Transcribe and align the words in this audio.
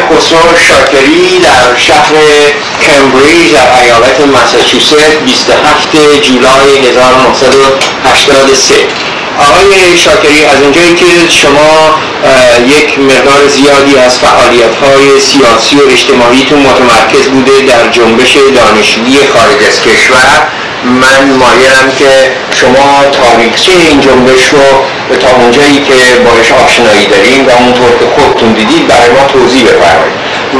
خسرو 0.00 0.56
شاکری 0.68 1.38
در 1.38 1.76
شهر 1.86 2.14
کمبریج 2.86 3.52
در 3.52 3.82
ایالت 3.82 4.20
مساچوست 4.20 4.94
27 5.24 5.96
جولای 6.22 6.88
1983 6.88 8.74
آقای 9.38 9.98
شاکری 9.98 10.44
از 10.44 10.62
اونجایی 10.62 10.94
که 10.94 11.04
شما 11.28 11.94
یک 12.76 12.98
مقدار 12.98 13.48
زیادی 13.48 13.96
از 13.98 14.18
فعالیت 14.18 14.74
های 14.82 15.20
سیاسی 15.20 15.76
و 15.76 15.90
اجتماعیتون 15.92 16.58
متمرکز 16.58 17.26
بوده 17.28 17.52
در 17.68 17.88
جنبش 17.90 18.36
دانشجویی 18.56 19.18
خارج 19.34 19.60
از 19.68 19.80
کشور 19.80 20.48
من 20.84 21.22
مایلم 21.42 21.86
که 21.98 22.32
شما 22.60 23.04
تاریخچه 23.20 23.72
این 23.72 24.00
جنبش 24.00 24.48
رو 24.52 24.68
تا 25.16 25.36
اونجایی 25.36 25.78
که 25.88 25.94
باش 26.24 26.52
آشنایی 26.52 27.06
داریم 27.06 27.46
و 27.46 27.50
اونطور 27.50 27.90
که 27.98 28.06
خودتون 28.14 28.52
دیدید 28.52 28.86
برای 28.88 29.10
ما 29.10 29.24
توضیح 29.32 29.62
بفرمایید. 29.62 30.14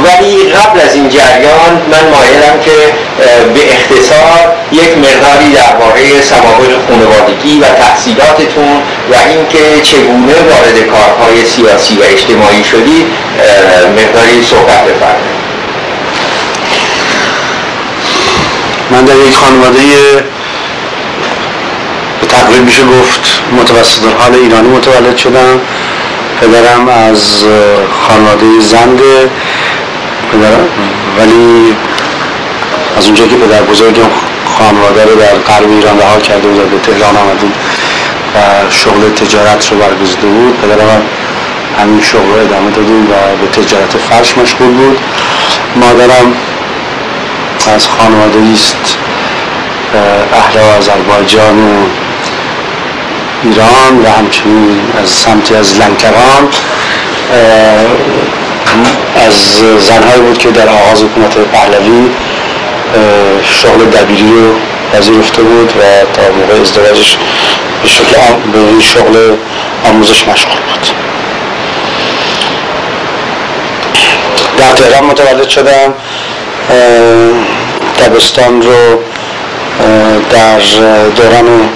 ولی 0.05 0.43
قبل 0.43 0.79
از 0.79 0.95
این 0.95 1.09
جریان 1.09 1.73
من 1.91 2.03
مایلم 2.15 2.59
که 2.65 2.77
به 3.53 3.73
اختصار 3.75 4.53
یک 4.71 4.97
مقداری 4.97 5.53
درباره 5.53 6.21
سوابق 6.21 6.71
خانوادگی 6.89 7.59
و 7.59 7.65
تحصیلاتتون 7.65 8.81
و 9.11 9.15
اینکه 9.29 9.81
چگونه 9.83 10.33
وارد 10.33 10.77
کارهای 10.91 11.45
سیاسی 11.45 11.97
و 11.97 12.03
اجتماعی 12.03 12.63
شدید 12.63 13.05
مقداری 13.97 14.43
صحبت 14.49 14.81
بفرمایید. 14.81 15.35
من 18.91 19.05
در 19.05 19.15
یک 19.15 19.35
خانواده 19.35 19.81
به 22.21 22.27
تقریب 22.27 22.63
میشه 22.63 22.83
گفت 22.83 23.41
متوسط 23.51 24.01
حال 24.19 24.35
ایرانی 24.35 24.67
متولد 24.67 25.17
شدم. 25.17 25.61
پدرم 26.41 26.87
از 26.87 27.43
خانواده 28.07 28.45
زنده. 28.59 29.29
پدرم 30.31 30.67
ولی 31.19 31.75
از 32.97 33.05
اونجا 33.05 33.27
که 33.27 33.35
پدر 33.35 33.61
بزرگم 33.61 34.09
خانواده 34.57 35.03
رو 35.03 35.15
در 35.15 35.35
غرب 35.35 35.71
ایران 35.71 35.99
رها 35.99 36.19
کرده 36.19 36.47
بود 36.47 36.71
به 36.71 36.79
تهران 36.79 37.17
آمدیم 37.17 37.53
و 38.35 38.71
شغل 38.71 39.09
تجارت 39.09 39.71
رو 39.71 39.77
برگزیده 39.77 40.27
بود 40.27 40.61
پدرم 40.61 40.89
هم 40.89 41.01
همین 41.79 42.01
شغل 42.01 42.31
رو 42.33 42.39
ادامه 42.41 42.71
دادیم 42.71 43.03
و 43.03 43.13
به 43.41 43.47
تجارت 43.61 43.97
فرش 43.97 44.37
مشغول 44.37 44.67
بود. 44.67 44.99
مادرم 45.75 46.33
از 47.75 47.87
خانواده 47.87 48.39
است 48.53 48.97
اهل 50.33 50.77
آذربایجان 50.77 51.59
و 51.59 51.85
ایران 53.43 54.05
و 54.05 54.09
همچنین 54.17 54.79
از 55.03 55.09
سمتی 55.09 55.55
از 55.55 55.79
لنکران. 55.79 56.49
از 59.25 59.33
زنهایی 59.79 60.21
بود 60.21 60.37
که 60.37 60.49
در 60.51 60.69
آغاز 60.69 61.03
حکومت 61.03 61.37
پهلوی 61.37 62.09
شغل 63.43 63.85
دبیری 63.85 64.29
رو 64.29 64.55
پذیرفته 64.93 65.41
بود 65.41 65.73
و 65.77 65.81
تا 66.13 66.21
موقع 66.21 66.61
ازدواجش 66.61 67.17
به 67.81 67.87
شکل 67.87 68.17
به 68.53 68.59
این 68.59 68.81
شغل 68.81 69.35
آموزش 69.89 70.27
مشغول 70.27 70.53
بود. 70.53 70.87
در 74.57 74.71
تهران 74.71 75.05
متولد 75.05 75.49
شدم. 75.49 75.93
دبستان 77.99 78.61
رو 78.61 78.99
در 80.29 80.59
دوران 81.15 81.69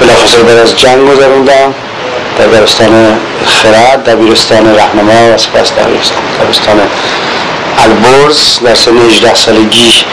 بلافاصله 0.00 0.42
بعد 0.42 0.58
از 0.58 0.76
جنگ 0.76 1.08
گذروندم. 1.10 1.74
در 2.38 2.46
دبستان 2.46 3.18
خرد 3.46 4.04
دبیرستان 4.04 4.74
رهنما 4.76 5.34
و 5.34 5.38
سپس 5.38 5.72
دبستان 5.72 6.80
البرز 7.78 8.58
در 8.64 8.74
سن 8.74 8.98
18 8.98 9.34
سالگی 9.34 10.04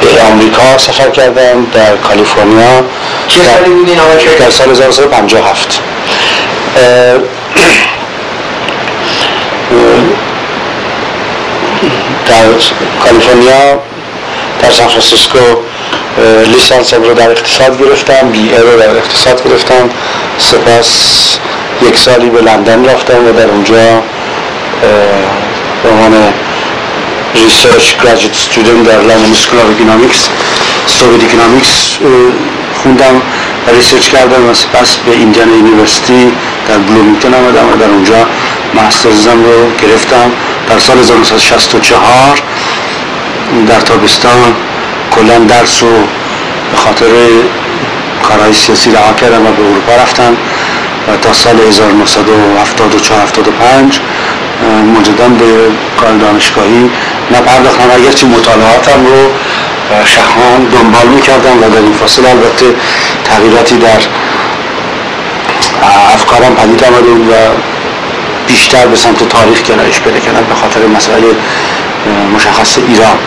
به 0.00 0.22
آمریکا 0.32 0.78
سفر 0.78 1.10
کردم 1.10 1.66
در 1.74 1.96
کالیفرنیا 1.96 2.84
چه 3.28 3.40
سالی 3.42 3.70
بودین 3.70 3.98
در 4.38 4.50
سال 4.50 4.70
1957 4.70 5.80
در 12.26 12.44
کالیفرنیا 13.04 13.80
در 14.62 14.70
سان 14.70 14.88
فرانسیسکو 14.88 15.38
لیسانس 16.46 16.94
رو 16.94 17.14
در 17.14 17.30
اقتصاد 17.30 17.78
گرفتم 17.78 18.30
بی 18.30 18.50
رو 18.50 18.78
در 18.78 18.96
اقتصاد 18.96 19.48
گرفتم. 19.48 19.88
سپس 20.38 21.38
یک 21.82 21.96
سالی 21.98 22.30
به 22.30 22.40
لندن 22.40 22.84
رفتم 22.84 23.26
و 23.26 23.32
در 23.32 23.48
اونجا 23.48 24.02
به 25.82 25.90
عنوان 25.90 26.32
research 27.34 27.96
graduate 28.04 28.32
student 28.32 28.88
در 28.88 29.00
London 29.00 29.32
School 29.34 29.58
of 29.58 29.70
Economics 29.70 30.28
سوویت 30.86 31.22
خوندم 32.82 33.16
و 33.66 33.70
research 33.70 34.08
کردم 34.08 34.48
و 34.50 34.54
سپس 34.54 34.96
به 34.96 35.12
Indiana 35.12 35.56
University 35.56 36.32
در 36.68 36.78
بلومینگتون 36.78 37.34
آمدم 37.34 37.72
و 37.72 37.76
در 37.76 37.86
اونجا 37.86 38.26
master's 38.74 39.36
م 39.36 39.44
رو 39.44 39.70
گرفتم. 39.82 40.32
در 40.68 40.78
سال 40.78 40.98
1964 40.98 42.42
در 43.68 43.80
تابستان 43.80 44.56
کلا 45.16 45.38
درس 45.38 45.82
رو 45.82 45.92
به 46.70 46.76
خاطر 46.76 47.06
کارهای 48.22 48.52
سیاسی 48.52 48.90
رها 48.90 49.12
کردم 49.12 49.46
و 49.46 49.52
به 49.52 49.62
اروپا 49.62 49.92
رفتم 50.02 50.36
و 51.08 51.16
تا 51.16 51.32
سال 51.32 51.60
1974 51.60 53.20
75 53.20 54.00
مجددا 54.96 55.28
به 55.28 55.70
کار 56.00 56.12
دانشگاهی 56.12 56.90
نپرداختم 57.30 57.90
اگرچه 57.94 58.26
مطالعاتم 58.26 59.06
رو 59.06 59.30
شخصا 60.04 60.56
دنبال 60.72 61.06
می‌کردم 61.14 61.62
و 61.62 61.68
در 61.70 61.78
این 61.78 61.92
فاصله 61.92 62.28
البته 62.30 62.74
تغییراتی 63.24 63.76
در 63.76 64.00
افکارم 66.14 66.54
پدید 66.54 66.84
آمده 66.84 67.10
و 67.10 67.34
بیشتر 68.46 68.86
به 68.86 68.96
سمت 68.96 69.28
تاریخ 69.28 69.62
گرایش 69.62 70.00
پیدا 70.00 70.18
کردم 70.18 70.44
به 70.44 70.54
خاطر 70.54 70.86
مسئله 70.86 71.26
مشخص 72.34 72.78
ایران. 72.78 73.18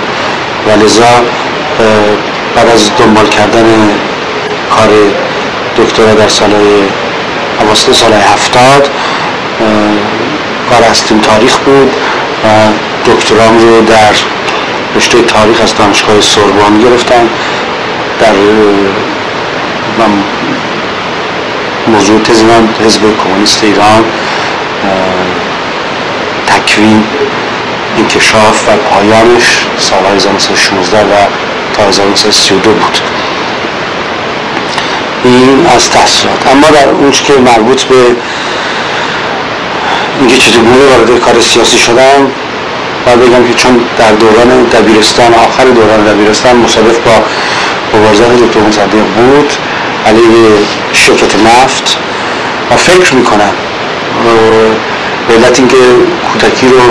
و 0.68 0.84
لذا 0.84 1.24
بعد 2.56 2.70
از 2.70 2.92
دنبال 2.98 3.28
کردن 3.28 3.66
کار 4.70 4.90
دکترا 5.78 6.14
در 6.14 6.28
سال 6.28 6.54
اواسط 7.60 7.92
سال 7.92 8.14
هفتاد 8.14 8.90
کار 10.70 10.84
هستیم 10.84 11.20
تاریخ 11.20 11.58
بود 11.58 11.92
و 12.44 12.48
دکترام 13.12 13.58
رو 13.58 13.82
در 13.82 14.16
رشته 14.96 15.22
تاریخ 15.22 15.62
از 15.62 15.76
دانشگاه 15.76 16.22
سوربن 16.22 16.80
گرفتم 16.80 17.30
در 18.20 18.34
موضوع 21.88 22.22
تز 22.22 22.44
حزب 22.86 23.02
کمونیست 23.24 23.64
ایران 23.64 24.06
تکوین 26.48 27.04
انکشاف 27.98 28.68
و 28.68 28.72
پایانش 28.90 29.68
سالهای 29.78 30.16
1916 30.16 31.00
و 31.00 31.06
تا 31.80 31.88
1932 31.88 32.72
بود. 32.72 33.00
این 35.24 35.66
از 35.76 35.90
تحصیلات 35.90 36.48
اما 36.48 36.68
در 36.68 36.90
اون 36.90 37.12
که 37.12 37.34
مربوط 37.34 37.84
به 37.84 37.96
اینکه 40.20 40.38
چطور 40.38 40.64
وارد 40.64 41.20
کار 41.20 41.42
سیاسی 41.42 41.78
شدم 41.78 42.32
باید 43.06 43.20
بگم 43.20 43.48
که 43.48 43.54
چون 43.54 43.82
در 43.98 44.12
دوران 44.12 44.64
دبیرستان 44.64 45.34
آخر 45.34 45.64
دوران 45.64 46.04
دبیرستان 46.06 46.56
مصادف 46.56 46.98
با 46.98 47.12
مبارزات 47.94 48.44
دکتر 48.44 48.60
مصدق 48.60 49.06
بود 49.16 49.54
علیه 50.08 50.50
شرکت 50.94 51.36
نفت 51.36 51.98
و 52.72 52.76
فکر 52.76 53.14
می‌کنم 53.16 53.54
به 55.28 55.34
علت 55.34 55.60
اینکه 55.60 55.78
کودکی 56.34 56.68
رو 56.68 56.82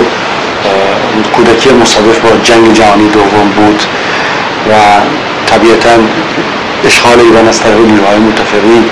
کودکی 1.35 1.69
مصادف 1.69 2.19
با 2.19 2.29
جنگ 2.43 2.73
جهانی 2.73 3.09
دوم 3.09 3.49
بود 3.55 3.83
و 4.69 4.71
طبیعتا 5.45 5.89
اشغال 6.85 7.19
ایران 7.19 7.47
از 7.47 7.59
طرف 7.59 7.77
نیروهای 7.77 8.17
متفقین 8.17 8.85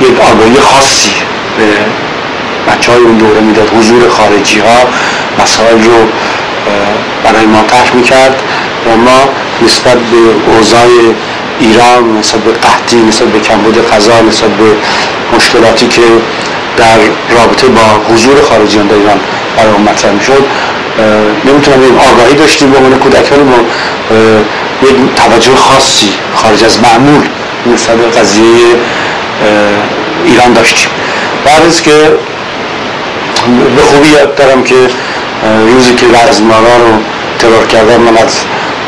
یک 0.00 0.20
آگاهی 0.32 0.60
خاصی 0.60 1.10
به 1.56 1.64
بچه 2.72 2.92
های 2.92 3.00
اون 3.00 3.16
دوره 3.16 3.40
می‌داد. 3.40 3.70
حضور 3.78 4.08
خارجی 4.08 4.58
ها 4.58 4.88
مسائل 5.42 5.82
رو 5.84 6.08
برای 7.24 7.46
ما 7.46 7.62
طرح 7.62 7.94
می‌کرد 7.94 8.42
و 8.86 8.96
ما 8.96 9.28
نسبت 9.64 9.96
به 9.96 10.52
اوضاع 10.52 10.88
ایران 11.60 12.18
نسبت 12.18 12.40
به 12.40 12.52
قحطی 12.52 12.96
نسبت 12.96 13.28
به 13.28 13.40
کمبود 13.40 13.90
غذا 13.90 14.20
نسبت 14.20 14.50
به 14.50 14.64
مشکلاتی 15.36 15.86
که 15.88 16.02
در 16.76 16.98
رابطه 17.36 17.66
با 17.66 18.14
حضور 18.14 18.42
خارجیان 18.42 18.86
در 18.86 18.94
ایران 18.94 19.20
برای 19.56 19.72
مطرح 19.72 20.12
می‌شد 20.12 20.44
نمی‌تونم 21.44 21.80
بگم 21.80 21.98
آگاهی 22.12 22.34
داشتیم 22.34 22.70
به 22.70 22.78
عنوان 22.78 22.98
کودکان 22.98 23.40
ما 23.40 23.58
یک 24.82 24.96
توجه 25.16 25.56
خاصی 25.56 26.12
خارج 26.34 26.64
از 26.64 26.78
معمول 26.82 27.28
نسبت 27.66 27.96
به 27.96 28.20
قضیه 28.20 28.44
ایران 30.24 30.52
داشتیم. 30.52 30.90
بعد 31.44 31.80
که 31.82 31.92
به 33.76 33.82
خوبی 33.82 34.08
یاد 34.08 34.34
دارم 34.34 34.62
که 34.62 34.74
روزی 35.72 35.94
که 35.94 36.06
رزمارا 36.28 36.76
رو 36.76 36.98
ترور 37.38 37.66
کردن 37.66 37.96
من 37.96 38.18
از 38.18 38.36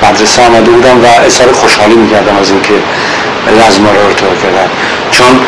مدرسه 0.03 0.43
آمده 0.43 0.71
بودم 0.71 1.05
و 1.05 1.07
اظهار 1.27 1.53
خوشحالی 1.53 1.95
می‌کردم 1.95 2.37
از 2.37 2.51
اینکه 2.51 2.75
رزمارا 3.69 4.07
رو 4.09 4.13
ترور 4.13 4.37
کردن. 4.43 4.69
چون 5.11 5.41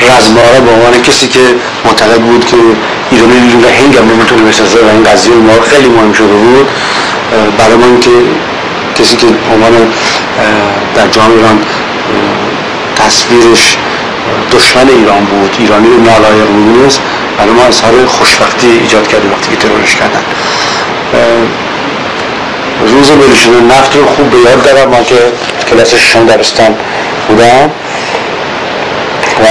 رزمارا 0.00 0.60
به 0.60 0.70
عنوان 0.70 1.02
کسی 1.02 1.28
که 1.28 1.40
معتقد 1.84 2.20
بود 2.20 2.44
که 2.44 2.56
ایرانی 3.10 3.52
رو 3.52 3.68
هنگ 3.68 3.96
هم 3.96 4.10
نمی‌تونه 4.10 4.42
بسازه 4.42 4.78
و 4.78 4.88
این 4.94 5.04
قضیه 5.04 5.34
ما 5.34 5.60
خیلی 5.60 5.88
مهم 5.88 6.12
شده 6.12 6.26
بود. 6.26 6.68
برای 7.58 7.76
من 7.76 8.00
که 8.00 8.10
کسی 8.98 9.16
که 9.16 9.26
عنوان 9.26 9.92
در 10.94 11.08
جامعه 11.08 11.36
ایران 11.36 11.58
تصویرش 12.96 13.76
دشمن 14.52 14.88
ایران 14.88 15.24
بود 15.24 15.56
ایرانی 15.58 15.86
رو 15.88 16.00
نالایق 16.00 16.50
می‌دونست 16.50 17.00
برای 17.38 17.50
ما 17.50 17.62
اظهار 17.62 18.06
خوشبختی 18.06 18.66
ایجاد 18.66 19.08
کرده 19.08 19.28
وقتی 19.28 19.50
که 19.50 19.56
ترورش 19.56 19.96
کردن. 19.96 20.22
روز 22.86 23.10
بریشون 23.10 23.66
نفت 23.66 23.96
رو 23.96 24.06
خوب 24.06 24.30
به 24.30 24.36
یاد 24.36 24.62
دارم 24.62 24.90
ما 24.90 25.02
که 25.02 25.32
کلاس 25.70 25.94
ششم 25.94 26.26
دبستان 26.26 26.74
بودم. 27.28 27.70
و 29.44 29.46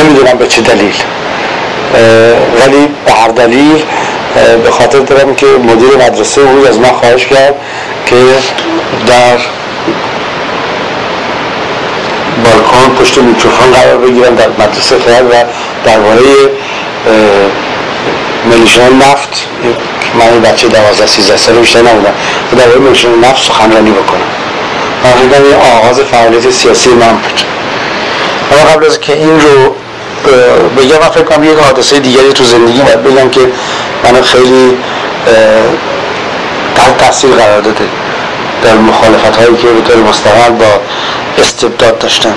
نمی‌دونم 0.00 0.38
به 0.38 0.46
چه 0.46 0.60
دلیل. 0.60 0.94
ولی 2.60 2.88
به 3.06 3.12
هر 3.12 3.30
به 4.64 4.70
خاطر 4.70 4.98
دارم 4.98 5.34
که 5.34 5.46
مدیر 5.46 6.06
مدرسه 6.06 6.40
روز 6.40 6.66
از 6.66 6.78
من 6.78 6.92
خواهش 6.92 7.26
کرد 7.26 7.54
که 8.06 8.16
در 9.06 9.38
بالکن 12.44 12.94
پشت 13.00 13.18
میکروفون 13.18 13.72
قرار 13.72 13.96
بگیرم 13.96 14.34
در 14.34 14.48
مدرسه 14.48 14.98
خیال 14.98 15.24
و 15.24 15.44
درباره 15.84 16.20
ملیشن 18.50 18.92
نفت 18.96 19.46
من 20.18 20.42
بچه 20.42 20.68
دوازده 20.68 21.06
سیزده 21.06 21.36
ساله 21.36 21.60
بیشتر 21.60 21.78
نبودم 21.78 22.14
و 22.52 22.56
درباره 22.56 22.78
ملیشن 22.78 23.08
نفت 23.24 23.46
سخنرانی 23.46 23.90
بکنم. 23.90 24.20
این 25.04 25.54
آغاز 25.76 26.00
فعالیت 26.00 26.50
سیاسی 26.50 26.90
من 26.90 27.12
بود. 27.12 27.42
اما 28.52 28.70
قبل 28.70 28.86
از 28.86 29.00
که 29.00 29.12
این 29.12 29.40
رو 29.40 29.74
بگم 30.76 30.98
من 31.00 31.08
فکر 31.08 31.22
کنم 31.22 31.44
یک 31.44 31.58
حادثه 31.58 31.98
دیگری 31.98 32.32
تو 32.32 32.44
زندگی 32.44 32.80
باید 32.80 33.02
بگم 33.02 33.30
که 33.30 33.40
من 34.04 34.22
خیلی 34.22 34.76
تحت 36.76 36.98
تحصیل 36.98 37.30
قرار 37.30 37.60
داده 37.60 37.84
در 38.64 38.74
مخالفت 38.74 39.36
هایی 39.36 39.56
که 39.56 39.66
به 39.66 39.80
طور 39.80 40.02
مستقل 40.02 40.50
با 40.50 40.80
استبداد 41.38 41.98
داشتم. 41.98 42.34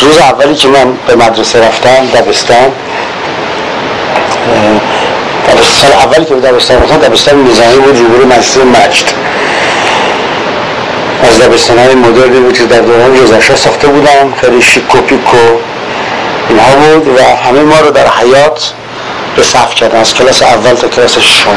روز 0.00 0.18
اولی 0.18 0.54
که 0.54 0.68
من 0.68 0.92
به 1.06 1.16
مدرسه 1.16 1.66
رفتم 1.66 2.06
دبستان 2.14 2.72
سال 5.62 5.92
اولی 5.92 6.24
که 6.24 6.34
به 6.34 6.40
دبستان 6.40 6.82
رفتم 6.82 6.96
دبستان 6.96 7.44
نظامی 7.44 7.76
بود 7.76 7.98
روبرو 7.98 8.26
مدرسه 8.26 8.64
مجد. 8.64 9.04
از 11.28 11.40
دبستان 11.40 11.78
های 11.78 11.94
مدرنی 11.94 12.40
بود 12.40 12.58
که 12.58 12.64
در 12.64 12.80
دوران 12.80 13.16
جزشا 13.16 13.56
ساخته 13.56 13.86
بودم. 13.86 14.34
خیلی 14.40 14.62
شیک 14.62 14.94
و 14.94 14.98
پیک 14.98 15.34
و 15.34 15.36
اینها 16.48 16.98
بود 16.98 17.18
و 17.18 17.22
همه 17.48 17.60
ما 17.60 17.80
رو 17.80 17.90
در 17.90 18.06
حیات 18.08 18.72
به 19.36 19.42
صف 19.42 19.74
کردن. 19.74 20.00
از 20.00 20.14
کلاس 20.14 20.42
اول 20.42 20.74
تا 20.74 20.88
کلاس 20.88 21.18
شما. 21.18 21.52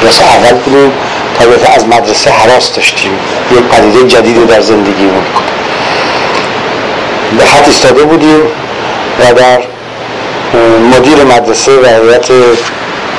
کلاس 0.00 0.20
اول 0.20 0.58
بودیم 0.58 0.92
طبیعتا 1.38 1.72
از 1.72 1.86
مدرسه 1.86 2.30
حراس 2.30 2.72
داشتیم. 2.72 3.12
یک 3.52 3.58
پدیده 3.58 4.08
جدیدی 4.08 4.44
در 4.44 4.60
زندگی 4.60 5.06
بود 5.06 5.26
به 7.38 7.44
خط 7.44 7.66
ایستاده 7.66 8.02
بودیم 8.02 8.40
و 9.20 9.34
در 9.34 9.58
مدیر 10.96 11.24
مدرسه 11.24 11.72
و 11.72 11.86
هیئت 11.86 12.30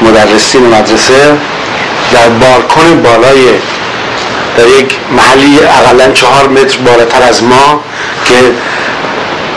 مدرسین 0.01 0.61
مدرسه 0.67 1.37
در 2.13 2.29
بالکن 2.29 3.01
بالای 3.03 3.45
در 4.57 4.67
یک 4.67 4.95
محلی 5.11 5.59
اقلا 5.59 6.11
چهار 6.11 6.47
متر 6.47 6.77
بالاتر 6.77 7.23
از 7.29 7.43
ما 7.43 7.79
که 8.25 8.35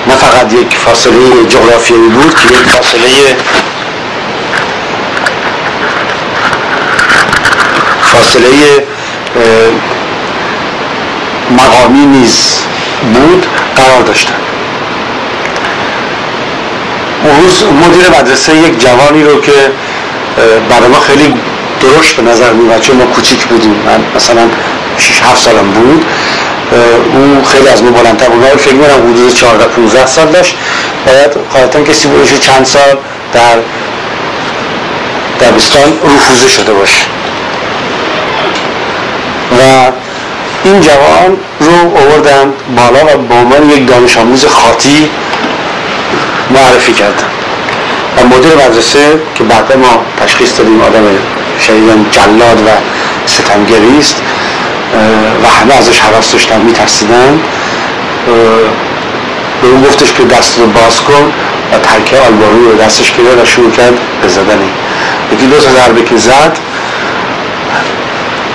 نه 0.07 0.15
فقط 0.15 0.53
یک 0.53 0.77
فاصله 0.77 1.47
جغرافیایی 1.49 2.09
بود 2.09 2.35
که 2.35 2.47
یک 2.55 2.67
فاصله 2.69 3.37
فاصله 8.03 8.49
مقامی 11.51 12.07
نیز 12.07 12.59
بود 13.15 13.47
قرار 13.77 14.03
داشتن. 14.03 14.35
اون 17.25 17.41
روز 17.43 17.63
مدیر 17.63 18.21
مدرسه 18.21 18.57
یک 18.57 18.79
جوانی 18.79 19.23
رو 19.23 19.41
که 19.41 19.53
برای 20.71 20.89
ما 20.89 21.01
خیلی 21.01 21.35
درشت 21.81 22.17
به 22.17 22.23
نظر 22.23 22.53
میومد 22.53 22.81
چون 22.81 22.97
ما 22.97 23.05
کوچیک 23.05 23.45
بودیم. 23.45 23.75
من 23.87 24.05
مثلا 24.17 24.49
6 24.99 25.23
7 25.23 25.43
سالم 25.43 25.71
بود. 25.71 26.05
اون 27.15 27.45
خیلی 27.45 27.69
از 27.69 27.83
ما 27.83 27.91
بلندتر 27.91 28.29
بود. 28.29 28.45
فکر 28.45 28.75
می‌کنم 28.75 29.13
حدود 29.13 29.35
14 29.35 29.65
15 29.65 30.07
سال 30.07 30.27
داشت. 30.27 30.55
باید 31.07 31.31
قاعدتا 31.53 31.83
کسی 31.83 32.09
بودش 32.09 32.35
چند 32.41 32.65
سال 32.65 32.97
در 33.33 33.57
دبستان 35.41 35.93
رفوزه 36.05 36.49
شده 36.49 36.73
باشه. 36.73 37.05
و 39.59 39.91
این 40.65 40.81
جوان 40.81 41.37
رو 41.61 41.97
آوردن 41.97 42.53
بالا 42.77 43.15
و 43.15 43.19
به 43.19 43.35
عنوان 43.35 43.71
یک 43.71 43.89
دانش 43.89 44.17
آموز 44.17 44.47
خاطی 44.47 45.11
معرفی 46.51 46.93
کردن 46.93 47.27
و 48.17 48.37
مدیر 48.37 48.55
مدرسه 48.55 49.21
که 49.35 49.45
بعد 49.45 49.77
ما 49.77 50.05
تشخیص 50.25 50.59
دادیم 50.59 50.81
آدم 50.83 51.05
شدیدن 51.67 52.07
جلاد 52.11 52.61
و 52.61 52.71
ستمگری 53.27 53.99
است 53.99 54.17
و 55.43 55.49
همه 55.61 55.75
ازش 55.75 56.01
حراس 56.01 56.33
داشتن 56.33 56.61
میترسیدن. 56.61 57.41
به 59.63 59.69
اون 59.69 59.83
گفتش 59.83 60.13
که 60.13 60.25
دست 60.25 60.59
رو 60.59 60.67
باز 60.67 61.01
کن 61.01 61.33
و 61.73 61.79
ترکه 61.79 62.17
آلبانی 62.19 62.65
رو 62.65 62.75
دستش 62.75 63.11
کرد 63.11 63.43
و 63.43 63.45
شروع 63.45 63.71
کرد 63.71 63.99
به 64.23 64.29
زدنی. 64.29 64.71
یکی 65.33 65.47
دو 65.47 65.57
تا 65.57 65.71
ضربه 65.71 66.03
که 66.03 66.17
زد 66.17 66.59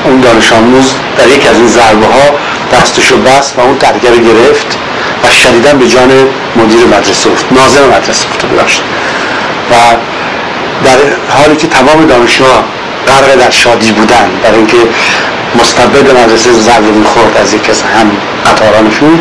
اون 0.03 0.19
دانش 0.21 0.51
آموز 0.51 0.93
در 1.17 1.27
یک 1.27 1.47
از 1.47 1.55
این 1.55 1.67
ضربه 1.67 2.05
ها 2.05 2.35
دستشو 2.73 3.17
بست 3.17 3.53
و 3.57 3.61
اون 3.61 3.77
ترکه 3.77 4.09
رو 4.09 4.17
گرفت 4.17 4.77
و 5.23 5.29
شدیدن 5.29 5.79
به 5.79 5.87
جان 5.87 6.11
مدیر 6.55 6.85
مدرسه 6.85 7.29
افت 7.31 7.45
ناظر 7.51 7.85
مدرسه 7.97 8.25
افت 8.25 8.81
و 9.71 9.75
در 10.85 10.97
حالی 11.37 11.55
که 11.55 11.67
تمام 11.67 12.05
دانشجوها 12.05 12.63
غرق 13.07 13.35
در 13.35 13.49
شادی 13.49 13.91
بودن 13.91 14.29
برای 14.43 14.57
اینکه 14.57 14.77
مستبد 15.55 16.17
مدرسه 16.17 16.51
ضربه 16.51 16.91
می‌خورد 16.91 17.37
از 17.37 17.53
یک 17.53 17.69
از 17.69 17.81
هم 17.81 18.11
قطارانشون. 18.45 19.19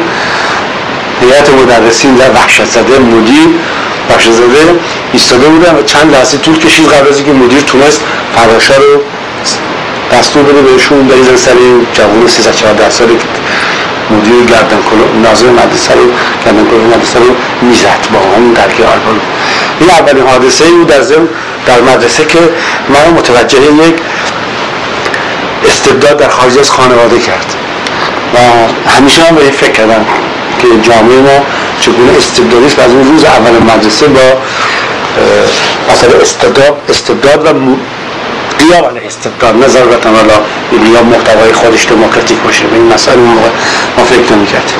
هیئت 1.20 1.50
مدرسین 1.50 2.14
در 2.14 2.30
وحشت 2.30 2.64
زده 2.64 2.98
مدیر 2.98 3.48
وحشت 4.10 4.30
زده 4.30 4.78
ایستاده 5.12 5.48
بودن 5.48 5.84
چند 5.86 6.12
لحظه 6.12 6.38
طول 6.38 6.58
کشید 6.58 6.88
قبل 6.88 7.08
از 7.08 7.16
اینکه 7.16 7.32
مدیر 7.32 7.60
تونست 7.60 8.00
فراشا 8.36 8.74
رو 8.74 9.02
دستور 10.12 10.42
بده 10.42 10.62
بهشون. 10.62 11.08
بریزن 11.08 11.36
سر 11.36 11.52
جوان 11.92 12.28
13 12.28 12.52
14 12.52 12.90
ساله 12.90 13.12
مدیر 14.10 14.44
گردن 14.44 14.78
ناظر 15.22 15.46
مدرسه 15.46 15.94
رو 15.94 16.06
گردن 16.44 16.60
مدرسه 16.96 17.18
رو 17.18 17.36
می‌زد 17.62 18.02
با 18.12 18.18
اون 18.18 18.52
درگی 18.52 18.82
آلبانو 18.82 19.20
این 19.80 19.90
اولین 19.90 20.26
حادثه 20.26 20.64
ای 20.64 20.70
بود 20.70 20.86
در 20.86 21.00
در 21.66 21.80
مدرسه 21.80 22.24
که 22.24 22.38
من 22.88 23.18
متوجه 23.18 23.58
یک 23.58 23.94
استبداد 25.86 26.16
در 26.16 26.28
خارج 26.28 26.58
از 26.58 26.70
خانواده 26.70 27.18
کرد. 27.18 27.54
و 28.34 28.38
همیشه 28.90 29.22
من 29.22 29.36
به 29.36 29.42
این 29.42 29.50
فکر 29.50 29.72
کردم 29.72 30.06
که 30.58 30.68
جامعه 30.82 31.20
ما 31.20 31.44
چگونه 31.80 32.12
استبدادی 32.18 32.66
است. 32.66 32.78
از 32.78 32.90
اون 32.90 33.12
روز 33.12 33.24
اول 33.24 33.74
مدرسه 33.74 34.06
با 34.06 34.20
مثلا 35.92 36.20
استبداد 36.20 36.76
استبداد 36.88 37.46
و 37.46 37.50
قیام 38.58 38.84
علیه 38.84 39.06
استبداد. 39.06 39.64
نظر 39.64 39.84
و 39.86 40.08
حالا 40.16 40.34
یا 40.94 41.02
محتوای 41.02 41.52
خودش 41.52 41.86
دموکراتیک 41.86 42.38
باشه. 42.38 42.64
به 42.66 42.76
این 42.76 42.92
مسئله 42.94 43.16
موقع 43.16 43.48
ما 43.98 44.04
فکر 44.04 44.36
نمی 44.36 44.46
کردیم 44.46 44.78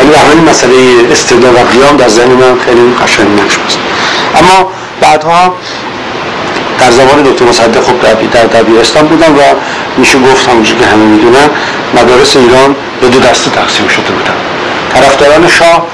ولی 0.00 0.14
همین 0.14 0.50
مسئله 0.50 0.74
استبداد 1.12 1.54
و 1.54 1.58
قیام 1.58 1.96
در 1.96 2.08
ذهن 2.08 2.30
من 2.30 2.58
خیلی 2.66 2.94
قشنگ 3.04 3.40
نقش 3.40 3.58
اما 4.36 4.70
بعدها 5.00 5.54
در 6.80 6.90
زمان 6.90 7.22
دکتر 7.22 7.44
مصدق 7.44 7.80
خب 7.80 8.00
در 8.32 8.44
دبیرستان 8.44 9.06
بودم 9.06 9.34
و 9.36 9.40
میشه 9.96 10.18
گفت 10.18 10.48
همونجور 10.48 10.78
که 10.78 10.86
همه 10.86 11.04
می‌دونن 11.04 11.48
مدارس 11.94 12.36
ایران 12.36 12.76
به 13.00 13.08
دو 13.08 13.20
دسته 13.20 13.50
تقسیم 13.50 13.88
شده 13.88 14.10
بودن. 14.10 14.34
طرفداران 14.94 15.48
شاه 15.48 15.86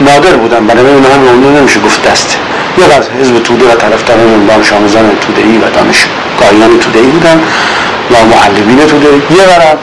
نادر 0.00 0.36
بودن 0.36 0.66
برای 0.66 0.94
اونها 0.94 1.14
هم 1.14 1.56
نمیشه 1.56 1.80
گفت 1.80 2.02
دسته 2.02 2.36
یا 2.78 2.96
از 2.96 3.08
حزب 3.20 3.42
توده 3.42 3.64
و 3.64 3.74
طرفداران 3.74 4.46
دانش 4.46 4.72
آموزان 4.72 5.10
توده 5.20 5.42
ای 5.42 5.58
و 5.58 5.70
دانشگاهیان 5.70 6.78
توده 6.78 6.98
ای 6.98 7.06
بودن 7.06 7.40
یا 8.10 8.24
معلمین 8.24 8.86
توده 8.86 9.08
ای 9.08 9.36
یه 9.36 9.44
برم 9.46 9.78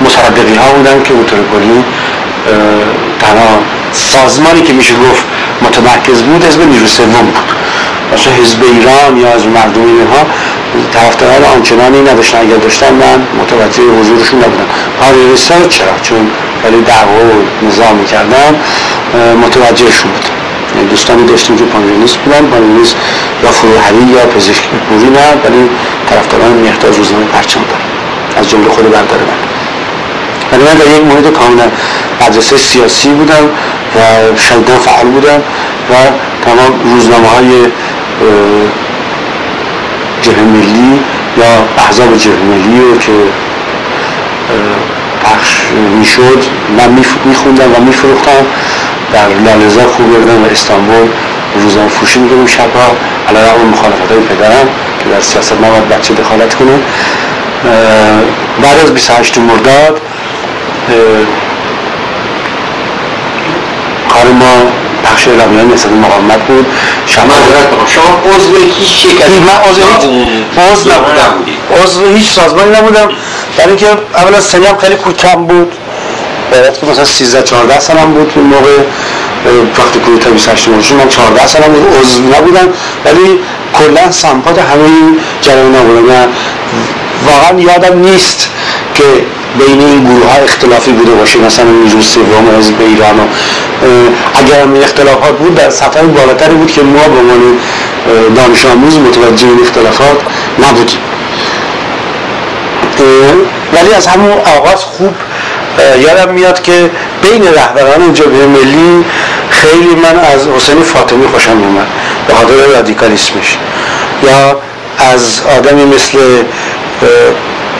مصدقی 0.00 0.54
ها 0.54 0.72
بودن 0.72 1.02
که 1.02 1.12
به 1.12 1.24
طور 1.24 1.38
کلی 1.52 1.84
تنها 3.20 3.58
سازمانی 3.92 4.62
که 4.62 4.72
میشه 4.72 4.94
گفت 4.94 5.24
متمرکز 5.62 6.22
بود 6.22 6.44
حزب 6.44 6.60
نیرو 6.68 6.86
سوم 6.86 7.06
بود. 7.06 7.63
مثلا 8.12 8.32
حزب 8.32 8.58
ایران 8.62 9.16
یا 9.16 9.28
از 9.28 9.46
مردم 9.46 9.86
اینها 9.86 10.22
طرفداران 10.92 11.44
آنچنانی 11.54 12.00
نداشتن. 12.00 12.38
اگر 12.38 12.56
داشتن 12.56 12.94
من 12.94 13.18
متوجه 13.42 13.82
حضورشون 14.00 14.38
نبودم. 14.38 14.68
پاریریسا 15.00 15.54
چرا؟ 15.68 15.98
چون 16.02 16.30
ولی 16.64 16.80
دعوا 16.82 17.20
و 17.34 17.66
نظام 17.66 17.96
می‌کردن 17.96 18.52
متوجهشون 19.44 20.10
بود. 20.10 20.28
یعنی 20.76 20.88
دوستانی 20.88 21.26
داشتیم 21.26 21.56
که 21.56 21.64
پانویلیست 21.64 22.16
بودن 22.16 22.46
پانویلیست 22.46 22.96
یا 23.42 23.50
فروحری 23.50 24.12
یا 24.12 24.26
پزشک 24.26 24.62
نه 24.92 25.26
ولی 25.44 25.70
طرفداران 26.10 26.52
مهداد 26.52 26.96
روزنامه 26.96 27.24
پرچم 27.24 27.60
دارن. 27.60 27.94
از 28.36 28.50
جمله 28.50 28.68
خود 28.68 28.84
بردار 28.90 29.18
من 29.18 29.54
ولی 30.52 30.64
من 30.64 30.74
در 30.74 30.86
یک 30.86 31.04
محیط 31.04 31.38
کاملا 31.38 31.64
مدرسه 32.20 32.56
سیاسی 32.56 33.08
بودم 33.08 33.44
و 33.94 33.98
شدیدا 34.36 34.78
فعال 34.78 35.06
بودم 35.06 35.42
و 35.90 35.94
تمام 36.44 36.80
روزنامه 36.94 37.28
های 37.28 37.66
جبه 40.22 40.42
ملی 40.42 41.00
یا 41.36 41.44
احزاب 41.78 42.16
جبه 42.16 42.36
ملی 42.36 42.80
رو 42.80 42.98
که 42.98 43.12
پخش 45.24 45.56
می‌شد 45.98 46.44
من 46.78 47.04
میخوندم 47.24 47.74
و 47.76 47.80
میفروختم 47.80 48.46
در 49.12 49.28
لالزار 49.28 49.86
خوب 49.86 50.06
بودم 50.06 50.42
و 50.42 50.46
استانبول 50.46 51.08
روزنامه 51.62 51.88
فروشی 51.88 52.18
میگم 52.18 52.46
شبها. 52.46 52.96
علا 53.28 53.40
رقم 53.40 53.66
مخالفت 53.72 54.10
های 54.10 54.20
پدرم 54.20 54.68
که 54.98 55.10
در 55.10 55.20
سیاست 55.20 55.52
نباید 55.52 55.88
بچه 55.88 56.14
دخالت 56.14 56.54
کنه. 56.54 56.78
بعد 58.62 58.78
از 58.84 58.94
28 58.94 59.38
مرداد 59.38 60.00
کار 64.08 64.32
ما 64.32 64.72
بخش 65.14 65.28
اعلامیه 65.28 65.74
نسبت 65.74 65.92
مقاومت 65.92 66.46
بود. 66.46 66.66
شما 67.06 67.24
شما 67.86 68.34
عضو 68.34 68.56
هیچ 68.78 69.02
شرکتی 69.02 69.38
من 69.38 69.70
عضو 69.70 69.82
هیچ 69.82 70.10
عضو 70.72 70.90
نبودم. 70.90 71.32
عضو 71.82 72.14
هیچ 72.14 72.30
سازمانی 72.30 72.70
نبودم. 72.70 73.08
برای 73.58 73.68
اینکه 73.68 73.86
اولا 74.16 74.40
سنی 74.40 74.66
هم 74.66 74.78
خیلی 74.78 74.96
کم 75.22 75.46
بود. 75.46 75.72
باید 76.50 76.80
که 76.80 76.86
مثلا 76.86 77.04
13 77.04 77.42
14 77.42 77.80
سالم 77.80 78.14
بود 78.14 78.32
اون 78.34 78.46
موقع. 78.46 78.78
وقتی 79.78 79.98
کودتا 79.98 80.30
28 80.30 80.68
مرداد 80.68 80.92
من 80.92 81.08
14 81.08 81.46
سالم 81.46 81.72
بود. 81.72 81.96
عضو 82.00 82.22
نبودم. 82.22 82.68
ولی 83.04 83.38
کلا 83.78 84.12
سمپات 84.12 84.58
همه 84.58 84.84
این 84.84 85.18
جریان 85.42 85.74
نبودم 85.76 86.28
واقعا 87.26 87.60
یادم 87.60 87.98
نیست 87.98 88.48
که 88.94 89.04
بین 89.58 89.80
این 89.80 90.04
گروه 90.04 90.32
ها 90.32 90.38
اختلافی 90.44 90.92
بوده 90.92 91.10
باشه. 91.10 91.38
مثلا 91.38 91.64
نیرو 91.64 92.02
سوم 92.02 92.58
حزب 92.58 92.74
ایران 92.80 93.18
و 93.18 93.22
اگر 94.34 94.62
هم 94.62 94.74
اختلافات 94.82 95.38
بود 95.38 95.54
در 95.54 95.70
سطح 95.70 96.02
بالاتری 96.02 96.54
بود 96.54 96.72
که 96.72 96.82
ما 96.82 97.08
به 97.08 97.18
عنوان 97.18 97.58
دانش 98.36 98.66
آموز 98.66 98.98
متوجه 98.98 99.46
این 99.46 99.60
اختلافات 99.62 100.16
نبودیم. 100.58 100.98
ولی 103.72 103.94
از 103.94 104.06
همون 104.06 104.30
آغاز 104.30 104.84
خوب 104.84 105.14
یادم 106.00 106.32
میاد 106.32 106.62
که 106.62 106.90
بین 107.22 107.42
رهبران 107.54 108.14
جبهه 108.14 108.46
ملی 108.46 109.04
خیلی 109.50 109.94
من 109.94 110.18
از 110.34 110.48
حسین 110.56 110.82
فاطمی 110.82 111.26
خوشم 111.26 111.56
میومد 111.56 111.86
به 112.28 112.34
خاطر 112.34 112.54
رادیکالیسمش. 112.74 113.58
یا 114.22 114.60
از 115.12 115.40
آدمی 115.58 115.84
مثل 115.84 116.18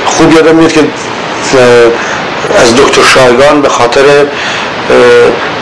خوب 0.07 0.33
یادم 0.33 0.57
میاد 0.57 0.73
که 0.73 0.81
از 2.63 2.77
دکتر 2.77 3.03
شایگان 3.15 3.63
به 3.63 3.69
خاطر 3.69 4.03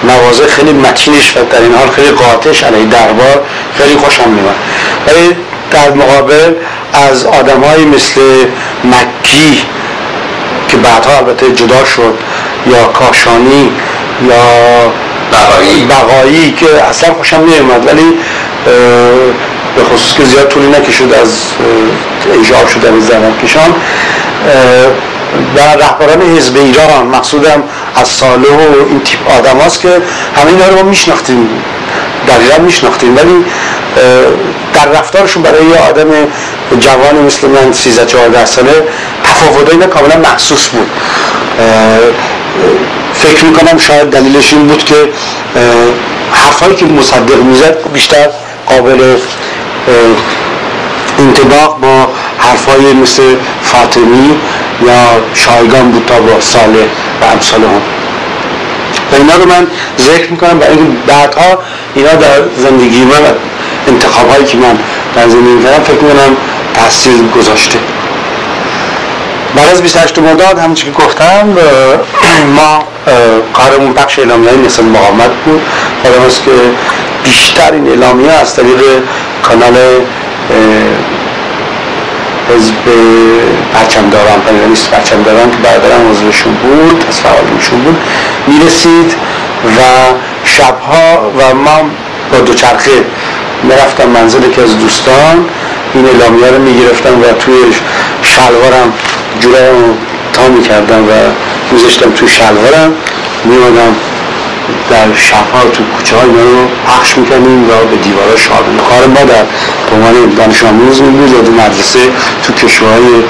نوازه 0.05 0.47
خیلی 0.47 0.73
متینش 0.73 1.37
و 1.37 1.45
در 1.51 1.61
این 1.61 1.75
حال 1.75 1.89
خیلی 1.89 2.11
قاطش 2.11 2.63
علیه 2.63 2.85
دربار 2.85 3.43
خیلی 3.79 3.97
خوشم 3.97 4.29
میومد 4.29 4.57
ولی 5.07 5.37
در 5.71 5.91
مقابل 5.91 6.55
از 7.11 7.27
آدمایی 7.27 7.85
مثل 7.85 8.21
مکی 8.85 9.63
که 10.69 10.77
بعدها 10.77 11.17
البته 11.17 11.53
جدا 11.53 11.85
شد 11.85 12.15
یا 12.67 12.85
کاشانی 12.85 13.73
یا 14.29 14.37
بقایی, 15.33 15.85
بقایی 15.85 16.53
که 16.53 16.85
اصلا 16.91 17.15
خوشم 17.15 17.37
نمیومد 17.37 17.87
ولی 17.87 18.13
به 19.77 19.85
خصوص 19.85 20.17
که 20.17 20.25
زیاد 20.25 20.49
طولی 20.49 20.67
نکشد 20.67 21.13
از 21.23 21.43
ایجاب 22.35 22.69
شده 22.69 22.89
از 22.89 23.07
زمان 23.07 23.39
کشان 23.45 23.75
و 25.57 25.61
رهبران 25.61 26.37
حزب 26.37 26.57
ایران. 26.57 27.07
مقصودم 27.07 27.63
از 27.97 28.09
ساله 28.09 28.49
و 28.49 28.89
این 28.89 29.01
تیپ 29.01 29.21
آدم 29.39 29.59
که 29.83 29.89
همه 30.37 30.51
اینا 30.51 30.69
رو 30.69 30.77
ما 30.77 30.83
میشناختیم. 30.83 31.49
دقیقا 32.29 32.63
میشناختیم. 32.63 33.17
ولی 33.17 33.45
در 34.75 34.99
رفتارشون 34.99 35.43
برای 35.43 35.67
یه 35.67 35.79
آدم 35.89 36.09
جوان 36.81 37.17
مثل 37.27 37.49
من 37.49 37.73
13 37.73 38.07
14 38.07 38.45
ساله 38.45 38.89
تفاوت 39.25 39.71
اینا 39.71 39.87
کاملا 39.87 40.17
محسوس 40.17 40.69
بود. 40.69 40.91
فکر 43.15 43.45
می‌کنم 43.45 43.79
شاید 43.79 44.11
دلیلش 44.11 44.53
این 44.53 44.67
بود 44.67 44.85
که 44.85 44.95
حرفایی 46.33 46.75
که 46.75 46.85
مصدق 46.85 47.43
می‌زد 47.43 47.77
بیشتر 47.93 48.29
قابل 48.67 49.17
انتباق 51.19 51.79
با 51.81 52.09
حرفای 52.39 52.93
مثل 52.93 53.23
فاطمی 53.63 54.41
یا 54.87 55.23
شایگان 55.35 55.91
بود 55.91 56.05
تا 56.07 56.21
با 56.21 56.41
ساله 56.41 56.85
و 57.23 57.25
امثال 57.33 57.61
هم 57.61 57.83
و 59.13 59.15
اینا 59.15 59.37
رو 59.37 59.47
من 59.49 59.67
ذکر 59.99 60.31
می‌کنم 60.31 60.59
برای 60.59 60.77
اینکه 60.77 60.99
بعدها 61.07 61.59
اینا 61.95 62.15
در 62.15 62.43
زندگی 62.57 63.05
من 63.05 63.35
انتخاب 63.89 64.31
هایی 64.31 64.45
که 64.45 64.57
من 64.57 64.79
در 65.15 65.29
زندگی 65.29 65.65
کردم 65.65 65.85
فکر 65.85 66.03
می‌کنم 66.03 66.37
تاثیر 66.75 67.23
گذاشته. 67.37 67.79
بعد 69.57 69.69
از 69.73 69.83
28 69.83 70.19
مرداد 70.19 70.59
همونچه 70.59 70.85
که 70.85 70.91
گفتم 70.91 71.57
ما 72.57 72.85
کارمون 73.53 73.93
بخش 73.93 74.19
اعلامیه 74.19 74.53
مثل 74.53 74.85
مقاومت 74.85 75.31
بود. 75.45 75.63
خودم 76.03 76.29
که 76.45 76.51
بیشتر 77.25 77.73
این 77.73 77.89
اعلامیه 77.89 78.33
از 78.33 78.57
طریق 78.57 78.81
کانال 79.43 79.75
حزب 82.49 82.75
پرچمداران 83.75 84.41
پنجانیست 84.41 84.91
پرچمداران 84.91 85.51
که 85.51 85.57
برادرم 85.57 86.11
عضوشون 86.11 86.55
بود 86.55 87.05
از 87.09 87.21
فعالینشون 87.21 87.81
بود. 87.81 87.97
می‌رسید 88.47 89.15
و 89.65 89.81
شبها 90.45 91.31
و 91.39 91.55
ما 91.55 91.91
با 92.33 92.39
دوچرخه 92.39 93.05
می‌رفتم 93.63 94.09
منزل 94.09 94.51
که 94.51 94.63
از 94.63 94.79
دوستان 94.79 95.47
این 95.95 96.07
اعلامیه 96.07 96.51
رو 96.51 96.59
می‌گرفتم 96.59 97.21
و 97.21 97.25
توی 97.39 97.55
شلوارم 98.23 98.93
جورم 99.41 99.97
تا 100.33 100.49
می‌کردم 100.49 101.05
و 101.09 101.13
میذاشتم 101.73 102.11
توی 102.11 102.29
شلوارم. 102.29 102.95
میمادم 103.45 103.97
در 104.93 105.15
شبها 105.17 105.63
تو 105.73 105.83
کوچه 105.97 106.17
های 106.17 106.27
رو 106.27 106.69
پخش 106.87 107.19
می‌کنیم 107.19 107.65
و 107.65 107.73
به 107.91 107.97
دیوارا 107.97 108.37
شاد 108.37 108.65
کار 108.91 109.07
ما 109.07 109.25
در 109.33 109.45
دانش 110.37 110.65
آموز 110.65 111.01
بود 111.01 111.49
و 111.49 111.53
مدرسه 111.53 111.99
تو 112.43 112.53
کشورهای 112.53 113.23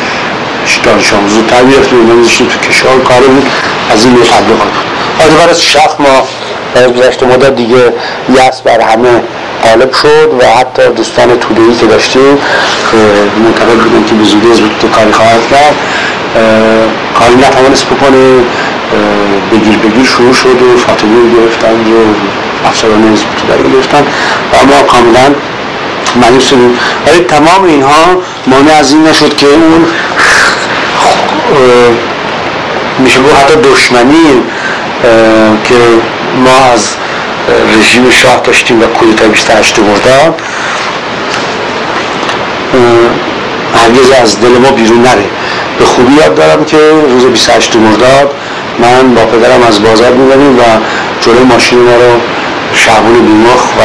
دانش 0.84 1.12
آموز 1.12 1.36
رو 1.36 2.46
تو 2.46 2.68
کشور 2.68 2.98
کار 3.08 3.20
بود 3.20 3.46
از 3.90 4.04
این 4.04 4.14
تبلیغات 4.14 4.68
بود 4.74 5.50
از 5.50 5.62
شخص 5.62 5.94
ما 5.98 6.26
در 6.74 6.88
گذشته 6.88 7.26
مدت 7.26 7.56
دیگه 7.56 7.92
یس 8.28 8.60
بر 8.64 8.80
همه 8.80 9.22
غالب 9.64 9.92
شد 9.92 10.30
و 10.40 10.58
حتی 10.58 10.82
دوستان 10.96 11.38
تودهی 11.38 11.76
که 11.80 11.86
داشتیم 11.86 12.36
که 12.90 12.96
معتقد 13.44 13.78
بودن 13.84 14.04
که 14.08 14.14
به 14.14 14.24
زودی 14.24 14.50
از 14.50 14.58
تو 14.80 14.88
کاری 14.88 15.12
خواهد 15.12 15.40
کرد 15.50 15.74
کاری 17.18 17.34
نتوانست 17.34 17.86
بکنه. 17.86 18.44
بگیر 19.52 19.76
بگیر 19.76 20.04
شروع 20.04 20.32
شد 20.32 20.62
و 20.62 20.76
فاطمه 20.76 21.16
رو 21.16 21.40
گرفتن 21.40 21.72
و 21.72 22.14
افسران 22.68 23.12
حزب 23.12 23.24
تو 23.62 23.68
گرفتن. 23.68 24.02
و 24.52 24.66
ما 24.66 24.82
کاملا 24.82 25.34
معنیس 26.16 26.42
شدیم 26.42 26.78
ولی 27.06 27.18
تمام 27.18 27.64
اینها 27.64 28.04
مانع 28.46 28.72
از 28.78 28.92
این 28.92 29.06
نشد 29.06 29.36
که 29.36 29.46
اون 29.46 29.86
میشه 32.98 33.20
گفت 33.20 33.36
حتی 33.36 33.54
دشمنی 33.54 34.42
که 35.64 35.74
ما 36.44 36.72
از 36.72 36.88
رژیم 37.78 38.10
شاه 38.10 38.40
داشتیم 38.44 38.82
و 38.82 38.86
کودتا 38.86 39.28
28 39.28 39.78
مرداد 39.78 40.40
هرگز 43.74 44.10
از 44.22 44.40
دل 44.40 44.58
ما 44.58 44.70
بیرون 44.70 45.02
نره. 45.02 45.24
به 45.78 45.84
خوبی 45.84 46.12
یاد 46.14 46.34
دارم 46.34 46.64
که 46.64 46.78
روز 47.08 47.24
28 47.24 47.76
مرداد 47.76 48.34
من 48.78 49.14
با 49.14 49.24
پدرم 49.26 49.62
از 49.68 49.82
بازار 49.82 50.12
می‌بریم 50.12 50.58
و 50.58 50.62
جلوی 51.20 51.44
ماشین 51.44 51.78
ما 51.78 51.94
رو 51.94 52.20
شعبون 52.74 53.26
بیمخ 53.26 53.62
و 53.78 53.82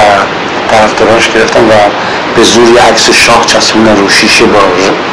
طرفداراش 0.71 1.29
گرفتم 1.31 1.69
و 1.69 1.73
به 2.35 2.43
زور 2.43 2.67
عکس 2.89 3.09
شاه 3.11 3.45
چسبوندن 3.45 3.97
رو 3.97 4.09
شیشه 4.09 4.45
با 4.45 4.59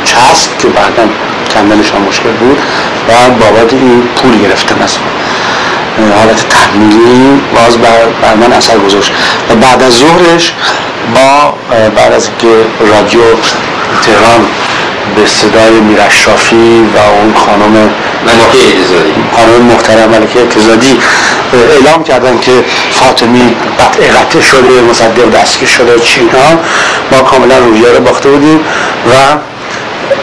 چسب 0.04 0.58
که 0.58 0.68
بعدا 0.68 1.08
کندنشان 1.54 2.02
مشکل 2.02 2.32
بود 2.32 2.58
و 3.08 3.30
بابت 3.30 3.72
این 3.72 4.02
پول 4.16 4.42
گرفتن 4.42 4.82
از 4.82 4.96
حالت 6.18 6.48
تحمیلی 6.48 7.40
باز 7.54 7.78
بر, 7.78 8.06
بر 8.22 8.34
من 8.34 8.52
اثر 8.52 8.78
گذاشت. 8.78 9.12
و 9.50 9.54
بعد 9.54 9.82
از 9.82 9.92
ظهرش 9.92 10.52
با 11.14 11.54
بعد 11.96 12.12
از 12.12 12.28
که 12.38 12.48
رادیو 12.80 13.20
تهران 14.02 14.46
به 15.16 15.26
صدای 15.26 15.80
میرشرافی 15.80 16.84
و 16.94 16.98
اون 17.20 17.34
خانم 17.34 17.90
ملکه 18.26 18.58
اعتزادی 18.66 19.14
خانم 19.36 19.62
محترم 19.62 20.10
ملکه 20.10 20.38
اعتزادی 20.40 21.00
اعلام 21.52 22.04
کردن 22.04 22.38
که 22.40 22.52
فاطمی 22.90 23.56
قطع 23.80 24.08
قطع 24.08 24.40
شده 24.40 24.80
مصدق 24.90 25.30
دستگیر 25.30 25.68
شده 25.68 26.00
چینا 26.00 26.48
ما 27.12 27.18
کاملا 27.18 27.58
رویه 27.58 27.88
رو 27.88 28.00
باخته 28.00 28.30
بودیم 28.30 28.60
و 29.10 29.12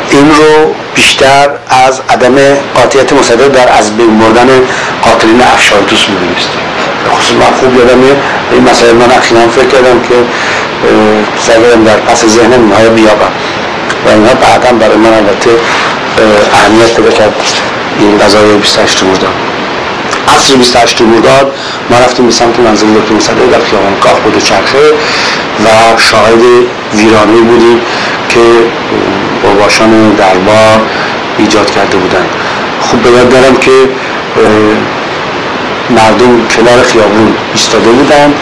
این 0.09 0.29
رو 0.29 0.73
بیشتر 0.95 1.49
از 1.69 2.01
عدم 2.09 2.35
قاطعیت 2.75 3.13
مصدق 3.13 3.47
در 3.47 3.77
از 3.77 3.97
بین 3.97 4.19
بردن 4.19 4.47
قاتلین 5.01 5.41
افشار 5.41 5.79
دوست 5.79 6.09
می‌دونستیم 6.09 6.61
خصوص 7.09 7.35
من 7.35 7.57
خوب 7.59 7.77
یادمه 7.77 8.15
این 8.51 8.69
مسئله 8.69 8.93
من 8.93 9.11
اخیرا 9.11 9.41
فکر 9.47 9.67
کردم 9.67 10.01
که 10.01 10.15
سگرم 11.39 11.83
در 11.83 11.97
پس 11.97 12.25
ذهنم 12.25 12.61
اینها 12.63 12.89
بیابم. 12.89 13.31
و 14.05 14.09
اینها 14.09 14.33
بعدا 14.33 14.71
برای 14.77 14.97
من 14.97 15.13
البته 15.13 15.49
اهمیت 16.53 16.95
پیدا 16.95 17.11
کرد 17.11 17.33
این 17.99 18.17
قضای 18.17 18.57
28 18.57 19.03
مرداد. 19.03 19.33
عصر 20.27 20.55
28 20.55 21.01
مرداد 21.01 21.53
ما 21.89 21.97
رفتیم 21.97 22.25
به 22.25 22.31
سمت 22.31 22.59
منزل 22.59 22.87
دکتر 22.87 23.13
مصدق 23.13 23.51
در 23.51 23.65
خیابان 23.69 23.95
کاخ 23.99 24.19
بود 24.19 24.43
چرخه 24.43 24.91
و 25.65 25.97
شاهد 25.97 26.41
ویرانه 26.93 27.41
بودیم 27.41 27.81
که 28.29 28.39
باباشان 29.43 30.09
دربار 30.09 30.81
ایجاد 31.37 31.71
کرده 31.71 31.97
بودن 31.97 32.25
خوب 32.81 33.01
به 33.03 33.09
دارم 33.09 33.55
که 33.55 33.71
مردم 35.89 36.47
کنار 36.47 36.83
خیابون 36.83 37.33
ایستاده 37.53 37.89
بودن 37.89 38.33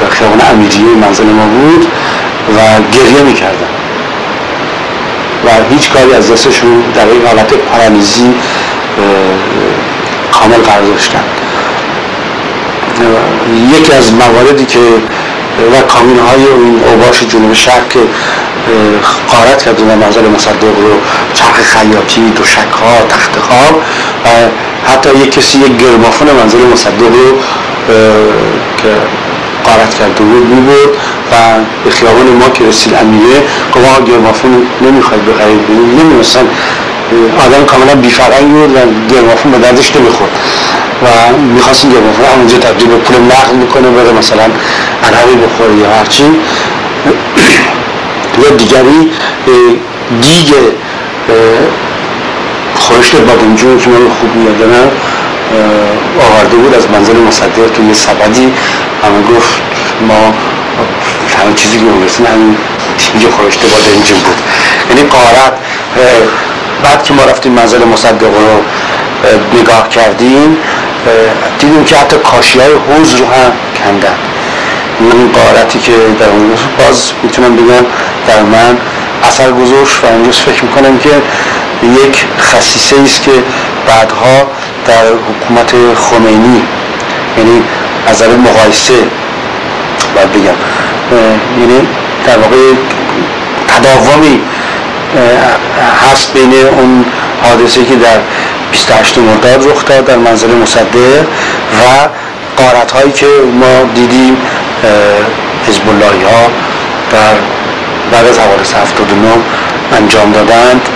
در 0.00 0.08
خیابان 0.10 0.40
امیریه 0.52 0.94
منزل 1.00 1.24
ما 1.24 1.46
بود 1.46 1.86
و 2.56 2.60
گریه 2.92 3.22
می‌کردن 3.22 3.81
و 5.44 5.74
هیچ 5.74 5.90
کاری 5.90 6.12
از 6.14 6.32
دستشون 6.32 6.80
در 6.94 7.06
این 7.06 7.26
حالت 7.26 7.52
پارانیزی 7.52 8.34
کامل 10.32 10.56
قرار 10.56 10.82
داشتن. 10.82 11.24
یکی 13.78 13.92
از 13.92 14.12
مواردی 14.12 14.64
که 14.64 14.78
و 15.72 15.80
کامین 15.80 16.18
های 16.18 16.44
این 16.44 16.84
اوباش 16.84 17.22
جنوب 17.22 17.52
شرق 17.52 17.88
که 17.88 17.98
قارت 19.28 19.62
کرده 19.62 19.84
در 19.84 19.94
منظر 19.94 20.28
مصدق 20.28 20.64
رو 20.64 21.00
چرخ 21.34 21.60
خیاطی 21.60 22.30
دوشک 22.30 22.72
ها 22.82 23.06
تخت 23.08 23.38
خواب 23.38 23.82
و 24.24 24.28
حتی 24.90 25.10
یک 25.18 25.30
کسی 25.30 25.58
یک 25.58 25.76
گرمافون 25.76 26.28
منظر 26.30 26.58
مصدق 26.72 27.02
رو 27.02 27.38
که 28.76 28.88
قارت 29.64 29.94
کرده 29.94 30.24
بود 30.24 30.46
می 30.46 30.60
بود 30.60 30.90
و 31.32 31.34
به 31.84 31.90
خیابان 31.90 32.26
ما 32.40 32.48
که 32.48 32.64
رسید 32.64 32.94
امیره 32.94 33.38
گفت 33.74 33.84
آقا 33.88 34.04
گرمافون 34.04 34.66
نمی‌خواید 34.80 35.26
بخرید 35.26 35.60
نمی‌دونستن 35.98 36.46
آدم 37.46 37.64
کاملا 37.64 37.94
بیفرنگ 37.94 38.48
بود 38.48 38.70
و 38.76 38.78
گرمافون 39.14 39.52
به 39.52 39.58
دردش 39.58 39.96
نمی‌خورد. 39.96 40.30
و 41.02 41.36
می‌خواستیم 41.54 41.90
گرمافون 41.90 42.24
همونجا 42.24 42.58
تبدیل 42.58 42.88
به 42.88 42.96
پول 42.96 43.16
نقل 43.16 43.54
می‌کنه 43.54 43.90
بره 43.90 44.12
مثلا 44.18 44.42
علوی 45.04 45.36
بخوره 45.46 45.74
یا 45.76 45.90
هرچی 45.98 46.24
یا 48.42 48.56
دیگری 48.56 49.10
دیگ 50.22 50.54
خورشت 52.74 53.16
بادمجون 53.16 53.78
که 53.78 53.90
من 53.90 54.08
خوب 54.20 54.34
میادنم 54.36 54.90
آورده 56.20 56.56
بود 56.56 56.74
از 56.74 56.90
منزل 56.90 57.16
مصدق 57.16 57.68
توی 57.74 57.86
یه 57.86 57.94
سبدی. 57.94 58.52
همه 59.02 59.36
گفت 59.36 59.60
ما 60.08 60.34
همه 61.38 61.54
چیزی 61.56 61.78
که 61.78 61.84
می‌رسیم 61.84 62.26
همین 62.26 62.56
دیگه 63.12 63.30
خورشت 63.30 63.60
بادمجون 63.60 64.18
بود. 64.18 64.36
یعنی 64.90 65.08
قارت 65.08 65.52
بعد 66.84 67.04
که 67.04 67.14
ما 67.14 67.24
رفتیم 67.24 67.52
منزل 67.52 67.84
مصدق 67.84 68.22
رو 68.22 68.62
نگاه 69.60 69.88
کردیم 69.88 70.56
دیدیم 71.58 71.84
که 71.84 71.96
حتی 71.96 72.16
کاشی 72.16 72.58
های 72.60 72.72
حوز 72.72 73.14
رو 73.14 73.26
هم 73.26 73.52
کندن. 73.84 74.16
این 75.00 75.32
قارتی 75.32 75.78
که 75.78 75.92
در 76.20 76.28
اون 76.28 76.54
باز 76.78 77.12
می‌تونم 77.22 77.56
بگم 77.56 77.86
در 78.26 78.42
من 78.42 78.78
اثر 79.28 79.52
گذاشت 79.52 80.04
و 80.04 80.06
امروز 80.06 80.38
فکر 80.38 80.64
می‌کنم 80.64 80.98
که 80.98 81.10
یک 82.06 82.24
خصیصه 82.40 82.96
است 83.04 83.22
که 83.22 83.30
بعدها 83.86 84.50
در 84.86 85.04
حکومت 85.28 85.74
خمینی 85.96 86.62
یعنی 87.38 87.62
از 88.06 88.22
مقایسه 88.22 88.94
باید 90.14 90.32
بگم 90.32 90.54
یعنی 91.60 91.88
در 92.26 92.38
واقع 92.38 92.56
تداومی 93.68 94.40
هست 96.10 96.32
بین 96.32 96.52
اون 96.52 97.04
حادثه 97.42 97.84
که 97.84 97.96
در 97.96 98.18
28 98.72 99.18
مرداد 99.18 99.68
رخ 99.68 99.84
داد 99.84 100.04
در 100.04 100.16
منزل 100.16 100.54
مصدق 100.54 101.24
و 101.80 102.08
قارت 102.56 102.92
هایی 102.92 103.12
که 103.12 103.26
ما 103.60 103.92
دیدیم 103.94 104.36
حزب 105.68 105.82
ها 105.82 106.46
در 107.12 107.34
بعد 108.12 108.26
از 108.26 108.38
حوادث 108.38 108.74
79 108.74 109.28
انجام 109.96 110.32
دادند. 110.32 110.88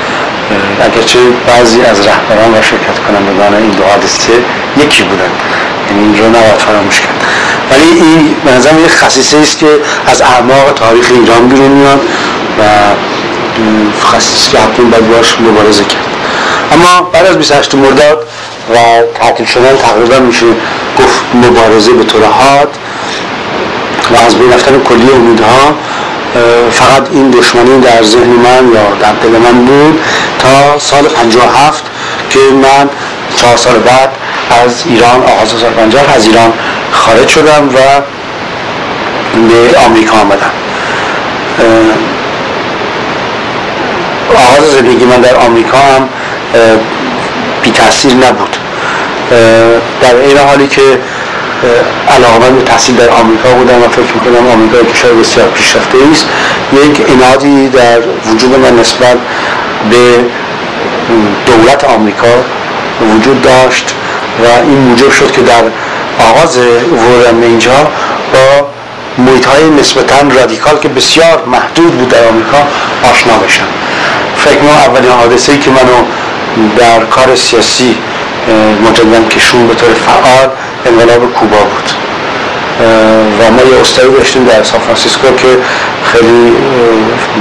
اگرچه 0.81 1.19
بعضی 1.49 1.81
از 1.83 2.01
رهبران 2.07 2.51
و 2.55 2.63
شرکت 2.63 2.99
کنندگان 3.09 3.55
این 3.55 3.71
دو 3.71 3.85
حادثه 3.85 4.33
یکی 4.77 5.03
بودن. 5.03 5.31
یعنی 5.89 6.03
این 6.03 6.19
رو 6.19 6.29
نباید 6.29 6.59
فراموش 6.59 7.01
کرد. 7.01 7.25
ولی 7.71 8.01
این 8.01 8.35
به 8.45 8.53
نظرم 8.53 8.79
یک 8.85 8.91
خصیصه 8.91 9.39
است 9.39 9.59
که 9.59 9.67
از 10.07 10.23
اعماق 10.23 10.73
تاریخ 10.75 11.11
ایران 11.11 11.49
بیرون 11.49 11.71
میاد 11.71 12.01
و 12.59 12.63
خصیصه 14.07 14.51
که 14.51 14.59
حتما 14.59 14.85
باید 14.91 15.11
باش 15.11 15.37
مبارزه 15.41 15.85
کرد. 15.85 16.07
اما 16.73 17.01
بعد 17.13 17.27
از 17.27 17.39
28 17.39 17.75
مرداد 17.75 18.27
و 18.75 18.77
تعطیل 19.21 19.47
شدن 19.47 19.77
تقریبا 19.77 20.19
میشه 20.19 20.47
گفت 20.99 21.21
مبارزه 21.35 21.93
به 21.93 22.05
طور 22.05 22.25
حاد 22.25 22.69
و 24.11 24.27
از 24.27 24.35
بین 24.39 24.53
رفتن 24.53 24.81
کلی 24.89 25.11
امیدها 25.11 25.75
فقط 26.71 27.09
این 27.11 27.31
دشمنی 27.31 27.81
در 27.81 28.03
ذهن 28.03 28.31
من 28.31 28.73
یا 28.75 28.97
در 29.01 29.13
دل 29.13 29.39
من 29.39 29.65
بود 29.65 30.01
تا 30.39 30.79
سال 30.79 31.03
57 31.03 31.85
که 32.31 32.39
من 32.39 32.91
چهار 33.37 33.57
سال 33.57 33.79
بعد 33.79 34.11
از 34.65 34.85
ایران 34.87 35.23
آغاز 35.23 35.49
سال 35.49 35.71
50 35.71 36.05
از 36.17 36.27
ایران 36.27 36.53
خارج 36.93 37.29
شدم 37.29 37.69
و 37.69 37.79
به 39.49 39.79
آمریکا 39.87 40.17
آمدم. 40.17 40.51
آغاز 44.35 44.73
زندگی 44.73 45.05
من 45.05 45.21
در 45.21 45.37
آمریکا 45.37 45.79
هم 45.79 46.09
بی 47.63 47.71
تاثیر 47.71 48.15
نبود. 48.15 48.57
در 50.01 50.17
این 50.17 50.39
حالی 50.39 50.67
که 50.67 50.99
علاقه 52.09 52.51
به 52.51 52.63
تحصیل 52.63 52.97
در 52.97 53.11
آمریکا 53.11 53.49
بودم 53.49 53.83
و 53.83 53.89
فکر 53.89 54.15
می‌کنم 54.15 54.51
آمریکا 54.53 54.93
کشور 54.93 55.13
بسیار 55.13 55.49
پیشرفته 55.49 55.99
است 56.13 56.27
یک 56.73 57.03
انادی 57.09 57.69
در 57.69 58.01
وجود 58.27 58.59
من 58.59 58.81
نسبت 58.81 59.17
به 59.91 60.25
دولت 61.47 61.85
آمریکا 61.85 62.27
وجود 63.17 63.43
داشت 63.43 63.95
و 64.39 64.63
این 64.63 64.79
موجب 64.79 65.11
شد 65.11 65.33
که 65.33 65.41
در 65.43 65.63
آغاز 66.31 66.59
ورودم 66.59 67.43
اینجا 67.43 67.91
با 68.33 68.67
محیط 69.19 69.47
های 69.47 69.71
نسبتا 69.71 70.17
رادیکال 70.41 70.79
که 70.79 70.89
بسیار 70.89 71.43
محدود 71.47 71.99
بود 71.99 72.09
در 72.09 72.29
آمریکا 72.29 72.59
آشنا 73.11 73.39
بشم. 73.39 73.65
فکر 74.37 74.55
کنم 74.55 74.69
اولین 74.69 75.11
حادثه 75.11 75.53
ای 75.53 75.59
که 75.59 75.71
منو 75.71 76.05
در 76.77 77.05
کار 77.05 77.37
سیاسی 77.37 77.97
مجددا 78.89 79.29
کشوند 79.29 79.67
به 79.67 79.75
طور 79.75 79.89
فعال 79.89 80.49
انقلاب 80.87 81.33
کوبا 81.33 81.57
بود. 81.57 81.91
و 83.39 83.51
ما 83.51 83.63
یه 83.63 83.81
استایی 83.81 84.11
داشتیم 84.11 84.45
در 84.45 84.63
سان 84.63 84.81
فرانسیسکو 84.81 85.27
که 85.37 85.59
خیلی 86.13 86.53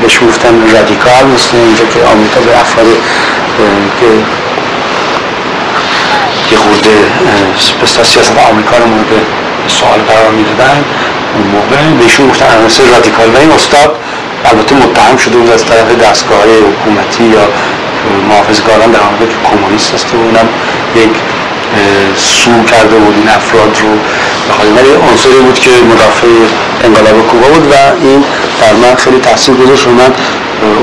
بهش 0.01 0.19
گفتن 0.27 0.53
رادیکال 0.73 1.25
مثل 1.35 1.57
اینجا 1.57 1.85
که 1.85 1.99
آمریکا 2.13 2.39
به 2.39 2.59
افراد 2.61 2.85
که 3.99 4.05
یه 6.51 6.57
خورده 6.57 6.95
بستا 7.83 8.03
سیاست 8.03 8.37
آمریکا 8.51 8.77
رو 8.77 8.85
مورد 8.85 9.11
سوال 9.67 9.99
قرار 9.99 10.31
می‌دادن 10.31 10.85
اون 11.35 11.47
موقع 11.47 12.03
بهشون 12.03 12.29
گفتن 12.29 12.45
عناصر 12.59 12.83
رادیکال 12.83 13.29
و 13.35 13.37
این 13.37 13.51
استاد 13.51 13.95
البته 14.45 14.75
متهم 14.75 15.17
شده 15.17 15.37
بود 15.37 15.51
از 15.51 15.65
طرف 15.65 15.95
دستگاه 16.03 16.43
حکومتی 16.69 17.23
یا 17.23 17.47
محافظگاران 18.29 18.91
در 18.91 18.99
آمریکا 18.99 19.25
که 19.25 19.49
کمونیست 19.49 19.93
هست 19.93 20.13
و 20.13 20.17
اونم 20.17 20.47
یک 20.95 21.09
سو 22.17 22.63
کرده 22.63 22.95
بود 22.95 23.15
این 23.15 23.29
افراد 23.29 23.77
رو 23.81 23.91
بخواهی 24.49 24.71
ولی 24.71 24.91
عنصری 25.09 25.39
بود 25.45 25.59
که 25.59 25.69
مدافع 25.91 26.27
انقلاب 26.83 27.27
کوبا 27.27 27.47
بود 27.47 27.71
و 27.71 27.75
این 28.01 28.23
در 28.61 28.73
من 28.73 28.95
خیلی 28.95 29.19
تاثیر 29.19 29.55
گذاشت 29.55 29.87
و 29.87 29.91
من 29.91 30.11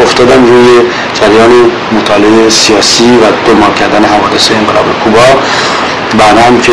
افتادن 0.02 0.46
روی 0.46 0.68
جریان 1.14 1.70
مطالعه 1.92 2.48
سیاسی 2.48 3.04
و 3.04 3.24
دلما 3.46 3.70
کردن 3.80 4.04
حوادث 4.04 4.50
انقلاب 4.50 4.86
کوبا. 5.04 5.28
بعد 6.18 6.38
هم 6.38 6.60
که 6.60 6.72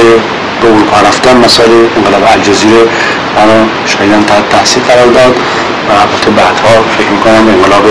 به 0.61 0.67
اروپا 0.67 0.97
رفتن 1.07 1.37
مسائل 1.37 1.71
انقلاب 1.97 2.23
الجزیره 2.31 2.81
منو 3.35 3.65
شایدن 3.85 4.23
تحت 4.23 4.49
تحصیل 4.49 4.83
قرار 4.83 5.05
داد 5.05 5.35
و 5.89 5.91
البته 5.91 6.29
بعدها 6.29 6.83
فکر 6.97 7.09
می‌کنم 7.09 7.47
انقلاب 7.55 7.85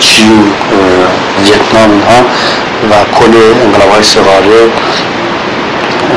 چین 0.00 0.52
ویتنام 1.44 1.90
اینها 1.90 2.20
و 2.90 2.94
کل 3.18 3.34
انقلاب 3.64 3.90
های 3.92 4.02
سواره 4.02 4.60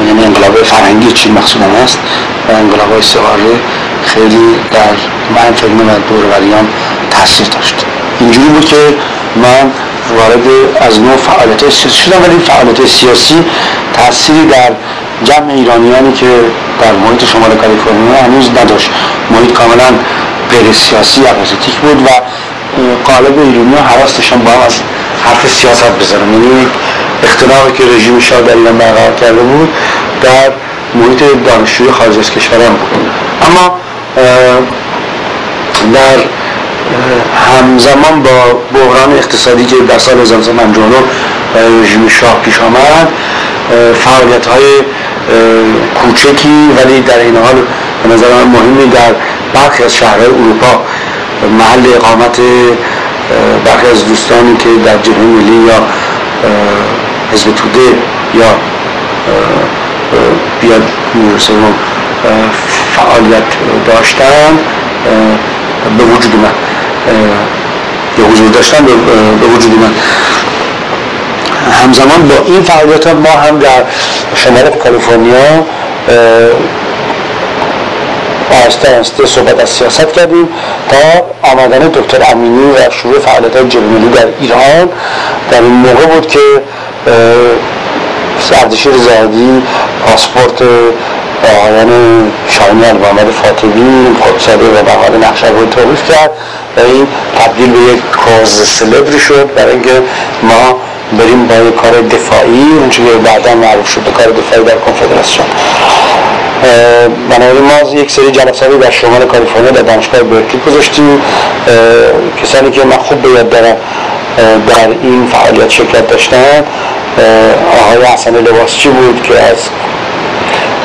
یعنی 0.07 0.23
انقلاب 0.23 0.63
فرهنگی 0.63 1.11
چین 1.11 1.31
مقصودم 1.33 1.75
است 1.83 1.99
و 2.49 2.51
انقلاب 2.51 3.01
سواره 3.01 3.53
خیلی 4.05 4.55
در 4.71 4.93
من 5.35 5.53
فکر 5.55 5.67
و 5.67 5.99
دوروریان 6.09 6.67
تاثیر 7.11 7.47
داشت. 7.47 7.75
اینجوری 8.19 8.47
بود 8.47 8.65
که 8.65 8.75
من 9.35 9.71
وارد 10.17 10.45
از 10.81 10.99
نوع 10.99 11.15
فعالیت 11.15 11.69
سیاسی 11.69 11.89
شدم 11.89 12.21
ولی 12.23 12.39
فعالیت 12.39 12.85
سیاسی 12.85 13.35
تأثیری 13.93 14.45
در 14.45 14.71
جمع 15.23 15.53
ایرانیانی 15.53 16.13
که 16.13 16.29
در 16.81 16.91
محیط 16.91 17.25
شمال 17.25 17.49
کالیفرنیا 17.49 18.23
هنوز 18.23 18.49
نداشت. 18.49 18.89
محیط 19.31 19.53
کاملا 19.53 19.89
غیر 20.51 20.73
سیاسی 20.73 21.21
اپوزیتیک 21.27 21.75
بود 21.75 22.01
و 22.07 22.09
قالب 23.11 23.39
ایرانی 23.39 23.75
حواستشان 23.75 24.39
با 24.39 24.51
از 24.51 24.75
حرف 25.25 25.47
سیاست 25.47 25.91
بزنم 25.99 26.33
یعنی 26.33 26.67
اختلافی 27.23 27.71
که 27.73 27.83
رژیم 27.95 28.19
شاه 28.19 28.41
در 28.41 28.55
ایران 28.55 28.77
برقرار 28.77 29.13
کرده 29.15 29.41
بود 29.41 29.69
در 30.21 30.51
محیط 30.95 31.23
دانشجوی 31.45 31.91
خارج 31.91 32.17
از 32.17 32.31
کشورم 32.31 32.73
بود. 32.73 33.11
اما 33.49 33.77
در 35.93 36.17
همزمان 37.47 38.23
با 38.23 38.61
بحران 38.73 39.17
اقتصادی 39.17 39.65
که 39.65 39.75
در 39.89 39.97
سال 39.97 40.19
1959 40.19 40.95
رژیم 41.81 42.07
شاه 42.07 42.41
پیش 42.43 42.59
آمد 42.59 43.07
فعالیت 43.93 44.45
های 44.45 44.63
کوچکی 45.95 46.69
ولی 46.77 47.01
در 47.01 47.19
این 47.19 47.35
حال 47.35 47.55
به 48.03 48.13
نظر 48.13 48.27
من 48.33 48.51
مهمی 48.51 48.87
در 48.87 49.15
برخی 49.53 49.83
از 49.83 49.95
شهرهای 49.95 50.25
اروپا 50.25 50.81
محل 51.59 51.93
اقامت 51.95 52.39
برخی 53.65 53.87
از 53.91 54.07
دوستانی 54.07 54.57
که 54.57 54.69
در 54.85 54.97
جبهه 54.97 55.21
ملی 55.21 55.67
یا 55.67 55.85
حزب 57.33 57.55
توده 57.55 57.79
یا 58.33 58.45
بیاد 60.61 60.83
فعالیت 62.95 63.43
داشتن 63.87 64.59
به 65.97 66.03
وجود 66.03 66.35
من 66.35 66.51
یا 68.17 68.25
حضور 68.25 68.47
داشتن 68.47 68.85
به 69.41 69.47
وجود 69.47 69.79
من. 69.79 69.93
همزمان 71.83 72.27
با 72.27 72.35
این 72.45 72.63
فعالیت 72.63 73.07
ما 73.07 73.29
هم 73.29 73.59
در 73.59 73.83
شمال 74.35 74.69
کالیفرنیا 74.83 75.65
آسته 78.67 78.99
آسته 78.99 79.25
صحبت 79.25 79.59
از 79.59 79.69
سیاست 79.69 80.13
کردیم 80.13 80.49
تا 80.89 81.25
آمدن 81.51 81.79
دکتر 81.79 82.31
امینی 82.31 82.71
و 82.71 82.91
شروع 82.91 83.19
فعالیت 83.19 83.55
های 83.55 83.65
در 84.13 84.27
ایران. 84.39 84.89
در 85.51 85.61
این 85.61 85.71
موقع 85.71 86.05
بود 86.05 86.27
که 86.27 86.39
اردشیر 88.61 88.91
زادی 88.91 89.61
پاسپورت 90.05 90.61
آقایان 91.57 91.91
شاهینی 92.47 92.81
محمد 92.81 93.31
فاطمی 93.43 94.15
خودساده 94.21 94.65
و 94.65 94.83
بهار 94.83 95.27
نقشه 95.27 95.47
رو 95.47 95.65
توریف 95.65 96.11
کرد 96.11 96.31
و 96.77 96.79
این 96.79 97.07
تبدیل 97.39 97.71
به 97.71 97.79
یک 97.79 98.01
کاز 98.11 98.49
سلبری 98.49 99.19
شد 99.19 99.53
برای 99.55 99.71
اینکه 99.71 100.01
ما 100.43 100.79
بریم 101.19 101.47
با 101.47 101.55
یک 101.55 101.75
کار 101.75 102.01
دفاعی 102.01 102.67
اونچه 102.79 103.03
که 103.03 103.11
بعدا 103.11 103.55
معروف 103.55 103.89
شد 103.89 104.01
به 104.01 104.11
کار 104.11 104.25
دفاعی 104.25 104.63
در 104.63 104.75
کنفدراسیون. 104.75 105.47
بنابراین 107.29 107.63
ما 107.63 107.99
یک 107.99 108.11
سری 108.11 108.31
جلساتی 108.31 108.77
در 108.77 108.91
شمال 108.91 109.25
کالیفرنیا 109.25 109.71
در 109.71 109.81
دانشگاه 109.81 110.23
برکلی 110.23 110.61
گذاشتیم. 110.67 111.21
کسانی 112.43 112.71
که 112.71 112.83
من 112.83 112.97
خوب 112.97 113.21
به 113.21 113.29
یاد 113.29 113.49
دارم 113.49 113.75
در 114.67 114.87
این 115.03 115.27
فعالیت 115.27 115.69
شرکت 115.69 116.07
داشتن 116.07 116.63
آقای 117.17 118.05
حسن 118.13 118.35
لباسچی 118.35 118.89
بود 118.89 119.23
که 119.23 119.33
از 119.33 119.57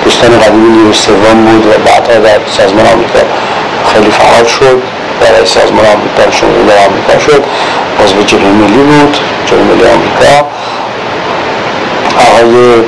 دوستان 0.05 0.39
قدیمی 0.39 0.69
نیرو 0.69 0.93
سوم 0.93 1.45
بود 1.45 1.67
و 1.67 1.71
بعدها 1.87 2.19
در 2.19 2.39
سازمان 2.47 2.87
آمریکا 2.87 3.19
خیلی 3.93 4.11
فعال 4.11 4.45
شد. 4.45 4.83
برای 5.21 5.47
سازمان 5.47 5.87
آمریکا 5.87 6.23
در 6.69 6.79
آمریکا 6.87 7.19
شد. 7.27 7.45
عضو 8.05 8.23
جبهه 8.23 8.47
ملی 8.47 8.83
بود 8.83 9.17
جبهه 9.47 9.62
ملی 9.62 9.85
آمریکا. 9.97 10.47
آقای 12.19 12.83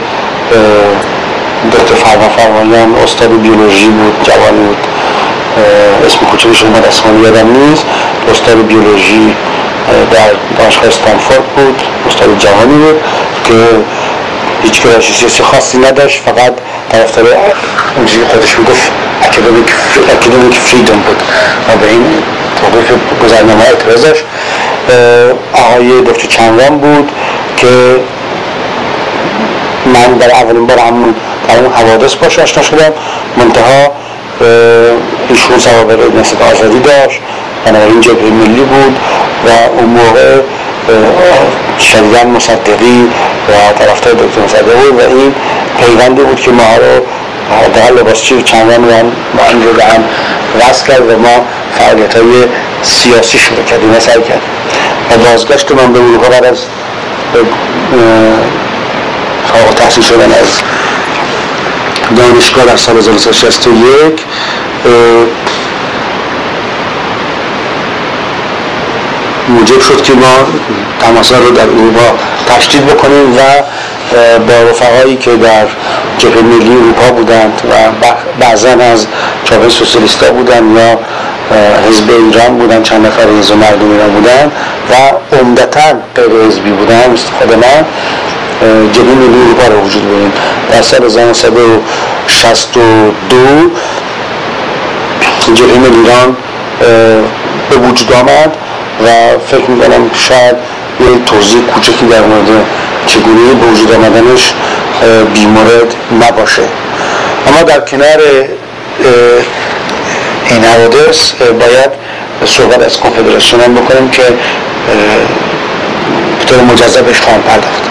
دکتر 1.72 1.94
فرما 1.94 2.29
فرمایان 2.29 2.94
استاد 2.94 3.40
بیولوژی 3.42 3.88
بود 3.88 4.14
جوانی 4.22 4.66
بود. 4.66 4.87
اسم 6.07 6.18
کوچکش 6.31 6.62
اومد 6.62 6.85
اسمان 6.87 7.24
یادم 7.24 7.48
نیست. 7.48 7.85
استاد 8.31 8.66
بیولوژی 8.66 9.35
در 10.12 10.31
دانشگاه 10.59 10.88
استنفورد 10.88 11.44
بود 11.57 11.83
استاد 12.07 12.38
جوانی 12.38 12.74
بود 12.74 13.01
که 13.44 13.55
هیچ 14.62 14.83
کلاش 14.83 15.12
سیاسی 15.12 15.42
خاصی 15.42 15.79
نداشت 15.79 16.22
فقط 16.22 16.53
طرفدار 16.92 17.27
اونجوری 17.96 18.27
خودش 18.27 18.59
می‌گفت 18.59 18.90
اکادمیک 19.22 20.55
فریدم 20.55 20.98
بود 20.98 21.22
و 21.68 21.77
به 21.77 21.90
این 21.90 22.05
توقیف 22.61 22.92
گذرنامه 23.24 23.64
اعتراض 23.64 24.05
داشت. 24.05 24.24
آقای 25.53 26.01
دکتر 26.01 26.29
چنگان 26.29 26.79
بود 26.79 27.12
که 27.57 27.66
من 29.87 30.18
در 30.18 30.31
اولین 30.31 30.66
بار 30.66 30.79
همون 30.79 31.14
در 31.48 31.57
اون 31.57 31.72
حوادث 31.72 32.14
باش 32.14 32.38
آشنا 32.38 32.62
شدم. 32.62 32.92
منتها 33.37 33.92
ایشون 35.29 35.59
سوابق 35.59 35.98
نسل 36.20 36.37
آزادی 36.53 36.81
داشت. 36.81 37.20
بنابراین 37.66 38.01
جبهه 38.01 38.31
ملی 38.31 38.61
بود. 38.61 38.96
و 39.46 39.79
اون 39.79 39.85
موقع 39.85 40.40
شدیدن 41.79 42.27
مصدقی 42.27 43.09
و 43.48 43.72
طرفتای 43.79 44.12
دکتر 44.12 44.40
مصدقی 44.44 44.88
و 44.98 45.01
این 45.01 45.35
پیوندی 45.81 46.22
بود 46.22 46.40
که 46.40 46.51
ما 46.51 46.77
رو 46.77 47.07
در 47.74 47.90
لباسچی 47.90 48.42
چندان 48.42 48.85
و 48.85 49.03
ما 49.35 49.44
این 49.48 49.62
رو 49.62 49.72
به 49.72 49.85
هم 49.85 50.05
وصل 50.61 50.87
کرد 50.87 51.11
و 51.11 51.18
ما 51.18 51.46
فعالیت 51.79 52.16
های 52.16 52.44
سیاسی 52.83 53.38
شروع 53.38 53.62
کردیم 53.62 53.96
و 53.96 54.01
سعی 54.01 54.22
کردیم. 54.22 54.51
و 55.11 55.31
بازگشت 55.31 55.72
من 55.72 55.92
به 55.92 55.98
اروپا 55.98 56.29
بعد 56.29 56.44
از 56.44 56.59
فاق 59.46 59.74
تحصیل 59.74 60.05
شدن 60.05 60.33
از 60.33 60.61
دانشگاه 62.16 62.64
در 62.64 62.77
سال 62.77 62.96
1961 62.96 64.24
موجب 69.48 69.80
شد 69.80 70.02
که 70.02 70.12
ما 70.12 70.37
تماسا 71.00 71.38
رو 71.38 71.50
در 71.50 71.62
اروپا 71.62 72.18
تشدید 72.46 72.87
بکنیم 72.87 73.37
و 73.37 73.40
با 74.38 74.70
رفقایی 74.70 75.16
که 75.16 75.37
در 75.37 75.66
جبهه 76.18 76.42
ملی 76.42 76.70
اروپا 76.70 77.12
بودند 77.12 77.62
و 77.70 77.74
بعضا 78.40 78.68
از 78.68 79.06
جبهه 79.44 79.68
سوسیالیستا 79.68 80.32
بودند 80.32 80.76
یا 80.76 80.98
حزب 81.88 82.11
ایران 82.11 82.58
بودن 82.58 82.82
چند 82.82 83.06
نفر 83.06 83.22
حزب 83.38 83.54
مردم 83.54 83.90
ایران 83.90 84.11
بودن 84.11 84.52
و 84.90 84.94
عمدتا 85.37 85.80
غیر 86.16 86.30
حزبی 86.48 86.70
بودن 86.70 87.14
خود 87.38 87.52
من 87.52 87.84
جبهه 88.92 89.14
ملی 89.14 89.42
اروپا 89.42 89.66
رو 89.74 89.80
وجود 89.80 90.02
بودیم 90.02 90.32
در 90.72 90.82
سال 90.82 91.04
1962 91.04 92.80
جبهه 95.54 95.78
ملی 95.78 95.96
ایران 95.96 96.37
به 97.70 97.76
وجود 97.76 98.12
آمد. 98.12 98.56
و 99.04 99.38
فکر 99.50 99.70
می‌کنم 99.70 100.11
شاید 100.14 100.56
یه 101.00 101.06
توضیح 101.26 101.61
کوچکی 101.61 102.06
در 102.06 102.20
مورد 102.20 102.48
چگونه 103.06 103.54
به 103.61 103.66
وجود 103.66 103.92
آمدنش 103.94 104.52
بیمورد 105.34 105.94
نباشه. 106.22 106.62
اما 107.48 107.62
در 107.62 107.80
کنار 107.80 108.20
این 110.50 110.64
حوادث 110.64 111.32
باید 111.32 111.90
صحبت 112.44 112.82
از 112.82 112.96
کنفدراسیون 113.00 113.62
هم 113.62 113.74
بکنیم 113.74 114.11
که 114.11 114.22
به 116.38 116.44
طور 116.46 116.61
مجذبش 116.61 117.20
خواهم 117.20 117.42
پرداخت. 117.42 117.82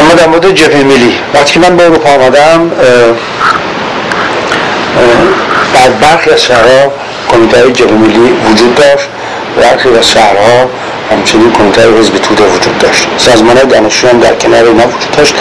اما 0.00 0.14
در 0.14 0.26
مورد 0.26 0.54
جبهه 0.54 0.82
ملی 0.82 1.18
وقتی 1.34 1.60
من 1.60 1.76
به 1.76 1.84
اروپا 1.84 2.10
آمدم 2.10 2.70
در 5.74 5.90
برخی 6.00 6.30
از 6.30 6.42
شهرها 6.42 6.92
کمیته 7.30 7.56
های 7.56 7.92
ملی 7.92 8.32
وجود 8.50 8.74
داشت. 8.74 9.08
برخی 9.60 9.88
از 9.98 10.08
شهرها 10.08 10.70
همچنین 11.12 11.52
کمیته 11.52 11.82
حزب 11.98 12.18
توده 12.18 12.44
وجود 12.44 12.78
داشت. 12.78 13.08
سازمان 13.18 13.56
های 13.56 13.66
دانشجو 13.66 14.08
هم 14.08 14.20
در 14.20 14.34
کنار 14.34 14.64
اینا 14.64 14.86
وجود 14.86 15.10
داشت. 15.16 15.34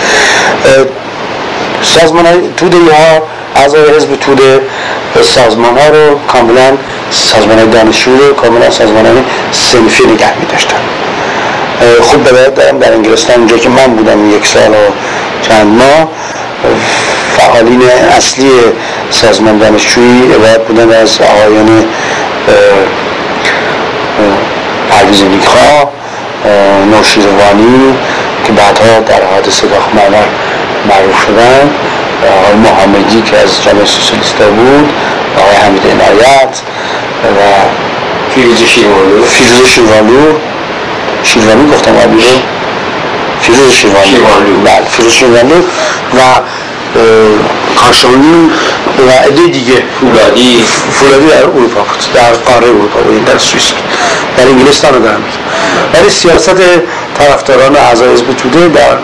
سازمان 1.83 2.25
های 2.25 2.37
توده 2.57 2.77
ها 2.77 3.21
اعضای 3.55 3.95
حزب 3.95 4.15
توده 4.15 4.59
سازمان 5.21 5.77
ها 5.77 5.87
رو 5.89 6.19
کاملا 6.27 6.77
سازمان 7.11 7.69
دانشجو 7.69 8.17
رو 8.17 8.33
کاملا 8.33 8.69
سازمان 8.69 9.05
سنفی 9.51 10.03
نگه 10.03 10.37
می 10.39 10.45
داشتن. 10.45 10.77
خوب 12.01 12.23
به 12.23 12.31
دارم 12.31 12.79
در 12.79 12.93
انگلستان 12.93 13.35
اونجا 13.35 13.57
که 13.57 13.69
من 13.69 13.87
بودم 13.87 14.35
یک 14.35 14.47
سال 14.47 14.71
و 14.71 14.91
چند 15.41 15.67
ماه 15.67 16.09
فعالین 17.37 17.81
اصلی 18.17 18.51
سازمان 19.09 19.57
دانشجویی 19.57 20.33
عبارت 20.33 20.67
بودن 20.67 21.01
از 21.01 21.19
آقایان 21.21 21.85
پرویز 24.89 25.23
نیکخواه 25.23 25.89
نوشیروانی 26.91 27.95
که 28.45 28.51
بعدها 28.51 28.99
در 28.99 29.25
حادثه 29.33 29.67
داخل 29.67 29.91
معروف 30.89 31.25
شدن. 31.25 31.69
آقای 32.27 32.55
محمدی 32.55 33.21
که 33.21 33.37
از 33.37 33.63
جامعه 33.63 33.85
سوسیالیست 33.85 34.35
بود 34.35 34.89
آقای 35.37 35.55
حمید 35.55 35.81
عنایت 35.87 36.61
و 37.23 37.41
فیروز 38.35 38.63
شیروالو 38.63 39.25
فیروز 39.25 39.67
شیروالو 39.67 40.33
شیروالو 41.23 41.67
گفتم 41.67 41.97
آبی 41.97 42.15
رو 42.15 42.39
فیروز 43.41 43.71
شیروالو 43.71 44.61
بله 44.63 44.85
فیروز 44.89 45.13
شیروالو 45.13 45.55
و 46.13 46.19
کاشانی 47.75 48.51
و 49.07 49.11
عده 49.11 49.47
دیگه. 49.47 49.83
فولادی. 49.99 50.63
فولادی 50.91 51.25
در 51.27 51.43
اروپا 51.43 51.81
بود 51.81 52.13
در 52.13 52.33
قاره 52.33 52.67
اروپا 52.67 52.99
بود 52.99 53.25
در 53.25 53.37
سوئیس 53.37 53.71
در 54.37 54.47
انگلستان 54.47 54.93
رو 54.93 54.99
دارم 54.99 55.23
ولی 55.93 56.09
سیاست 56.09 56.55
طرفداران 57.17 57.75
اعضای 57.75 58.13
حزب 58.13 58.33
توده 58.33 58.67
در 58.67 58.97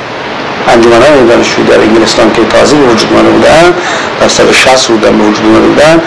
انجمن 0.67 1.01
های 1.01 1.27
دانشجویی 1.29 1.67
در 1.67 1.79
انگلستان 1.79 2.33
که 2.33 2.41
تازه 2.45 2.75
به 2.75 2.83
وجود 2.83 3.13
مانده 3.13 3.29
بودن 3.29 3.73
در 4.21 4.27
سال 4.27 4.51
60 4.51 4.87
بودن 4.87 5.17
به 5.17 5.23
وجود 5.23 5.45
مانده 5.45 5.67
بودن. 5.67 6.01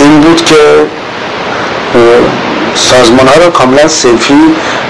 این 0.00 0.20
بود 0.20 0.44
که 0.44 0.56
سازمان 2.74 3.28
ها 3.28 3.44
رو 3.44 3.50
کاملا 3.50 3.88
سنفی 3.88 4.34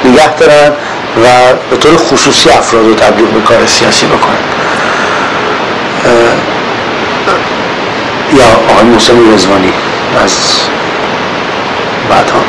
نگه 0.05 0.37
دارن 0.37 0.73
و 1.25 1.55
به 1.71 1.77
طور 1.77 1.97
خصوصی 1.97 2.51
افراد 2.51 2.87
رو 2.87 2.95
تبدیل 2.95 3.27
به 3.27 3.41
کار 3.41 3.67
سیاسی 3.67 4.07
بکنن. 4.07 4.39
یا 8.37 8.45
آقای 8.71 8.85
موسیم 8.85 9.35
رزوانی 9.35 9.73
از 10.25 10.35
بعدها 12.11 12.41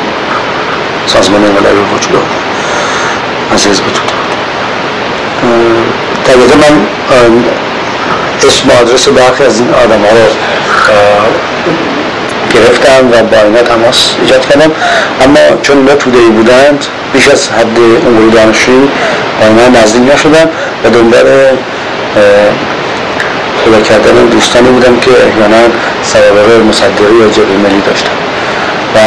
سازمان 1.06 1.44
انقلابی 1.44 1.80
وجود 1.94 2.22
از 3.54 3.66
حزب 3.66 3.84
توده. 3.84 4.14
طبیعتا 6.26 6.56
من 6.56 6.86
اسم 8.48 8.70
آدرس 8.80 9.08
برخی 9.08 9.44
از 9.44 9.60
این 9.60 9.68
آدم 9.74 10.00
ها 10.00 10.08
رو 10.08 10.26
گرفتم 12.54 13.10
و 13.12 13.22
با 13.22 13.42
اینا 13.42 13.62
تماس 13.62 14.14
ایجاد 14.20 14.46
کردم. 14.48 14.70
اما 15.24 15.60
چون 15.62 15.86
اینا 15.86 16.18
ای 16.18 16.30
بودند 16.30 16.86
بیش 17.12 17.28
از 17.28 17.48
حد 17.48 17.78
امور 18.06 18.30
دانشجویی 18.34 18.88
با 19.40 19.46
اینا 19.46 19.80
نزدیک 19.80 20.02
نشدم 20.12 20.48
و 20.84 20.90
دنبال 20.90 21.26
پیدا 23.64 23.80
کردن 23.80 24.26
دوستانی 24.26 24.68
بودم 24.68 25.00
که 25.00 25.10
احیانا 25.10 25.62
سوابق 26.02 26.64
مصدقی 26.68 27.14
یا 27.20 27.28
جبه 27.28 27.56
ملی 27.64 27.80
داشتم 27.86 28.10
و 28.94 28.98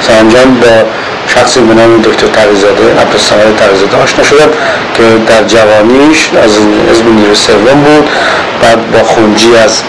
سرانجام 0.00 0.60
با 0.60 0.84
شخصی 1.26 1.60
به 1.60 1.74
نام 1.74 2.02
دکتر 2.02 2.26
تقیزاده 2.26 3.00
عبدالسمد 3.00 3.56
تقیزاده 3.56 3.96
آشنا 4.02 4.24
شدم 4.24 4.50
که 4.94 5.02
در 5.26 5.42
جوانیش 5.42 6.30
از 6.44 6.50
حزب 6.90 7.06
نیرو 7.06 7.34
سوم 7.34 7.82
بود 7.84 8.08
بعد 8.62 8.90
با 8.90 9.02
خونجی 9.04 9.56
از 9.56 9.82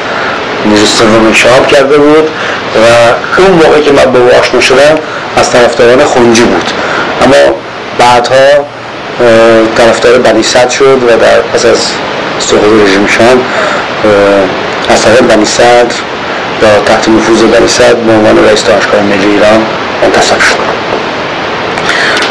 نیرو 0.66 0.86
سوم 0.86 1.26
انشاب 1.26 1.68
کرده 1.68 1.98
بود 1.98 2.30
و 2.76 3.42
اون 3.42 3.52
موقع 3.52 3.80
که 3.82 3.92
من 3.92 4.12
با 4.12 4.20
او 4.20 4.30
آشنا 4.40 4.62
شدم 4.62 4.96
از 5.38 5.52
طرفداران 5.52 6.04
خونجی 6.06 6.44
بود. 6.44 6.72
اما 7.24 7.56
بعدها 8.00 8.66
طرفدار 9.78 10.18
بنی 10.18 10.44
شد 10.70 11.04
و 11.04 11.18
در 11.18 11.42
پس 11.54 11.66
از 11.66 11.92
سقوط 12.42 12.84
رژیمشان 12.84 13.42
از 14.90 15.02
طرف 15.02 15.22
بنی 15.22 15.46
صدر 15.46 15.96
یا 16.62 16.82
تحت 16.86 17.10
نفوذ 17.10 17.42
بنی 17.42 17.68
صدر 17.68 17.94
به 17.94 18.12
عنوان 18.12 18.46
رئیس 18.46 18.64
دانشگاه 18.64 19.02
ملی 19.02 19.26
ایران 19.26 19.66
منتصب 20.04 20.40
شد. 20.40 20.58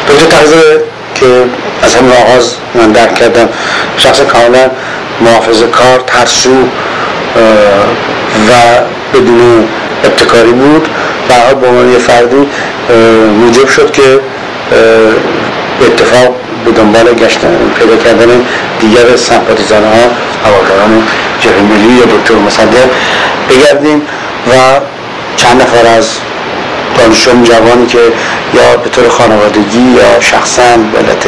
دکتر 0.08 0.36
تغذیه 0.36 0.80
که 1.14 1.26
از 1.82 1.94
همین 1.94 2.12
آغاز 2.12 2.54
من 2.74 2.92
درک 2.92 3.14
کردم 3.14 3.48
شخص 3.96 4.20
کاملا 4.20 4.70
محافظ 5.20 5.62
کار 5.62 6.00
ترسو 6.06 6.62
و 8.48 8.50
بدون 9.14 9.68
ابتکاری 10.04 10.52
بود. 10.52 10.88
و 11.30 11.54
به 11.54 11.66
عنوان 11.66 11.92
یه 11.92 11.98
فردی 11.98 12.48
موجب 13.40 13.68
شد 13.68 13.90
که 13.90 14.20
اتفاق 15.86 16.36
به 16.64 16.70
دنبال 16.72 17.14
گشتن 17.14 17.48
پیدا 17.78 17.96
کردن 17.96 18.30
دیگر 18.80 19.16
سمپاتیزان 19.16 19.84
ها 19.84 20.02
هواداران 20.44 21.02
جبهه 21.40 21.62
ملی 21.62 21.92
یا 21.94 22.04
دکتر 22.04 22.34
مصدق 22.34 22.88
بگردیم 23.50 24.02
و 24.50 24.52
چند 25.36 25.62
نفر 25.62 25.86
از 25.98 26.08
دانشجویان 26.98 27.42
جوانی 27.44 27.86
که 27.86 27.98
یا 28.54 28.76
به 28.76 28.90
طور 28.90 29.08
خانوادگی 29.08 29.80
یا 29.80 30.20
شخصا 30.20 30.62
علت 30.62 31.26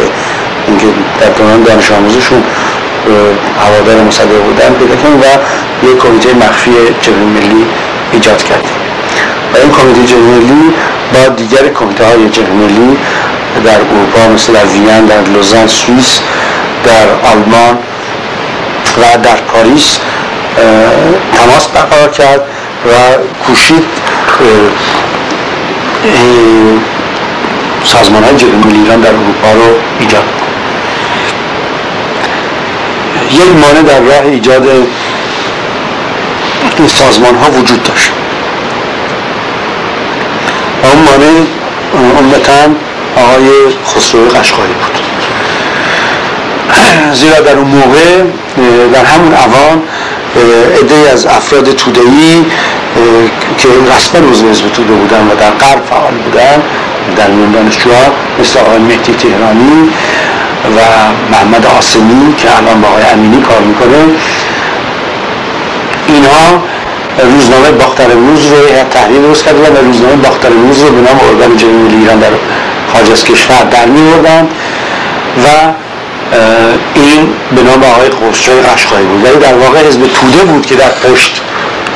اینکه 0.67 0.87
در 1.21 1.29
دوران 1.29 1.63
دانش 1.63 1.91
آموزشون 1.91 2.45
هوادار 3.61 4.03
مصدق 4.03 4.43
بودن 4.45 4.75
پیدا 4.75 4.97
کنیم 4.97 5.21
و 5.21 5.25
یک 5.87 5.99
کمیته 5.99 6.35
مخفی 6.35 6.71
جبهه 7.01 7.19
ملی 7.19 7.67
ایجاد 8.13 8.43
کردیم. 8.43 8.77
و 9.55 9.57
این 9.57 9.71
کمیته 9.71 10.05
جبهه 10.07 10.23
ملی 10.23 10.73
با 11.15 11.29
دیگر 11.29 11.69
کمیته 11.69 12.05
های 12.05 12.29
جبهه 12.29 12.53
ملی 12.53 12.97
در 13.65 13.75
اروپا 13.75 14.35
مثل 14.35 14.53
در 14.53 14.65
وین 14.65 15.07
در 15.07 15.21
لوزان 15.21 15.67
سوئیس 15.67 16.21
در 16.85 17.31
آلمان 17.33 17.79
و 18.99 19.19
در 19.23 19.37
پاریس 19.37 19.99
تماس 21.37 21.67
برقرار 21.67 22.11
کرد 22.11 22.41
و 22.87 22.91
کوشید 23.47 23.85
سازمان 27.85 28.25
های 28.25 28.37
جبهه 28.37 28.73
ایران 28.73 29.01
در 29.01 29.09
اروپا 29.09 29.53
رو 29.53 29.75
ایجاد 30.01 30.25
یک 33.31 33.41
مانع 33.41 33.83
در 33.83 34.01
راه 34.01 34.27
ایجاد 34.27 34.67
این 36.79 36.89
سازمان 36.89 37.35
ها 37.35 37.51
وجود 37.51 37.83
داشت. 37.83 38.11
و 40.83 40.87
اون 40.87 41.03
مانع 41.03 41.47
آقای 43.17 43.49
خسرو 43.87 44.29
قشقایی 44.29 44.73
بود. 44.73 44.99
زیرا 47.13 47.41
در 47.41 47.57
اون 47.57 47.69
موقع 47.69 48.23
در 48.93 49.05
همون 49.05 49.35
اوان 49.35 49.83
عده 50.81 51.11
از 51.13 51.27
افراد 51.27 51.73
تودهی 51.73 52.47
که 53.59 53.69
رسما 53.97 54.31
عضو 54.31 54.51
حزب 54.51 54.69
توده 54.69 54.93
بودن 54.93 55.29
و 55.29 55.35
در 55.41 55.51
غرب 55.51 55.85
فعال 55.91 56.15
بودن 56.15 56.63
در 57.17 57.31
میان 57.31 57.53
دانشجوها 57.53 58.03
مثل 58.41 58.59
آقای 58.59 58.79
مهدی 58.79 59.15
تهرانی 59.15 59.91
و 60.77 60.81
محمد 61.33 61.67
آسمی 61.79 62.35
که 62.37 62.59
الان 62.59 62.81
با 62.81 62.89
آقای 62.89 63.03
امینی 63.03 63.43
کار 63.43 63.61
می‌کنه. 63.61 63.99
اینها 66.09 66.63
روزنامه 67.19 67.71
باختر 67.71 68.09
روز 68.09 68.47
رو 68.47 68.57
تحریر 68.91 69.21
درست 69.21 69.45
کرده 69.45 69.59
و 69.59 69.87
روزنامه 69.87 70.17
باختر 70.17 70.49
روز 70.49 70.83
رو 70.83 70.91
به 70.91 71.01
نام 71.01 71.21
ارگان 71.29 71.57
جمهوری 71.57 71.97
ایران 71.97 72.19
در 72.19 72.31
خارج 72.93 73.11
از 73.11 73.25
کشور 73.25 73.65
در 73.71 73.87
و 75.45 75.73
این 76.95 77.35
به 77.57 77.63
نام 77.63 77.83
آقای 77.85 78.11
خسرو 78.11 78.55
قشقایی 78.75 79.07
بود. 79.07 79.25
ولی 79.25 79.37
در 79.37 79.55
واقع 79.55 79.79
حزب 79.79 80.01
توده 80.01 80.45
بود 80.45 80.67
که 80.67 80.75
در 80.75 80.89
پشت 80.89 81.41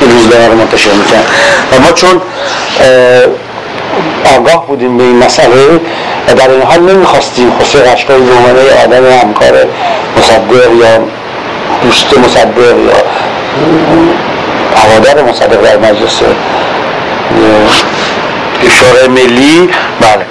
این 0.01 0.11
روزنامه 0.11 0.47
رو 0.47 0.55
منتشر 0.55 0.91
می‌کرد. 0.91 1.25
و 1.71 1.79
ما 1.79 1.91
چون 1.91 2.21
آگاه 4.37 4.67
بودیم 4.67 4.97
به 4.97 5.03
این 5.03 5.23
مسئله 5.23 5.79
و 6.27 6.33
در 6.33 6.49
این 6.49 6.61
حال 6.61 6.79
نمی‌خواستیم 6.79 7.53
خسرو 7.61 7.81
قشقایی 7.81 8.21
به 8.23 8.33
عنوان 8.33 8.55
آدم 8.83 9.27
همکار 9.27 9.53
مصدق 10.17 10.75
یا 10.81 10.99
دوست 11.83 12.17
مصدق 12.17 12.57
یا 12.57 12.93
هوادار 14.75 15.23
مصدق 15.23 15.61
در 15.61 15.77
مجلس 15.77 16.21
شورای 18.69 19.07
ملی 19.07 19.69
بله. 20.01 20.25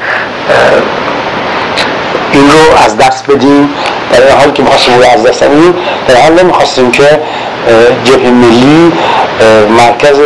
این 2.32 2.50
رو 2.50 2.84
از 2.84 2.96
دست 2.96 3.26
بدیم 3.26 3.68
در 4.12 4.36
حال 4.38 4.50
که 4.50 4.62
می‌خواستیم 4.62 4.94
رو 4.98 5.04
از 5.04 5.22
دست 5.22 5.44
بدیم 5.44 5.74
در 6.08 6.20
حال 6.20 6.32
نمی‌خواستیم 6.32 6.90
که 6.90 7.20
جبهه 8.04 8.30
ملی 8.30 8.92
مرکز 9.78 10.18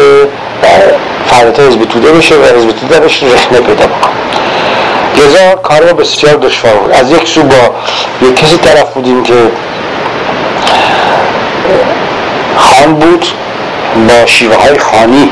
فعالیت 1.27 1.61
حزب 1.61 1.85
توده 1.85 2.13
بشه 2.13 2.35
و 2.35 2.45
حزب 2.57 2.71
توده 2.71 3.01
بشه 3.01 3.27
رخنه 3.27 3.61
پیدا 3.61 3.87
بکنه. 3.87 4.11
لذا 5.17 5.55
کار 5.55 5.85
ما 5.85 5.93
بسیار 5.93 6.35
دشوار 6.35 6.75
بود. 6.75 6.91
از 6.91 7.11
یک 7.11 7.29
سو 7.29 7.43
با 7.43 7.57
یک 8.23 8.37
کسی 8.37 8.57
طرف 8.57 8.93
بودیم 8.95 9.23
که 9.23 9.35
خان 12.57 12.95
بود 12.95 13.27
با 14.09 14.27
شیوه 14.27 14.57
های 14.57 14.79
خانی 14.79 15.31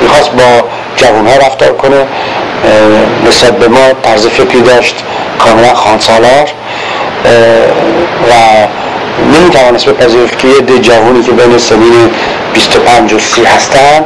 می‌خواست 0.00 0.30
با 0.30 0.68
جوان 0.96 1.26
ها 1.26 1.36
رفتار 1.36 1.72
کنه. 1.72 2.06
نسبت 3.28 3.58
به 3.58 3.68
ما 3.68 3.92
طرز 4.02 4.26
فکری 4.26 4.60
داشت 4.60 4.94
کاملا 5.38 5.74
خانسالار 5.74 6.50
و 8.30 8.32
نمی‌توانست 9.34 9.86
بپذیرفت 9.86 10.38
که 10.38 10.48
یه 10.48 10.78
جوانی 10.78 11.22
که 11.22 11.32
بین 11.32 11.58
سنین 11.58 12.10
25 12.54 13.12
و 13.12 13.18
30 13.18 13.44
هستن 13.44 14.04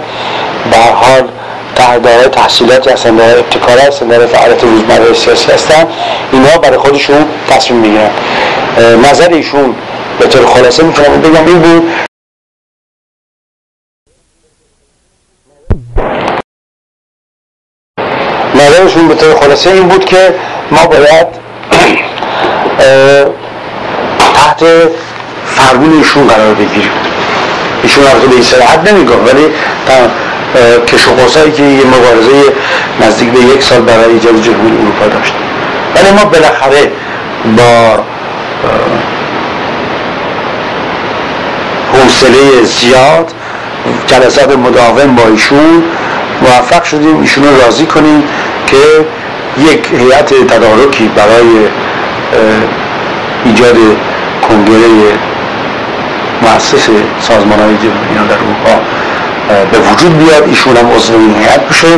به 0.71 0.77
حال 0.77 1.29
دارای 2.03 2.29
تحصیلاتی 2.29 2.91
هستن 2.91 3.17
دارای 3.17 3.39
ابتکار 3.39 3.79
هستن 3.79 4.09
دارای 4.09 4.27
فعالیت 4.27 4.63
روزمره 4.63 5.15
سیاسی 5.15 5.53
هستن 5.53 5.87
اینها 6.33 6.59
برای 6.59 6.79
خودشون 6.79 7.25
تصمیم 7.51 7.81
می‌گیرن. 7.81 8.11
نظر 9.11 9.29
ایشون 9.29 9.75
به 10.19 10.27
طور 10.27 10.47
خلاصه 10.47 10.83
می‌تونم 10.83 11.21
بگم 11.21 11.47
این 11.47 11.59
بود 11.59 12.08
نظرشون 18.89 19.09
به 19.09 19.15
طور 19.15 19.35
خلاصه 19.41 19.71
این 19.71 19.89
بود 19.89 20.05
که 20.05 20.35
ما 20.71 20.87
باید 20.87 21.27
تحت 24.35 24.65
فرمون 25.57 25.99
ایشون 25.99 26.27
قرار 26.27 26.55
بگیریم. 26.55 26.91
ایشون 27.83 28.05
البته 28.05 28.27
به 28.27 28.35
این 28.35 28.43
سرعت 28.43 28.93
نمیگم 28.93 29.25
ولی 29.27 29.47
کش 30.87 31.09
که 31.57 31.63
یه 31.63 31.87
مبارزه 31.87 32.53
نزدیک 33.01 33.29
به 33.29 33.41
یک 33.41 33.63
سال 33.63 33.81
برای 33.81 34.13
ایجاد 34.13 34.43
جمهوری 34.43 34.77
اروپا 34.77 35.07
داشت. 35.07 35.33
ولی 35.97 36.11
ما 36.11 36.25
بالاخره 36.25 36.93
با 37.57 38.03
حوصله 41.93 42.65
زیاد 42.65 43.33
جلسات 44.07 44.57
مداوم 44.57 45.15
با 45.15 45.23
ایشون 45.29 45.83
موفق 46.43 46.85
شدیم. 46.85 47.21
ایشون 47.21 47.45
رو 47.45 47.61
راضی 47.61 47.87
کنیم. 47.87 48.25
که 48.71 49.05
یک 49.59 49.89
هیئت 49.93 50.35
تدارکی 50.35 51.11
برای 51.17 51.69
ایجاد 53.45 53.77
کنگره 54.49 55.19
مؤسس 56.43 56.89
سازمان 57.21 57.59
های 57.59 57.77
جمهوری 57.77 58.29
در 58.29 58.35
اروپا 58.35 58.83
به 59.73 59.79
وجود 59.79 60.19
بیاد. 60.19 60.49
ایشون 60.49 60.77
هم 60.77 60.91
عضو 60.91 61.13
این 61.13 61.35
هیئت 61.35 61.69
بشه 61.69 61.89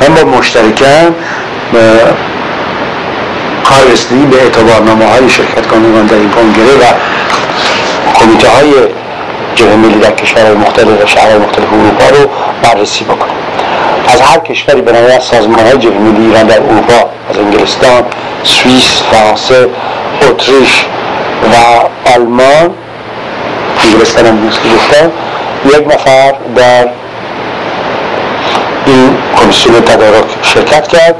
هم 0.00 0.14
با 0.14 0.38
مشترکن 0.38 1.14
کار 3.64 3.92
رسیدگی 3.92 4.26
به 4.26 4.42
اعتبارنامه 4.42 5.04
های 5.04 5.28
شرکت 5.28 5.66
کنندگان 5.66 6.06
در 6.06 6.14
این 6.14 6.30
کنگره 6.30 6.74
و 6.74 6.84
کمیته 8.14 8.48
های 8.48 8.72
جبهه 9.54 9.76
ملی 9.76 9.98
در 9.98 10.10
کشورهای 10.10 10.54
مختلف 10.54 11.04
و 11.04 11.06
شهرهای 11.06 11.38
مختلف 11.38 11.72
اروپا 11.72 12.16
رو 12.16 12.30
بررسی 12.62 13.04
بکنیم. 13.04 13.43
از 14.08 14.20
هر 14.20 14.38
کشوری 14.38 14.80
به 14.80 15.14
از 15.14 15.24
سازمان 15.24 15.58
های 15.58 15.88
ملی 15.88 16.26
ایران 16.26 16.46
در 16.46 16.62
اروپا 16.62 17.10
از 17.30 17.38
انگلستان، 17.38 18.02
سوئیس، 18.42 19.02
فرانسه، 19.12 19.68
اتریش 20.22 20.84
و 21.52 21.56
آلمان 22.14 22.70
انگلستان 23.84 24.26
هم 24.26 24.46
گفتم 24.46 25.10
یک 25.64 25.94
نفر 25.94 26.34
در 26.56 26.88
این 28.86 29.16
کمیسیون 29.40 29.80
تدارک 29.80 30.24
شرکت 30.42 30.88
کرد 30.88 31.14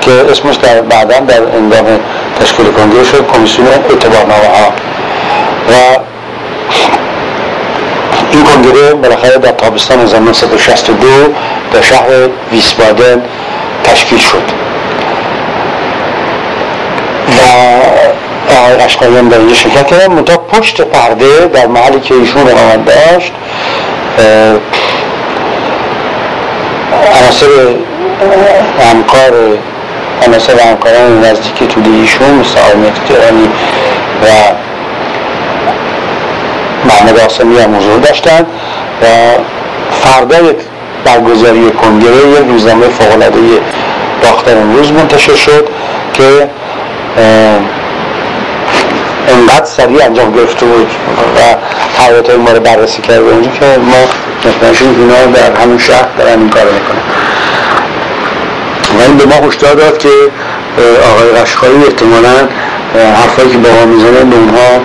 که 0.00 0.10
اسمش 0.30 0.56
در 0.56 0.80
بعدا 0.80 1.20
در 1.20 1.42
اندام 1.56 2.00
تشکیل 2.40 2.66
کنگره 2.66 3.04
شد 3.04 3.26
کمیسیون 3.34 3.68
اعتبارنامه 3.68 4.48
ها 4.48 4.72
و 5.68 5.98
این 8.30 8.44
کنگره 8.44 8.94
بالاخره 8.94 9.38
در 9.38 9.52
تابستان 9.52 10.00
1962 10.00 11.06
در 11.72 11.82
شهر 11.82 12.08
ویسبادن 12.52 13.22
تشکیل 13.84 14.18
شد. 14.18 14.42
و 17.28 18.54
آقای 18.54 18.76
قشقایان 18.76 19.28
در 19.28 19.38
اینجا 19.38 19.54
شرکت 19.54 19.86
کردن 19.86 20.06
منتها 20.06 20.36
پشت 20.36 20.80
پرده 20.80 21.46
در 21.46 21.66
محلی 21.66 22.00
که 22.00 22.14
ایشون 22.14 22.42
اقامت 22.42 22.84
داشت 22.84 23.32
عناصر 27.22 27.46
همکار 28.90 29.32
عناصر 30.26 30.60
همکاران 30.60 31.24
نزدیک 31.24 31.68
توده 31.68 31.90
ایشون 31.90 32.30
مثل 32.30 32.50
تهرانی 33.08 33.48
و 34.22 34.26
محمد 36.88 37.18
آسمی 37.18 37.58
هم 37.58 37.76
حضور 37.76 37.98
داشتن 37.98 38.46
و 39.02 39.06
فردای 40.02 40.54
برگزاری 41.04 41.70
کنگره 41.70 42.16
یک 42.16 42.48
روزنامه 42.48 42.88
فوقلاده 42.88 43.38
باختر 44.22 44.58
امروز 44.58 44.92
منتشر 44.92 45.34
شد 45.34 45.68
که 46.12 46.48
انقدر 49.28 49.64
سریع 49.64 50.04
انجام 50.04 50.32
گرفته 50.32 50.66
بود 50.66 50.90
و 51.36 51.56
حیات 52.02 52.30
ما 52.30 52.50
رو 52.50 52.60
بررسی 52.60 53.02
کرده 53.02 53.20
اونجا 53.20 53.50
که 53.50 53.66
ما 53.66 53.96
مطمئن 54.44 54.74
شدیم 54.74 55.00
اینا 55.00 55.26
در 55.26 55.62
همون 55.62 55.78
شهر 55.78 56.08
دارن 56.18 56.38
این 56.38 56.50
کار 56.50 56.64
می‌کنن. 56.64 57.02
و 58.98 59.02
این 59.02 59.16
به 59.16 59.24
ما 59.24 59.48
هشدار 59.48 59.74
داد 59.74 59.98
که 59.98 60.08
آقای 61.10 61.42
قشقایی 61.42 61.84
احتمالا 61.84 62.48
حرفایی 62.94 63.50
که 63.50 63.58
با 63.58 63.70
ما 63.70 63.84
می‌زنه 63.84 64.24
به 64.24 64.36
اونها 64.36 64.80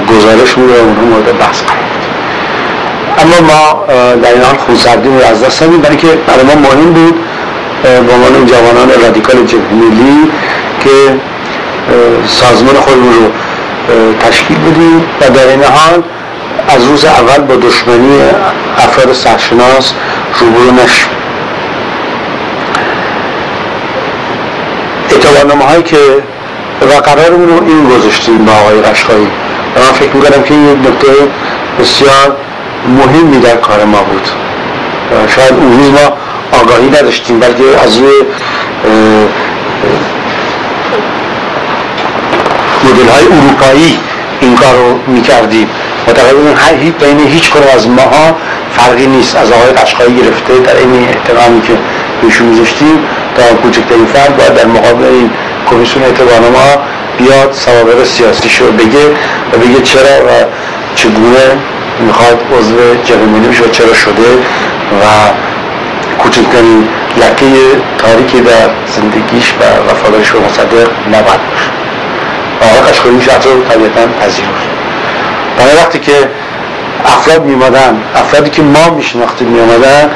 گزارش 0.00 0.58
میده 0.58 0.80
اونها 0.80 1.02
مورد 1.02 1.38
بحث 1.38 1.62
قرار 1.62 1.92
اما 3.18 3.40
ما 3.46 3.86
در 4.16 4.32
این 4.32 4.42
حال 4.42 4.56
خونسردیم 4.56 5.18
رو 5.18 5.24
از 5.24 5.44
دست 5.44 5.62
ندیم. 5.62 5.80
برای 5.80 5.96
که 5.96 6.06
برای 6.06 6.42
ما 6.44 6.54
مهم 6.54 6.92
بود 6.92 7.14
به 7.82 8.12
عنوان 8.14 8.46
جوانان 8.46 9.02
رادیکال 9.02 9.36
ملی 9.72 10.30
که 10.84 10.90
سازمان 12.26 12.74
خودمون 12.74 13.12
رو 13.12 13.30
تشکیل 14.20 14.56
بدیم 14.58 15.04
و 15.20 15.30
در 15.30 15.46
این 15.48 15.62
حال 15.62 16.02
از 16.68 16.84
روز 16.84 17.04
اول 17.04 17.38
با 17.38 17.56
دشمنی 17.56 18.18
افراد 18.78 19.12
سرشناس 19.12 19.92
روبرو 20.40 20.70
نشیم. 20.70 21.08
اعتبارنامه 25.10 25.64
هایی 25.64 25.82
که 25.82 25.96
و 26.82 27.00
قرارمون 27.00 27.48
رو 27.48 27.66
این 27.66 27.88
گذاشتیم 27.88 28.44
با 28.44 28.52
آقای 28.52 28.82
قشقایی 28.82 29.28
و 29.76 29.80
من 29.80 29.92
فکر 29.92 30.16
می‌کنم 30.16 30.42
که 30.42 30.54
یک 30.54 30.78
نکته 30.78 31.12
بسیار 31.80 32.36
مهمی 32.88 33.40
در 33.40 33.56
کار 33.56 33.84
ما 33.84 34.02
بود. 34.02 34.28
شاید 35.28 35.52
اون 35.52 35.78
روز 35.78 35.90
ما 35.90 36.16
آگاهی 36.60 36.88
نداشتیم 36.88 37.40
بلکه 37.40 37.62
از 37.84 37.96
روی 37.96 38.12
مدل 42.84 43.08
های 43.08 43.24
اروپایی 43.24 43.98
این 44.40 44.54
کار 44.54 44.74
رو 44.74 45.12
می‌کردیم. 45.12 45.68
معتقدیم 46.06 46.54
هر 46.56 46.74
هیچ 46.74 46.94
بین 46.94 47.20
هیچ 47.28 47.50
کنم 47.50 47.62
از 47.74 47.88
ماها 47.88 48.36
فرقی 48.76 49.06
نیست. 49.06 49.36
از 49.36 49.52
آقای 49.52 49.72
قشقایی 49.72 50.14
گرفته 50.14 50.58
در 50.58 50.76
این 50.76 51.08
احترامی 51.08 51.62
که 51.62 51.72
بهشون 52.22 52.46
میذاشتیم 52.46 52.98
تا 53.36 53.54
کوچکترین 53.54 54.06
فرد 54.06 54.36
باید 54.36 54.54
در 54.54 54.66
مقابل 54.66 55.04
این 55.04 55.30
کمیسیون 55.70 56.04
ما 56.52 56.82
بیاد 57.18 57.52
سوابق 57.52 58.04
سیاسی 58.04 58.48
شو 58.48 58.72
بگه 58.72 59.06
و 59.52 59.58
بگه 59.58 59.82
چرا 59.82 60.24
و 60.26 60.30
چگونه 60.94 61.46
می‌خواد 62.00 62.42
عضو 62.58 62.76
جبهه 63.04 63.48
بشه 63.50 63.64
و 63.64 63.68
چرا 63.68 63.94
شده 63.94 64.32
و 65.00 65.04
کوچکترین 66.18 66.88
لکه 67.16 67.46
تاریکی 67.98 68.40
در 68.40 68.70
زندگیش 68.96 69.54
و 69.60 69.90
وفادارش 69.90 70.30
به 70.30 70.38
مصدق 70.38 70.88
نباید 71.08 71.40
باشه. 71.50 71.70
آقای 72.60 72.90
قشقایی 72.90 73.14
رو 73.16 73.62
طبیعتا 73.68 74.00
پذیرفت 74.20 74.66
برای 75.58 75.76
وقتی 75.76 75.98
که 75.98 76.12
افراد 77.04 77.44
میمادن 77.44 78.02
افرادی 78.16 78.50
که 78.50 78.62
ما 78.62 78.90
میشناختیم 78.90 79.48
میامدن 79.48 80.10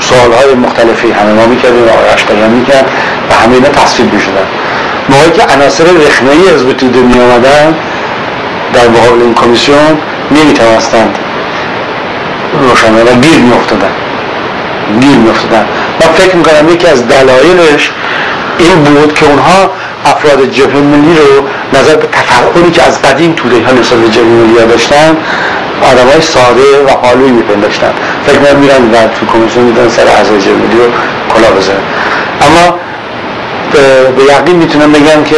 سوال 0.00 0.32
های 0.32 0.54
مختلفی 0.54 1.10
همه 1.12 1.32
ما 1.32 1.46
می‌کردیم 1.46 1.82
آقای 1.82 2.08
اشقایان 2.14 2.50
می‌کرد 2.50 2.90
و 3.30 3.34
همه 3.34 3.54
اینا 3.54 3.68
تصویب 3.68 4.14
می‌شدن. 4.14 4.46
موقعی 5.08 5.30
که 5.30 5.42
عناصر 5.42 5.84
رخنه 5.84 6.30
ای 6.30 6.54
از 6.54 6.62
توده 6.78 6.98
می 6.98 7.20
آمدن 7.20 7.74
در 8.74 8.88
مقابل 8.88 9.22
این 9.22 9.34
کمیسیون 9.34 9.98
نمی‌توانستند 10.30 11.18
روشن 12.60 12.94
و 12.94 13.20
گیر 13.20 13.38
میافتادن. 13.38 13.92
گیر 15.00 15.16
میافتادن. 15.16 15.66
من 16.00 16.12
فکر 16.12 16.36
می‌کنم 16.36 16.68
یکی 16.68 16.86
از 16.86 17.08
دلایلش 17.08 17.90
این 18.58 18.84
بود 18.84 19.14
که 19.14 19.26
اونها 19.26 19.70
افراد 20.04 20.50
جبهه 20.50 20.80
ملی 20.80 21.16
رو 21.18 21.48
نظر 21.78 21.96
به 21.96 22.06
تفرعونی 22.06 22.70
که 22.70 22.82
از 22.82 23.02
قدیم 23.02 23.32
توده 23.32 23.66
ها 23.66 23.72
نسبت 23.72 23.98
به 23.98 24.08
جبهه 24.08 24.26
ملی 24.26 24.66
داشتن 24.66 25.16
آدم 25.82 26.06
های 26.12 26.20
ساده 26.20 26.84
و 26.86 27.06
حالوی 27.06 27.30
میپنداشتن. 27.30 27.92
فکر 28.26 28.38
من 28.38 28.60
میرن 28.60 28.90
و 28.90 29.08
تو 29.20 29.26
کمیسیون 29.26 29.64
میدن 29.64 29.88
سر 29.88 30.06
اعضای 30.06 30.40
جبهه 30.40 30.54
ملی 30.54 30.76
رو 30.76 30.90
کلا 31.34 31.50
بزن 31.50 31.72
اما 32.40 32.78
به 34.16 34.22
یقین 34.32 34.56
می‌تونم 34.56 34.92
بگم 34.92 35.24
که 35.24 35.36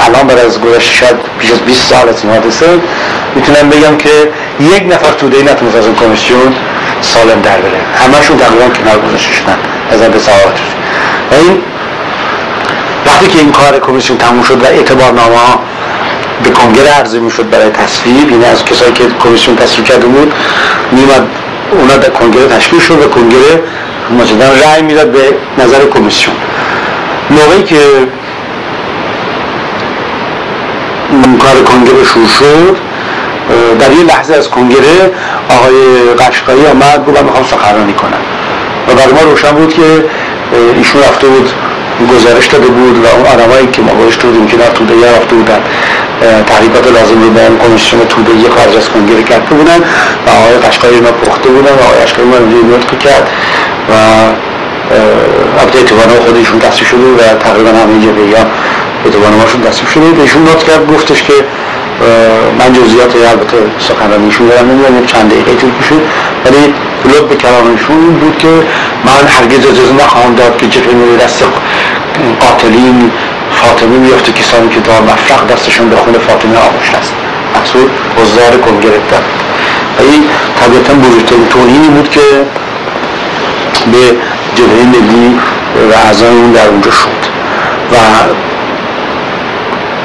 الان 0.00 0.26
بعد 0.26 0.38
از 0.38 0.60
گذشته 0.60 0.94
شاید 0.94 1.16
پیش 1.38 1.50
از 1.52 1.58
20 1.58 1.82
سال 1.82 2.08
از 2.08 2.24
این 2.24 2.32
حادثه 2.32 2.66
می‌تونم 3.34 3.68
بگم 3.68 3.96
که 3.96 4.10
یک 4.60 4.82
نفر 4.92 5.12
توده 5.12 5.36
ای 5.36 5.48
از 5.48 5.86
اون 5.86 5.94
کمیسیون 5.94 6.54
سالم 7.00 7.40
در 7.42 7.56
بره. 7.56 7.80
همشون 7.94 8.38
تقریبا 8.38 8.68
کنار 8.68 8.98
گذاشته 9.08 9.32
شدن 9.32 9.58
از 9.92 10.00
به 10.00 10.18
سواد 10.18 10.58
و 11.30 11.34
این 11.34 11.62
وقتی 13.06 13.26
که 13.26 13.38
این 13.38 13.52
کار 13.52 13.78
کمیسیون 13.78 14.18
تموم 14.18 14.42
شد 14.42 14.62
و 14.62 14.66
اعتبارنامه 14.66 15.36
ها 15.36 15.60
به 16.44 16.50
کنگره 16.50 16.88
عرضه 16.88 17.20
می‌شد 17.20 17.50
برای 17.50 17.70
تصویب 17.70 18.30
یعنی 18.30 18.44
از 18.44 18.64
کسایی 18.64 18.92
که 18.92 19.04
کمیسیون 19.20 19.56
تصویب 19.56 19.84
کرده 19.84 20.06
بود 20.06 20.32
میمد 20.92 21.26
اونا 21.72 21.96
در 21.96 22.08
کنگره 22.08 22.48
تشکیل 22.48 22.80
شد 22.80 23.00
و 23.04 23.08
کنگره 23.08 23.62
مجددا 24.20 24.68
رأی 24.68 24.82
می‌داد 24.82 25.10
به 25.10 25.36
نظر 25.58 25.78
کمیسیون. 25.94 26.36
موقعی 27.32 27.62
که 27.62 27.76
کار 31.38 31.62
کنگره 31.64 32.04
شروع 32.04 32.28
شد 32.28 32.76
در 33.78 33.92
یه 33.92 34.04
لحظه 34.04 34.34
از 34.34 34.50
کنگره 34.50 35.10
آقای 35.48 36.14
قشقایی 36.18 36.66
آمد 36.66 37.06
گفت 37.06 37.22
می‌خوام 37.22 37.44
سخنرانی 37.44 37.92
کنم. 37.92 38.22
و 38.88 38.94
برای 38.94 39.12
ما 39.12 39.20
روشن 39.30 39.50
بود 39.50 39.74
که 39.74 40.04
ایشون 40.76 41.02
رفته 41.02 41.26
بود 41.26 41.50
گزارش 42.14 42.46
داده 42.46 42.66
بود 42.66 43.04
و 43.04 43.06
اون 43.16 43.26
آدمایی 43.26 43.66
که 43.66 43.82
ما 43.82 43.94
گذاشته 43.94 44.26
بودیم 44.26 44.46
که 44.46 44.56
در 44.56 44.70
توده 44.70 44.94
رفته 45.16 45.34
بودن. 45.34 45.60
تحقیقات 46.46 46.86
لازم 46.86 47.22
اون 47.22 47.58
کمیسیون 47.58 48.04
توده 48.08 48.30
خارج 48.56 48.76
از 48.76 48.88
کنگره 48.88 49.22
کرده 49.22 49.54
بودن. 49.54 49.78
و 50.26 50.30
آقای 50.30 50.58
قشقایی 50.68 51.00
ما 51.00 51.12
پخته 51.12 51.48
بودن 51.48 51.70
و 51.70 51.82
آقای 51.82 52.00
قشقایی 52.04 52.28
ما 52.28 52.36
رو 52.36 52.78
کرد. 52.98 53.28
و 53.90 53.92
البته 55.60 55.78
اتوانه 55.78 56.20
خودشون 56.26 56.58
تصویح 56.58 56.88
شده 56.90 57.00
و 57.00 57.38
تقریبا 57.38 57.70
همه 57.70 58.06
جبهه 58.06 58.38
ها 58.40 58.46
اتوانه 59.06 59.36
هاشون 59.42 59.60
تصویح 59.62 59.90
شده 59.90 60.22
ایشون 60.22 60.42
نوت 60.42 60.62
کرد 60.62 60.86
گفتش 60.86 61.22
که 61.22 61.32
من 62.58 62.72
جزئیات 62.72 63.12
البته 63.16 63.56
سخنرانیشون 63.78 64.46
دارم 64.48 64.70
نمی‌دونم 64.70 65.06
چند 65.06 65.30
دقیقه 65.30 65.54
طول 65.54 65.70
کشید. 65.80 66.00
ولی 66.44 66.74
لب 67.14 67.28
به 67.28 67.34
کلامشون 67.34 68.18
بود 68.20 68.38
که 68.38 68.48
من 69.04 69.26
هرگز 69.28 69.66
اجازه 69.66 69.92
نخواهم 70.04 70.34
داد 70.34 70.56
که 70.56 70.66
جبهه 70.66 70.94
ملی 70.94 71.16
دست 71.16 71.44
قاتلین 72.40 73.10
فاطمه 73.52 73.98
میفته 73.98 74.32
کسانی 74.32 74.68
که 74.68 74.80
دار 74.80 75.00
مفرق 75.02 75.46
دستشون 75.52 75.88
به 75.88 75.96
خون 75.96 76.12
فاطمه 76.12 76.56
آغوش 76.56 76.88
هست 76.98 77.12
محصول 77.54 77.88
حضار 78.16 78.60
کن 78.60 78.80
گرفتن. 78.80 79.22
و 79.98 80.02
این 80.02 80.24
طبیعتا 80.60 80.92
بزرگترین 80.94 81.46
توهینی 81.46 81.88
بود 81.88 82.08
که 82.10 82.20
به 83.92 84.16
جبهه 84.54 84.86
ملی 84.86 85.38
و 85.90 86.06
اعضای 86.06 86.28
اون 86.28 86.52
در 86.52 86.68
اونجا 86.68 86.90
شد. 86.90 87.22
و 87.92 87.96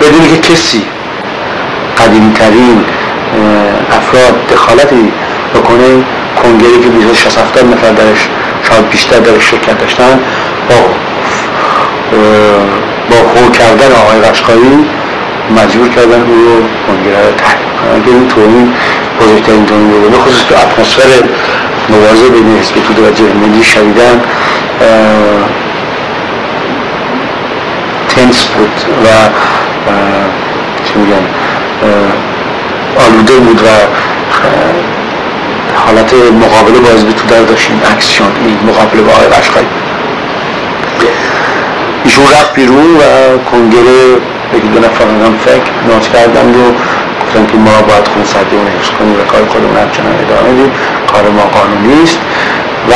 بدون 0.01 0.27
که 0.27 0.53
کسی 0.53 0.83
قدیمترین 1.97 2.85
افراد 3.91 4.47
دخالتی 4.51 5.11
بکنه 5.55 6.03
کنگری 6.43 6.79
که 6.83 6.89
26 6.89 7.37
70 7.37 7.65
نفر 7.65 7.91
درش 7.91 8.29
شاید 8.63 8.89
بیشتر 8.89 9.19
درش 9.19 9.51
شرکت 9.51 9.79
داشتن 9.79 10.19
با 10.69 10.75
با 13.09 13.29
خو 13.29 13.51
کردن 13.51 13.91
آقای 13.91 14.21
قشقایی 14.21 14.85
مجبور 15.63 15.89
کردن 15.89 16.21
او 16.21 16.35
رو 16.35 16.63
کنگره 16.87 17.25
رو 17.25 17.31
تحریم 17.31 17.67
کنن. 17.81 18.03
که 18.03 18.09
این 18.09 18.27
توهین 18.27 18.73
بزرگترین 19.21 19.65
توهین 19.65 20.13
خصوص 20.13 20.43
تو 20.49 20.55
اتمسفر 20.55 21.23
مبارزه 21.89 22.29
بین 22.29 22.57
حزب 22.59 22.75
توده 22.87 23.09
و 23.09 23.13
جبهه 23.13 23.63
شدیدن 23.63 24.21
تنس 28.09 28.45
بود 28.45 28.71
و 29.03 29.07
چی 30.85 30.93
میگن 30.99 31.25
آلوده 33.05 33.33
بود 33.33 33.61
و 33.61 33.67
حالت 35.85 36.13
مقابله 36.13 36.79
با 36.79 36.89
حزب 36.89 37.11
توده 37.11 37.43
داشتیم 37.43 37.81
اکسیون 37.91 38.31
این 38.45 38.69
مقابله 38.69 39.01
با 39.01 39.11
آقای 39.11 39.27
قشقایی 39.27 39.67
ایشون 42.03 42.25
رفت 42.25 42.53
بیرون 42.53 42.95
و 42.95 43.01
کنگره 43.51 44.01
یکی 44.53 44.67
دو 44.67 44.79
نفر 44.79 45.03
هم 45.03 45.37
فکر 45.45 45.71
ناز 45.87 46.09
کردند 46.09 46.55
و 46.55 46.73
گفتن 47.21 47.45
که 47.45 47.57
ما 47.57 47.81
باید 47.81 48.07
خون 48.07 48.23
اون 48.51 48.67
حفظ 48.67 48.89
کنیم 48.99 49.13
و 49.13 49.23
کار 49.23 49.45
خودمون 49.49 49.77
همچنان 49.77 50.13
ادامه 50.13 50.53
دیم 50.53 50.71
کار 51.13 51.29
ما 51.29 51.41
قانونی 51.41 52.03
است 52.03 52.19
و 52.89 52.93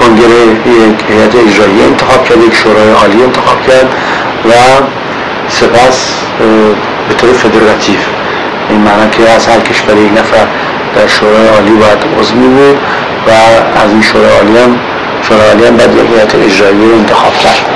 کنگره 0.00 0.40
یک 0.66 0.98
هیئت 1.08 1.34
اجرایی 1.34 1.82
انتخاب 1.84 2.24
کرد 2.24 2.38
یک 2.38 2.54
شورای 2.54 2.90
عالی 2.90 3.22
انتخاب 3.22 3.62
کرد 3.66 3.88
و 4.48 4.52
سپس 5.48 6.12
به 7.08 7.14
طور 7.14 7.32
فدراتیو. 7.32 7.98
این 8.68 8.80
معنی 8.80 9.10
که 9.10 9.30
از 9.30 9.48
هر 9.48 9.60
کشور 9.60 9.96
یک 9.96 10.12
نفر 10.12 10.46
در 10.96 11.06
شورای 11.06 11.48
عالی 11.48 11.70
باید 11.70 11.98
عضو 12.20 12.34
بود 12.34 12.78
و 13.28 13.30
از 13.84 13.90
این 13.90 14.02
شورای 14.02 14.32
عالی 14.36 14.58
هم 14.58 14.78
شورای 15.28 15.48
عالی 15.48 15.66
هم 15.66 15.76
باید 15.76 15.94
یک 15.94 16.10
هیئت 16.10 16.34
اجرایی 16.34 16.92
انتخاب 16.92 17.32
کرد. 17.38 17.66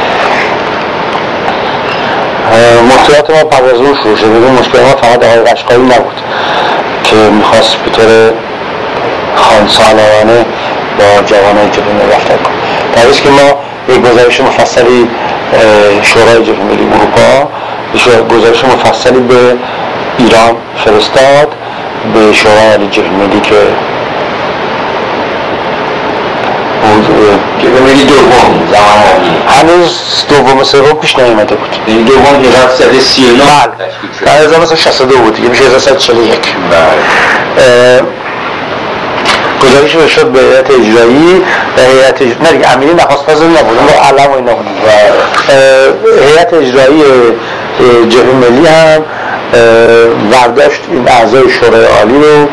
مشکلات 2.94 3.30
ما 3.30 3.44
پس 3.44 3.62
از 3.74 3.80
اون 3.80 3.94
شروع 4.02 4.16
شده 4.16 4.28
بود 4.28 4.60
مشکل 4.60 4.78
ما 4.78 4.88
فقط 4.88 5.24
آقای 5.24 5.40
قشقایی 5.40 5.82
نبود 5.82 6.20
که 7.04 7.16
می‌خواست 7.16 7.76
به 7.76 7.90
طور 7.90 8.32
خانسالانه 9.36 10.44
با 10.98 11.22
جوانای 11.26 11.70
جبهه 11.70 12.16
رفتن 12.16 12.36
کن 12.36 12.52
در 12.94 13.10
که 13.10 13.30
ما 13.30 13.58
یک 13.88 14.12
گزارش 14.12 14.40
مفصلی 14.40 15.08
شورای 16.02 16.44
جبهه 16.44 16.62
ملی 16.62 16.88
اروپا 16.94 17.48
گزارش 18.36 18.64
مفصلی 18.64 19.20
به 19.20 19.56
ایران 20.18 20.56
فرستاد 20.84 21.48
به 22.14 22.32
شورای 22.32 22.88
جبهه 22.90 23.10
ملی 23.10 23.40
که 23.40 23.56
که 27.58 27.68
به 27.68 28.04
دوم 28.04 28.68
زمان 28.72 29.36
هنوز 29.48 30.00
دوم 30.28 30.64
سوم 30.64 30.92
پیش 30.92 31.18
نیامده 31.18 31.54
بود. 31.54 31.76
یعنی 31.88 32.04
دوم 32.04 32.44
1939 32.44 33.44
بله. 33.44 33.88
در 34.26 34.44
1962 34.44 35.18
بود 35.18 35.34
دیگه 35.34 35.48
میشه 35.48 35.64
1941 35.64 36.38
بله. 36.70 38.02
گزارش 39.66 39.94
رو 39.94 40.08
شد 40.08 40.26
به 40.26 40.40
هیئت 40.40 40.70
اجرایی 40.70 41.42
و 41.76 41.80
هیئت 41.80 42.22
نه 42.22 42.52
دیگه 42.52 42.72
امیری 42.72 42.94
نخواست 42.94 43.42
نبود 43.42 43.78
اون 43.78 43.88
علم 43.88 44.32
و 44.32 44.36
اینا 44.36 44.54
بود. 44.54 44.66
هیئت 46.28 46.54
اجرایی 46.54 47.02
جبهه 48.08 48.34
ملی 48.34 48.66
هم 48.66 49.02
ورداشت 50.32 50.80
این 50.90 51.08
اعضای 51.08 51.50
شورای 51.50 51.84
عالی 51.84 52.14
رو 52.14 52.48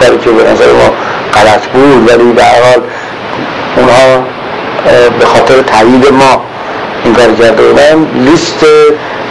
کاری 0.00 0.18
که 0.18 0.30
به 0.30 0.50
نظر 0.50 0.66
ما 0.66 0.94
غلط 1.34 1.66
بود 1.66 2.10
ولی 2.10 2.32
به 2.32 2.44
هر 2.44 2.62
حال 2.62 2.82
اونها 3.76 4.24
به 5.18 5.26
خاطر 5.26 5.62
تایید 5.62 6.12
ما 6.12 6.42
این 7.04 7.14
کار 7.14 7.26
کرده 7.26 7.62
بودن. 7.62 8.06
لیست 8.24 8.66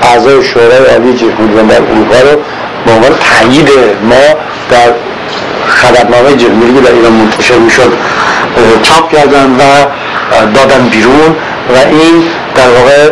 اعضای 0.03 0.43
شورای 0.43 0.85
عالی 0.91 1.13
جمهوری 1.13 1.67
در 1.67 1.75
اروپا 1.75 2.31
رو 2.31 2.41
به 2.85 2.91
عنوان 2.91 3.11
تایید 3.11 3.69
ما 4.03 4.39
در 4.71 5.04
خبرنامه 5.85 6.35
جمهوری 6.35 6.81
در 6.81 6.91
ایران 6.91 7.11
منتشر 7.11 7.57
می‌شد. 7.57 7.93
چاپ 8.83 9.11
کردن 9.11 9.45
و 9.45 9.85
دادن 10.55 10.89
بیرون 10.89 11.35
و 11.69 11.77
این 11.91 12.23
در 12.55 12.69
واقع 12.69 13.09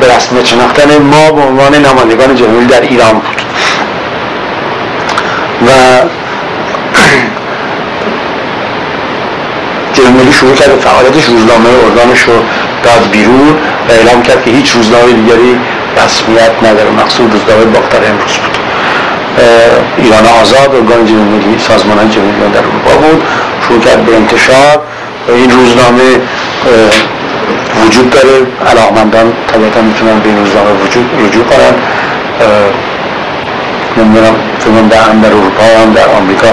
به 0.00 0.14
رسمیت 0.16 0.44
شناختن 0.44 0.98
ما 0.98 1.32
به 1.32 1.42
عنوان 1.42 1.74
نمایندگان 1.74 2.34
جمهوری 2.34 2.66
در 2.66 2.80
ایران 2.80 3.12
بود. 3.12 3.42
و 5.66 5.70
جمهوری 9.96 10.32
شروع 10.32 10.54
کرد 10.54 10.80
فعالیتش 10.80 11.24
روزنامه 11.24 11.68
ارگانش 11.84 12.20
رو 12.20 12.32
داد 12.82 13.10
بیرون 13.12 13.48
و 13.88 13.92
اعلام 13.92 14.22
کرد 14.22 14.44
که 14.44 14.50
هیچ 14.50 14.70
روزنامه 14.70 15.12
دیگری 15.12 15.60
رسمیت 16.04 16.52
نداره 16.62 16.90
مقصود 16.90 17.32
روزنامه 17.32 17.64
باختر 17.64 17.98
امروز 17.98 18.32
بود. 18.32 18.49
ایران 19.96 20.26
آزاد 20.40 20.74
ارگان 20.74 21.06
جمهوری 21.06 21.58
سازمان 21.58 22.10
جمهوری 22.10 22.52
در 22.52 22.58
اروپا 22.58 22.94
بود 23.00 23.22
شروع 23.68 23.80
کرد 23.80 24.06
به 24.06 24.16
انتشار. 24.16 24.80
این 25.28 25.50
روزنامه 25.50 26.08
وجود 27.86 28.10
داره. 28.10 28.46
علاقمندان 28.70 29.32
طبیعتا 29.52 29.80
می‌تونن 29.80 30.18
به 30.20 30.28
این 30.28 30.38
روزنامه 30.38 30.70
وجود 30.70 31.10
رجوع 31.26 31.44
کنن. 31.44 31.74
نمی‌دونم 33.96 34.34
فیلم 34.58 34.88
در 34.88 35.02
هم 35.02 35.20
در 35.20 35.28
اروپا 35.28 35.64
هم 35.82 35.92
در 35.92 36.08
آمریکا. 36.18 36.46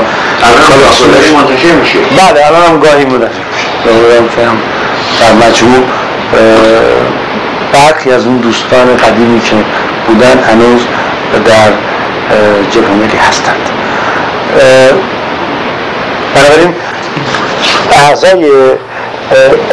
الان 0.44 1.42
منتشر 1.42 1.76
میشه. 1.82 2.00
بله 2.00 2.48
الان 2.48 2.64
هم 2.70 2.80
گاهی 2.80 3.06
منتشر 3.06 3.46
در 5.20 5.48
مجموع. 5.48 5.84
برخی 7.74 8.12
از 8.12 8.26
اون 8.26 8.38
دوستان 8.38 8.98
قدیمی 8.98 9.42
که 9.42 9.56
بودن 10.08 10.44
هنوز 10.50 10.82
در 11.46 11.72
جبهه 12.72 13.28
هستند. 13.30 13.70
بنابراین 16.36 16.74
اعضای 17.92 18.52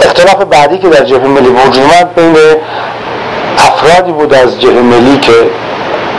اختلاف 0.02 0.34
بعدی 0.34 0.78
که 0.78 0.88
در 0.88 1.04
جبهه 1.04 1.26
ملی 1.26 1.48
وجود 1.48 1.82
اومد 1.82 2.14
بین 2.14 2.36
افرادی 3.58 4.12
بود 4.12 4.34
از 4.34 4.60
جبهه 4.60 4.82
ملی 4.82 5.18
که 5.18 5.32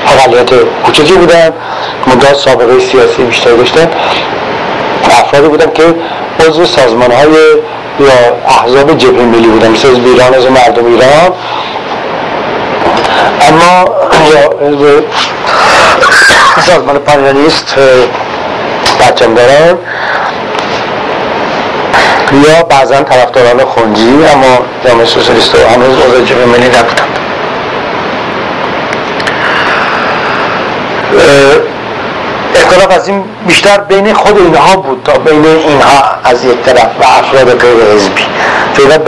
اقلیت 0.07 0.49
کوچکی 0.85 1.13
بودن 1.13 1.53
مدت 2.07 2.33
سابقه 2.33 2.79
سیاسی 2.79 3.23
بیشتر 3.23 3.49
داشتن. 3.51 3.89
افرادی 5.05 5.47
بودن 5.47 5.71
که 5.73 5.83
عضو 6.47 6.65
سازمان 6.65 7.11
های 7.11 7.27
یا 7.99 8.35
احزاب 8.47 8.97
جبهه 8.97 9.23
ملی 9.23 9.47
بودن 9.47 9.71
مثل 9.71 9.87
حزب 9.87 10.05
ایران 10.05 10.33
از 10.33 10.45
مردم 10.45 10.85
ایران. 10.85 11.33
اما 13.41 13.89
سازمان 16.61 16.97
پانیانیست 16.97 17.75
دارن. 19.35 19.77
یا 22.43 22.63
بعضا 22.63 23.03
طرفداران 23.03 23.65
خونجی 23.65 24.25
اما 24.33 24.57
جامعه 24.85 25.05
سوسیالیست 25.05 25.55
هنوز 25.55 25.97
عضو 25.97 26.25
جبهه 26.25 26.45
ملی 26.45 26.67
نبودن 26.67 27.05
اختلاف 32.55 32.91
از 32.91 33.07
این 33.07 33.23
بیشتر 33.47 33.77
بین 33.77 34.13
خود 34.13 34.37
اینها 34.37 34.75
بود 34.75 35.01
تا 35.05 35.17
بین 35.17 35.45
اینها 35.45 36.03
از 36.23 36.45
یک 36.45 36.61
طرف 36.61 36.89
و 37.01 37.03
افراد 37.03 37.59
غیر 37.59 37.95
حزبی. 37.95 38.21
فعلا 38.73 38.99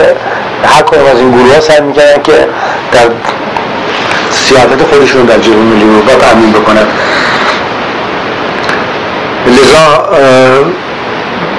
هر 0.64 0.82
کدوم 0.82 1.06
از 1.06 1.18
این 1.18 1.30
گروه 1.30 1.54
ها 1.54 1.60
سعی 1.60 1.80
می‌کردن 1.80 2.22
که 2.22 2.48
در 2.92 3.08
سیاست 4.30 4.82
خودشون 4.90 5.24
در 5.24 5.38
جبهه 5.38 5.56
ملی 5.56 5.84
اروپا 5.84 6.26
تامین 6.26 6.52
بکنن. 6.52 6.86
لذا 9.60 10.08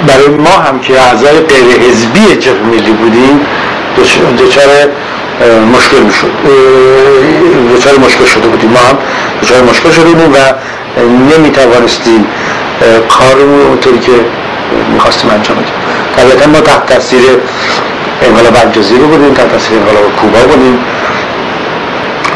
برای 0.08 0.28
ما 0.28 0.50
هم 0.50 0.80
که 0.80 1.02
اعضای 1.02 1.40
غیر 1.40 1.80
حزبی 1.80 2.36
جبهه 2.36 2.62
ملی 2.64 2.92
بودیم 2.92 3.42
دچار 4.38 4.68
مشکل 5.76 6.00
می‌شد 6.00 6.32
دچار 7.76 7.98
مشکل 7.98 8.26
شده 8.26 8.48
بودیم. 8.48 8.70
ما 8.70 8.80
هم 8.80 8.98
دچار 9.42 9.62
مشکل 9.62 9.92
شده 9.92 10.04
بودیم 10.04 10.34
و 10.34 10.38
نمی‌توانستیم 11.36 12.28
کارمون 13.10 13.62
اونطوری 13.62 14.00
که 14.00 14.12
می‌خواستیم 14.94 15.30
انجام 15.30 15.58
بدیم. 15.58 15.74
طبیعتا 16.18 16.50
ما 16.50 16.62
تحت 16.62 16.86
تاثیر 16.86 17.22
انقلاب 18.22 18.56
الجزیره 18.66 19.04
بودیم 19.04 19.34
تحت 19.34 19.52
تاثیر 19.52 19.78
انقلاب 19.78 20.16
کوبا 20.16 20.40
بودیم 20.40 20.80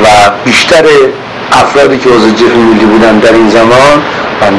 و 0.03 0.07
بیشتر 0.45 0.83
افرادی 1.51 1.97
که 1.97 2.09
عضو 2.09 2.29
جبهه 2.29 2.55
ملی 2.57 2.85
بودن 2.85 3.17
در 3.17 3.33
این 3.33 3.49
زمان 3.49 4.01
من 4.41 4.53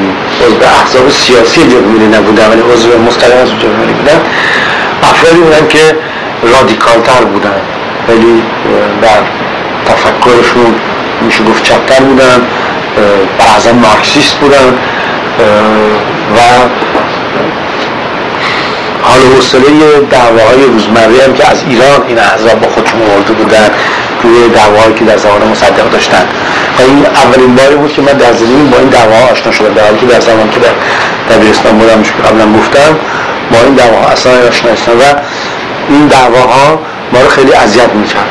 عضو 0.45 0.55
احزاب 0.81 1.09
سیاسی 1.09 1.61
ملی 1.63 2.07
نبودن 2.07 2.47
ولی 2.49 2.61
عضو 2.73 2.97
مستقیم 3.07 3.37
از 3.37 3.49
ملی 3.51 3.93
بودن. 3.93 4.21
افرادی 5.03 5.37
بودن 5.37 5.67
که 5.67 5.95
رادیکالتر 6.43 7.25
بودن 7.25 7.61
ولی 8.07 8.43
در 9.01 9.19
تفکرشون 9.85 10.75
میشه 11.21 11.43
گفت 11.43 11.63
چپتر 11.63 12.03
بودن 12.03 12.41
بعضا 13.39 13.73
مارکسیست 13.73 14.35
بودن 14.35 14.73
و 16.35 16.39
حال 19.03 19.19
حوصله 19.35 19.99
دعواهای 20.11 20.63
روزمره 20.63 21.23
هم 21.25 21.33
که 21.33 21.47
از 21.51 21.63
ایران 21.69 22.03
این 22.07 22.19
احزاب 22.19 22.61
با 22.61 22.67
خودشون 22.67 23.01
آورده 23.01 23.33
بودن 23.33 23.69
توی 24.21 24.49
دعواهایی 24.55 24.93
که 24.93 25.05
در 25.05 25.17
زمان 25.17 25.47
مصدق 25.51 25.89
داشتن. 25.91 26.27
و 26.79 26.81
این 26.81 27.05
اولین 27.05 27.55
باری 27.55 27.75
بود 27.75 27.93
که 27.93 28.01
من 28.01 28.13
در 28.13 28.33
زمین 28.33 28.69
با 28.69 28.77
این 28.77 28.89
دعواها 28.89 29.31
آشنا 29.31 29.51
شدم. 29.51 29.73
در 29.73 29.83
حالی 29.83 29.99
که 29.99 30.05
در 30.05 30.19
زمان 30.19 30.49
که 30.49 30.59
در 30.59 30.75
دبیرستان 31.35 31.77
بودم 31.77 32.01
قبلا 32.25 32.45
گفتم 32.57 32.91
با 33.51 33.57
این 33.65 33.73
دعواها 33.73 34.07
اصلا 34.07 34.31
آشنا 34.47 34.71
و 34.71 35.03
این 35.89 36.07
دعواها 36.07 36.79
ما 37.13 37.21
رو 37.21 37.29
خیلی 37.29 37.53
اذیت 37.53 37.93
می‌کرد. 37.93 38.29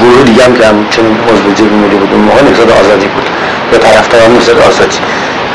گروه 0.00 0.22
دیگه 0.22 0.44
هم 0.44 0.54
که 0.54 0.66
هم 0.66 0.86
چنین 0.90 1.16
عضو 1.28 1.52
جبهه 1.54 1.72
ملی 1.72 1.96
بود 1.96 2.12
اون 2.12 2.20
موقع 2.20 2.42
نهضت 2.42 2.80
آزادی 2.80 3.06
بود. 3.06 3.26
یا 3.72 3.78
طرفداران 3.78 4.32
نهضت 4.34 4.68
آزادی 4.68 4.98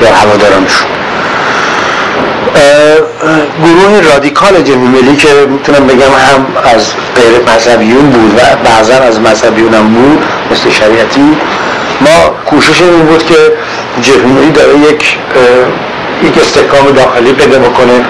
یا 0.01 0.07
هوادارانشون. 0.15 0.87
گروه 3.63 4.01
رادیکال 4.13 4.61
جبهه 4.61 4.77
ملی 4.77 5.15
که 5.15 5.27
می‌تونم 5.49 5.87
بگم 5.87 5.99
هم 5.99 6.45
از 6.75 6.87
غیر 7.15 7.55
مذهبیون 7.55 8.09
بود 8.09 8.33
و 8.39 8.69
بعضا 8.69 8.93
از 8.93 9.19
مذهبیون 9.19 9.73
هم 9.73 9.87
بود 9.93 10.23
مثل 10.51 10.69
شریعتی. 10.69 11.37
ما 12.01 12.35
کوشش 12.45 12.81
این 12.81 13.05
بود 13.05 13.25
که 13.25 13.35
ملی 14.25 14.51
داره 14.51 14.77
یک 14.77 15.17
یک 16.23 16.37
استحکام 16.41 16.91
داخلی 16.91 17.33
پیدا 17.33 17.59
بکنه. 17.59 18.05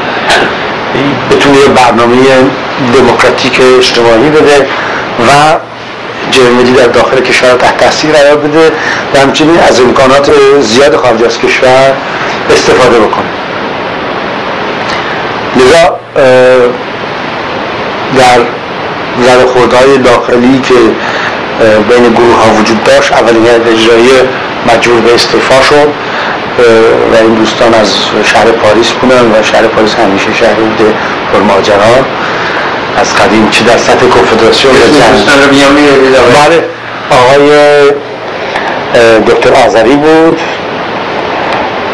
بتونه 1.31 1.57
برنامه 1.75 2.15
دموکراتیک 2.95 3.61
اجتماعی 3.77 4.29
بده 4.29 4.67
و 5.27 5.31
جرمدی 6.31 6.73
در 6.73 6.87
داخل 6.87 7.21
کشور 7.21 7.53
تحت 7.53 7.77
تاثیر 7.77 8.11
قرار 8.11 8.35
بده 8.35 8.71
و 9.13 9.19
همچنین 9.19 9.59
از 9.59 9.79
امکانات 9.79 10.31
زیاد 10.61 10.95
خارج 10.95 11.23
از 11.23 11.39
کشور 11.39 11.93
استفاده 12.53 12.99
بکنه. 12.99 13.25
لذا 15.57 15.99
در 18.17 18.39
زر 19.23 19.45
خودهای 19.45 19.97
داخلی 19.97 20.61
که 20.61 20.73
بین 21.89 22.13
گروه 22.13 22.35
ها 22.35 22.53
وجود 22.59 22.83
داشت 22.83 23.11
اولین 23.11 23.47
اجرایی 23.47 24.09
مجبور 24.73 25.01
به 25.01 25.13
استعفا 25.13 25.61
شد 25.69 25.89
و 27.13 27.15
این 27.21 27.33
دوستان 27.33 27.73
از 27.73 27.93
شهر 28.23 28.45
پاریس 28.45 28.91
بودن 28.91 29.31
و 29.31 29.43
شهر 29.43 29.61
پاریس 29.61 29.95
همیشه 29.95 30.33
شهر 30.39 30.53
بوده 30.53 30.93
پرماجران 31.33 32.05
از 33.01 33.15
قدیم 33.15 33.49
چی 33.49 33.63
در 33.63 33.77
سطح 33.77 34.07
کنفدراسیون 34.07 34.73
بله 36.33 36.63
آقای 37.11 37.49
دکتر 39.27 39.67
آذری 39.67 39.95
بود 39.95 40.39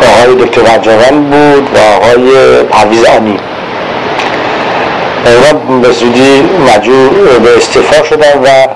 آقای 0.01 0.45
دکتر 0.45 0.61
رجوان 0.61 1.24
بود 1.24 1.70
و 1.76 1.80
آقای 1.80 2.64
پرویز 2.64 3.05
آنی. 3.05 3.38
اینا 5.26 5.80
به 5.82 5.92
زودی 5.92 6.42
مجبور 6.42 7.10
به 7.44 7.58
استعفا 7.58 8.04
شدن 8.04 8.40
و 8.44 8.68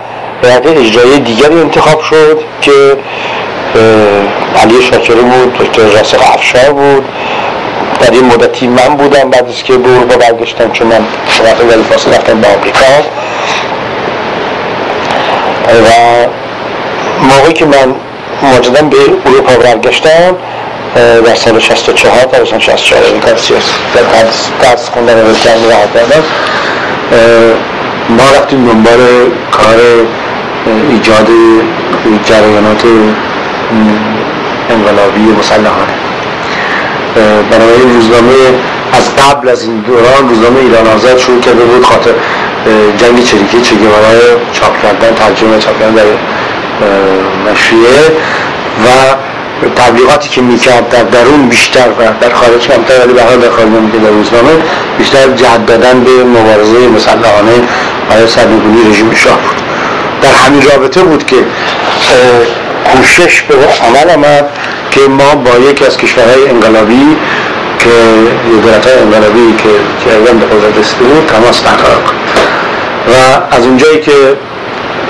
به 0.41 0.80
اجرایی 0.80 1.20
دیگری 1.20 1.62
انتخاب 1.62 2.02
شد 2.02 2.41
که 2.62 2.98
علی 4.64 4.82
شاکری 4.82 5.22
بود 5.22 5.58
دکتر 5.58 5.82
راسق 5.82 6.20
افشار 6.34 6.72
بود. 6.72 7.06
در 8.02 8.12
این 8.12 8.26
مدتی 8.26 8.68
من 8.68 8.98
بودم 8.98 9.30
بعد 9.30 9.48
از 9.50 9.64
که 9.64 9.78
به 9.78 9.89
اروپا 9.89 10.18
برگشتم 10.18 10.72
چون 10.72 10.88
من 10.88 11.06
شرط 11.30 11.62
ولی 11.62 12.16
رفتم 12.16 12.41
به 12.41 12.48
آمریکا. 12.48 12.86
و 15.68 16.28
موقعی 17.22 17.54
که 17.54 17.66
من 17.66 17.95
مجددا 18.54 18.82
به 18.82 18.98
اروپا 19.26 19.54
برگشتم 19.54 20.36
در 20.98 21.36
سال 21.36 21.60
64 21.60 22.24
تا 22.24 22.45
سال 22.45 22.60
64 22.60 23.04
این 23.04 23.22
کار 23.22 23.38
سیاسی 23.38 23.72
در 23.95 24.02
درس 24.62 24.89
خوندن 24.89 25.14
و 25.14 25.34
کردن 25.34 25.70
راحت 25.70 25.93
کردم 25.93 26.24
ما 28.10 28.24
رفتیم 28.38 28.66
دنبال 28.66 29.00
کار 29.52 29.76
ایجاد 30.89 31.28
جریانات 32.26 32.84
انقلابی 34.70 35.20
مسلحانه. 35.39 35.93
بنابراین 37.52 37.93
روزنامه 37.93 38.34
از 38.93 39.16
قبل 39.16 39.50
از 39.50 39.64
این 39.64 39.80
دوران 39.80 40.30
روزنامه 40.30 40.60
ایران 40.60 40.88
آزاد 40.88 41.18
شروع 41.18 41.41
کرده 41.41 41.64
بود 41.64 41.86
خاطر 41.86 42.12
جنگ 42.98 43.24
چریکی 43.24 43.62
چگوارا 43.62 44.12
چاپ 44.54 44.82
کردن 44.82 45.16
ترجمه 45.16 45.60
چاپ 45.60 45.80
کردن 45.80 45.95
در 45.95 46.04
نشریه 47.52 48.12
و 48.86 48.88
تبلیغاتی 49.76 50.30
که 50.30 50.41
می‌کرد 50.41 50.89
در 50.89 51.03
درون 51.03 51.49
بیشتر 51.49 51.88
و 51.99 52.03
در 52.22 52.34
خارج 52.34 52.68
کمتر 52.68 52.99
ولی 53.03 53.14
به 53.14 53.20
در 53.20 53.49
خارج 53.49 53.91
که 53.91 53.97
در 53.97 54.10
روزنامه 54.10 54.51
بیشتر 54.97 55.28
جهت 55.36 55.66
دادن 55.66 56.03
به 56.03 56.24
مبارزه 56.24 56.88
مسلحانه 56.95 57.51
برای 58.10 58.28
سرنگونی 58.28 58.89
رژیم 58.91 59.14
شاه 59.14 59.38
بود. 59.38 59.62
در 60.22 60.32
همین 60.45 60.62
رابطه 60.62 61.01
بود 61.01 61.26
که 61.26 61.36
کوشش 62.91 63.41
به 63.41 63.55
عمل 63.55 64.10
آمد 64.10 64.49
که 64.91 64.99
ما 64.99 65.36
با 65.36 65.70
یکی 65.70 65.86
از 65.86 65.97
کشورهای 65.97 66.49
انقلابی 66.49 67.18
که 67.80 67.89
دولت 68.62 68.88
های 68.88 68.99
انقلابی 68.99 69.55
که 69.58 69.70
جریان 70.05 70.39
به 70.39 70.45
قدرت 70.45 70.88
بود 70.95 71.26
تماس 71.28 71.62
برقرار 71.62 72.01
کنیم. 72.01 72.22
و 73.08 73.12
از 73.55 73.66
اونجایی 73.66 73.99
که 73.99 74.38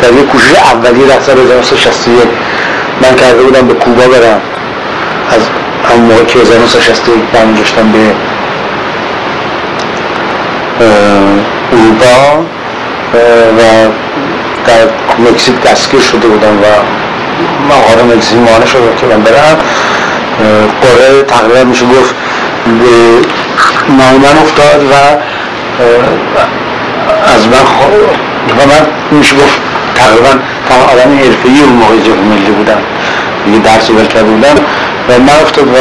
در 0.01 0.13
یک 0.13 0.25
کوشش 0.27 0.55
اولی 0.55 1.03
در 1.07 1.19
سال 1.19 1.39
1961 1.39 2.13
من 3.01 3.15
کرده 3.15 3.43
بودم 3.43 3.67
به 3.67 3.73
کوبا 3.73 4.07
برم. 4.07 4.41
از 5.31 5.41
همون 5.89 6.05
موقع 6.05 6.23
که 6.23 6.39
1961 6.39 7.15
برمیگشتم 7.33 7.91
به 7.91 7.99
اروپا 11.71 12.39
و 13.57 13.61
در 14.67 14.83
مکزیک 15.29 15.61
دستگیر 15.61 15.99
شده 15.99 16.27
بودم 16.27 16.57
و 16.57 16.65
مقاره 17.73 18.03
مکزیک 18.15 18.37
مانه 18.37 18.65
شده 18.65 18.95
که 19.01 19.05
من 19.05 19.21
برم. 19.21 19.57
قره 20.81 21.23
تقریبا 21.23 21.63
میشه 21.63 21.85
گفت 21.85 22.15
به 22.65 23.27
نایمن 23.97 24.37
افتاد 24.41 24.83
و 24.91 24.95
از 27.35 27.47
من 27.47 27.63
و 28.57 28.67
من 28.67 28.87
میشه 29.17 29.35
گفت 29.35 29.66
تقریبا 29.97 30.33
تمام 30.69 30.83
آدم 30.93 31.17
حرفه‌ای 31.17 31.61
اون 31.61 31.73
موقع 31.73 31.97
جبهه 31.97 32.21
ملی 32.31 32.51
بودم. 32.51 32.81
دیگه 33.45 33.57
درس 33.57 33.89
ول 33.89 34.05
کرده 34.05 34.23
بودم 34.23 34.55
و 35.09 35.19
من 35.19 35.41
افتاد 35.41 35.67
و 35.67 35.77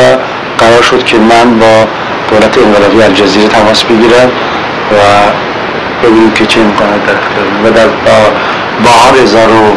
قرار 0.59 0.83
شد 0.83 1.05
که 1.05 1.17
من 1.19 1.59
با 1.59 1.87
دولت 2.31 2.59
انقلابی 2.59 3.03
الجزیره 3.03 3.49
تماس 3.49 3.83
بگیرم 3.85 4.31
و 4.93 4.97
ببینیم 6.03 6.31
که 6.31 6.47
چه 6.47 6.61
امکانات 6.61 7.07
در 7.07 7.13
اختیار 7.13 7.47
و 7.65 7.71
در 7.71 7.89
بهار 8.85 9.23
هزار 9.23 9.49
و 9.49 9.77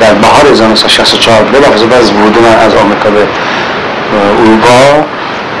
در 0.00 0.14
بهار 0.14 0.46
1964 0.50 1.42
بلافاصله 1.42 1.96
از 1.96 2.10
ورود 2.10 2.38
من 2.42 2.66
از 2.66 2.74
آمریکا 2.74 3.10
به 3.10 3.26
اروپا 4.40 5.04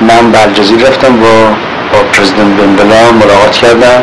من 0.00 0.30
به 0.30 0.42
الجزیر 0.42 0.88
رفتم 0.88 1.16
با 1.16 1.48
با 1.92 1.98
پرزیدنت 2.12 2.56
بنبلا 2.56 3.12
ملاقات 3.12 3.52
کردم. 3.52 4.02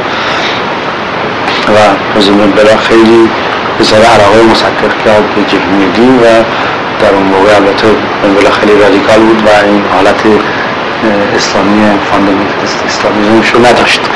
و 1.70 1.76
پرزیدنت 2.14 2.39
بنبلا 2.39 2.78
خیلی 2.78 3.30
بسیار 3.80 4.01
علاقه 4.01 4.43
مصدق 4.51 5.03
کرد 5.05 5.36
به 5.36 5.41
جهمیدی 5.51 6.09
و 6.24 6.43
در 7.01 7.14
اون 7.14 7.24
موقع 7.24 7.55
البته 7.55 7.88
بنبلا 8.24 8.51
خیلی 8.51 8.80
رادیکال 8.80 9.20
بود 9.20 9.43
و 9.45 9.49
این 9.66 9.84
حالت 9.93 10.16
اسلامی 11.36 11.99
فاندامنتالیست 12.11 12.84
اسلامی 12.86 13.41
رو 13.53 13.66
نداشت. 13.66 14.01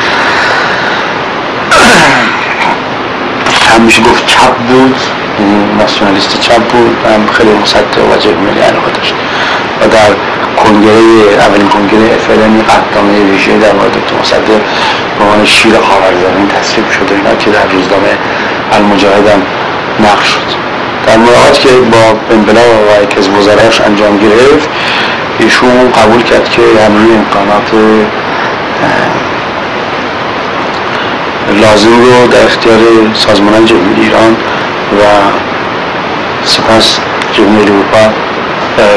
همیشه 3.75 4.01
گفت 4.01 4.25
چپ 4.25 4.55
بود 4.55 4.95
یعنی 5.39 5.73
ناسیونالیست 5.79 6.39
چپ 6.39 6.61
بود 6.63 6.97
و 7.05 7.09
هم 7.09 7.27
خیلی 7.27 7.51
مصدق 7.51 8.13
و 8.13 8.17
جهمیدی 8.17 8.59
علاقه 8.59 8.91
داشت. 8.91 9.13
و 9.81 9.87
در 9.87 10.15
کنگره 10.63 11.43
اولین 11.45 11.69
کنگره 11.69 12.15
افلانی 12.15 12.61
قطعامه 12.61 13.19
ویژه 13.31 13.57
در 13.57 13.73
مورد 13.73 13.91
دکتر 13.91 14.15
مصدق 14.21 14.61
به 15.17 15.23
عنوان 15.23 15.45
شیر 15.45 15.73
خاورزمین 15.79 16.47
تصویب 16.47 16.89
شده 16.91 17.15
اینا 17.15 17.35
که 17.35 17.49
در 17.49 17.67
روزنامه 17.67 18.13
المجاهد 18.71 19.27
هم 19.27 19.41
نقش 19.99 20.27
شد. 20.27 20.57
در 21.07 21.17
ملاقات 21.17 21.59
که 21.59 21.69
با 21.69 22.13
بنبلا 22.29 22.61
و 22.61 23.03
یکی 23.03 23.17
از 23.17 23.27
انجام 23.85 24.17
گرفت 24.17 24.69
ایشون 25.39 25.91
قبول 25.91 26.21
کرد 26.23 26.49
که 26.49 26.61
همه 26.61 27.15
امکانات 27.17 27.71
لازم 31.61 31.89
رو 31.89 32.27
در 32.27 32.45
اختیار 32.45 32.79
سازمان 33.13 33.65
جمهوری 33.65 34.01
ایران 34.01 34.37
و 34.99 35.03
سپس 36.45 36.99
جمهوری 37.33 37.71
اروپا 37.71 38.13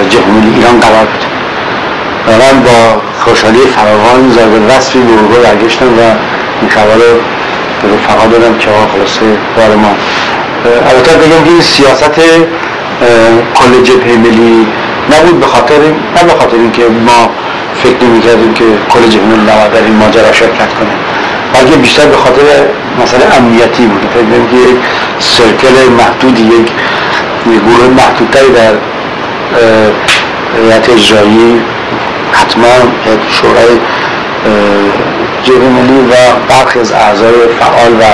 جمهوری 0.08 0.54
ایران 0.54 0.80
قرار 0.80 1.04
بده. 1.04 1.29
و 2.26 2.30
من 2.30 2.62
با 2.62 3.00
خوشحالی 3.24 3.58
فراوان 3.58 4.30
زرد 4.30 4.72
رسمی 4.72 5.02
به 5.02 5.12
اروپا 5.12 5.38
برگشتم 5.42 5.86
و 5.86 6.02
این 6.60 6.70
خبر 6.70 6.96
به 7.82 7.94
رفقا 7.94 8.26
دادم 8.26 8.58
که 8.58 8.70
آقا 8.70 8.86
خلاصه 8.92 9.20
بار 9.56 9.76
ما. 9.76 9.94
البته 10.90 11.12
بگم 11.12 11.44
که 11.44 11.50
این 11.50 11.60
سیاست 11.60 12.20
کل 13.54 13.82
جبهه 13.84 14.16
ملی 14.16 14.66
نبود 15.12 15.40
به 15.40 15.46
خاطر 15.46 15.78
نه 16.16 16.22
به 16.26 16.32
خاطر 16.38 16.56
اینکه 16.56 16.82
ما 16.82 17.30
فکر 17.82 18.04
نمی 18.04 18.20
کردیم 18.20 18.54
که 18.54 18.64
کل 18.64 19.08
جبهه 19.08 19.26
ملی 19.26 19.42
نباید 19.42 19.72
در 19.72 19.84
این 19.84 19.96
ماجرا 19.96 20.32
شرکت 20.32 20.74
کنه. 20.78 20.94
بلکه 21.54 21.76
بیشتر 21.76 22.06
به 22.06 22.16
خاطر 22.16 22.42
مثلا 23.02 23.36
امنیتی 23.36 23.86
بود. 23.86 24.00
فکر 24.14 24.22
که 24.50 24.70
یک 24.70 24.76
سرکل 25.18 25.92
محدودی 25.98 26.42
یک 26.42 26.70
گروه 27.46 27.88
محدودتری 27.96 28.52
در 28.52 28.72
هیئت 30.62 30.90
اجرایی 30.90 31.60
حتما 32.32 32.68
شورای 33.30 33.78
ملی 35.58 36.00
و 36.00 36.14
برخی 36.48 36.80
از 36.80 36.92
اعضای 36.92 37.32
فعال 37.60 37.92
و 37.92 38.04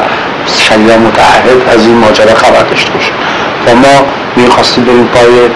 شدیدا 0.68 0.96
متعهد 0.96 1.68
از 1.74 1.86
این 1.86 1.96
ماجرا 1.96 2.34
خبر 2.34 2.62
داشته 2.62 2.90
باشه. 2.90 3.12
و 3.66 3.74
ما 3.74 4.06
می‌خواستیم 4.36 4.84
بریم 4.84 5.08
پای 5.14 5.50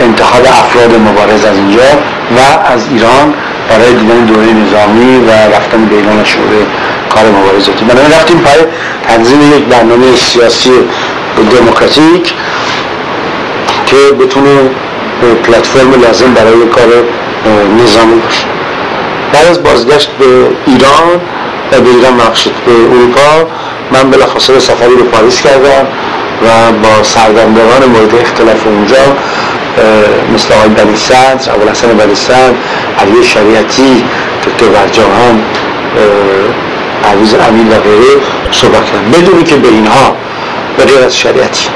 انتخاب 0.00 0.42
افراد 0.42 0.94
مبارز 0.94 1.44
از 1.44 1.56
اینجا 1.56 1.90
و 2.36 2.70
از 2.72 2.88
ایران 2.90 3.34
برای 3.70 3.94
دیدن 3.94 4.24
دوره 4.24 4.52
نظامی 4.52 5.16
و 5.16 5.30
رفتن 5.30 5.84
به 5.84 5.96
اعلان 5.96 6.24
شورای 6.24 6.62
کار 7.14 7.24
مبارزاتی. 7.24 7.84
بنابراین 7.84 8.12
رفتیم 8.12 8.38
پای 8.38 8.64
تنظیم 9.08 9.56
یک 9.56 9.64
برنامه 9.64 10.16
سیاسی 10.16 10.72
دموکراتیک 11.50 12.34
که 13.86 13.96
بتونه 14.20 14.50
پلتفرم 15.44 16.02
لازم 16.02 16.34
برای 16.34 16.66
کار 16.66 17.04
نظامی 17.82 18.20
باشه. 18.20 18.44
بعد 19.32 19.46
از 19.46 19.62
بازگشت 19.62 20.10
به 20.18 20.24
ایران 20.66 21.20
و 21.72 21.80
به 21.80 21.90
ایران 21.90 22.14
مقصود 22.14 22.52
به 22.66 22.72
اروپا 22.72 23.50
من 23.92 24.10
بلافاصله 24.10 24.58
سفری 24.58 24.94
به 24.94 25.02
پاریس 25.02 25.42
کردم 25.42 25.86
و 26.42 26.72
با 26.82 27.02
سردمداران 27.02 27.84
مورد 27.88 28.14
اختلاف 28.14 28.66
اونجا 28.66 29.16
مثل 30.34 30.54
آقای 30.54 30.68
بنی 30.68 30.96
صدر 30.96 31.54
ابوالحسن 31.54 31.88
بنی 31.88 32.14
صدر 32.14 32.52
علی 32.98 33.24
شریعتی 33.24 34.04
دکتر 34.46 34.66
برجاهان 34.66 35.42
عویز 37.04 37.34
امین 37.34 37.68
و 37.68 37.74
غیره 37.80 38.22
صحبت 38.52 38.84
کردم. 38.84 39.10
بدونی 39.12 39.44
که 39.44 39.56
به 39.56 39.68
اینها 39.68 40.16
به 40.76 41.04
از 41.06 41.16
شریعتی 41.16 41.68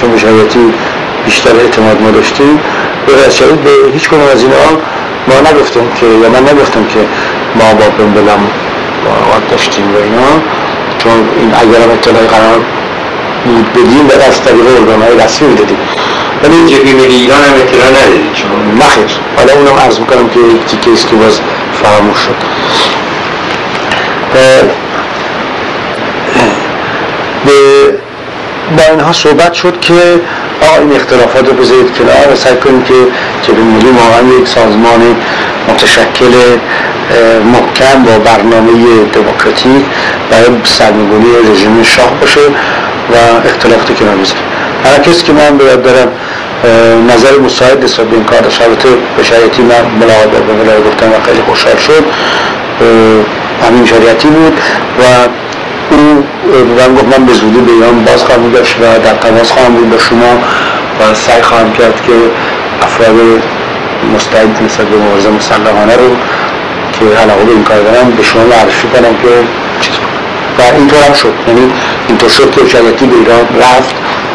چون 0.00 0.10
به 0.10 0.18
شریعتی 0.18 0.74
بیشتر 1.26 1.50
اعتماد 1.56 2.02
ما 2.02 2.10
داشتیم. 2.10 2.60
به 3.06 3.30
شریعت 3.30 3.58
به 3.58 3.70
هیچ 3.94 4.08
کنم 4.08 4.28
از 4.32 4.42
اینها 4.42 4.70
ما 5.28 5.50
نگفتم 5.50 5.86
که 6.00 6.06
یا 6.06 6.28
من 6.28 6.42
نگفتم 6.48 6.84
که 6.86 7.00
ما 7.54 7.74
با 7.74 7.88
بنبلم 7.98 8.40
ملاقات 9.04 9.50
داشتیم 9.50 9.94
و 9.94 9.96
اینا. 9.96 10.32
چون 10.98 11.28
این 11.38 11.54
اگرم 11.54 11.90
اطلاعی 11.90 12.26
قرار 12.26 12.60
بود 13.44 13.72
بدیم 13.72 14.08
و 14.08 14.12
از 14.28 14.42
طریق 14.42 14.66
ارگانهای 14.78 15.18
رسمی 15.24 15.54
دادیم. 15.54 15.78
ولی 16.42 16.56
این 16.56 16.66
جبهه 16.66 16.94
ملی 16.94 17.14
ایران 17.14 17.38
هم 17.38 17.54
اطلاع 17.54 17.92
چون 18.34 18.78
نخیر 18.82 19.10
حالا 19.36 19.52
اونم 19.52 19.80
عرض 19.84 19.98
می‌کنم 19.98 20.28
که 20.28 20.40
یک 20.40 20.64
تیکه 20.66 20.92
است 20.92 21.08
که 21.08 21.16
باز 21.16 21.40
فراموش 21.82 22.18
شد. 22.18 22.36
به 24.32 24.62
با 28.76 28.82
اینها 28.90 29.12
صحبت 29.12 29.52
شد 29.52 29.80
که 29.80 30.20
آقا 30.62 30.80
این 30.82 30.92
اختلافات 30.96 31.48
رو 31.48 31.54
بذارید 31.54 31.98
کنار 31.98 32.32
و 32.32 32.36
سعی 32.36 32.56
کنید 32.56 32.84
که 32.84 32.94
جبهه 33.42 33.62
ملی 33.62 33.90
واقعا 33.90 34.40
یک 34.40 34.48
سازمان 34.48 35.16
متشکل 35.68 36.32
محکم 37.52 38.02
با 38.02 38.18
برنامه 38.18 38.72
دموکراتیک 39.12 39.84
برای 40.30 40.46
سرنگونی 40.64 41.26
رژیم 41.52 41.82
شاه 41.82 42.10
باشه 42.20 42.40
و 43.12 43.46
اختلافات 43.48 43.98
کنار 43.98 44.16
بذارید 44.16 44.56
هر 44.84 44.98
کسی 44.98 45.24
که 45.24 45.32
من 45.32 45.58
باید 45.58 45.82
دارم 45.82 46.08
نظر 47.10 47.38
مساعد 47.38 47.84
نسبت 47.84 48.06
به 48.06 48.14
این 48.16 48.24
کار 48.24 48.40
داشت. 48.40 48.62
البته 48.62 48.88
به 49.16 49.22
شریعتی 49.22 49.62
من 49.62 49.82
ملاقات 50.00 50.30
به 50.30 50.88
گفتم 50.88 51.06
و 51.06 51.26
خیلی 51.26 51.42
خوشحال 51.48 51.76
شد. 51.76 52.04
همین 53.68 53.86
شریعتی 53.86 54.28
بود 54.28 54.60
و 54.98 55.02
او 55.90 56.24
من 56.78 56.94
گفت 56.94 57.18
من 57.18 57.26
به 57.26 57.32
زودی 57.32 57.58
به 57.58 57.72
ایران 57.72 58.04
باز 58.04 58.24
خواهم 58.24 58.50
داشت 58.50 58.76
و 58.80 58.98
در 59.04 59.14
تماس 59.14 59.50
خواهم 59.52 59.74
بود 59.74 59.90
با 59.90 59.98
شما 59.98 60.32
و 61.00 61.14
سعی 61.14 61.42
خواهم 61.42 61.72
کرد 61.72 62.02
که 62.06 62.12
افراد 62.82 63.16
مستعد 64.14 64.62
نسبت 64.64 64.86
به 64.86 64.96
مبارزه 64.96 65.30
مسلحانه 65.30 65.96
رو 65.96 66.16
که 66.92 67.20
علاقه 67.22 67.44
به 67.44 67.52
این 67.52 67.64
کار 67.64 67.80
دارم 67.80 68.10
به 68.10 68.22
شما 68.22 68.44
معرفی 68.44 68.88
کنم 68.88 69.16
که 69.22 69.28
چیز 69.80 69.94
و 70.58 70.62
اینطور 70.76 71.02
هم 71.02 71.12
شد. 71.12 71.34
یعنی 71.48 71.72
اینطور 72.08 72.28
شد 72.28 72.50
که 72.50 72.68
شریعتی 72.68 73.06
به 73.06 73.16
ایران 73.16 73.46
رفت 73.60 73.94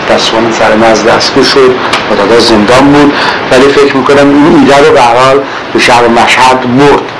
دستوان 0.10 0.52
سر 0.52 0.91
از 0.91 1.06
دستگیر 1.06 1.43
شد 1.43 1.76
و 2.12 2.16
دادا 2.16 2.39
زندان 2.39 2.91
بود. 2.93 3.14
ولی 3.52 3.68
فکر 3.68 3.97
می‌کنم 3.97 4.18
این 4.18 4.60
ایده 4.60 4.88
رو 4.88 4.93
به 4.93 5.02
حال 5.02 5.39
به 5.74 5.80
شهر 5.80 6.08
مشهد 6.08 6.78
برد 6.78 7.12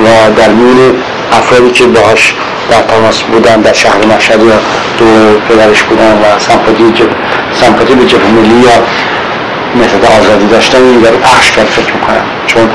و 0.00 0.34
در 0.36 0.48
میون 0.48 0.94
افرادی 1.32 1.70
که 1.70 1.84
باش 1.84 2.34
در 2.70 2.82
تماس 2.82 3.22
بودن 3.22 3.60
در 3.60 3.72
شهر 3.72 4.06
مشهد 4.16 4.42
یا 4.42 4.58
دو 4.98 5.06
پدرش 5.48 5.82
بودن 5.82 6.12
و 6.12 6.38
سمپاتی, 6.38 6.92
سمپاتی 7.60 7.94
به 7.94 8.06
جبه 8.06 8.26
ملی 8.26 8.60
یا 8.60 8.70
متد 9.74 10.04
آزادی 10.20 10.46
داشتن 10.46 10.78
این 10.78 11.04
رو 11.04 11.18
پخش 11.18 11.50
کرد 11.50 11.66
فکر 11.66 11.92
می‌کنم. 11.92 12.24
چون 12.46 12.70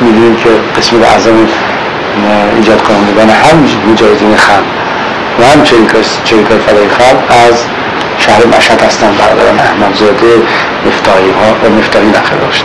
می‌دونیم 0.00 0.36
که 0.36 0.48
قسمت 0.76 1.08
اعظم 1.12 1.48
ایجاد 2.56 2.82
کنندگان 2.82 3.30
هم 3.30 3.68
مجاهدین 3.92 4.36
خلق 4.36 4.64
و 5.40 5.44
هم 5.44 5.62
چریکای 6.24 6.58
فدای 6.66 6.88
خلق 6.88 7.48
از 7.48 7.54
شهر 8.18 8.46
مشهد 8.58 8.82
هستن 8.82 9.12
برادران 9.18 9.58
احمدزاده 9.58 10.42
مفتاحی 10.86 11.30
ها 11.30 11.68
و 11.68 11.70
مفتاحی 11.78 12.06
نخیر 12.06 12.38
داشت 12.38 12.64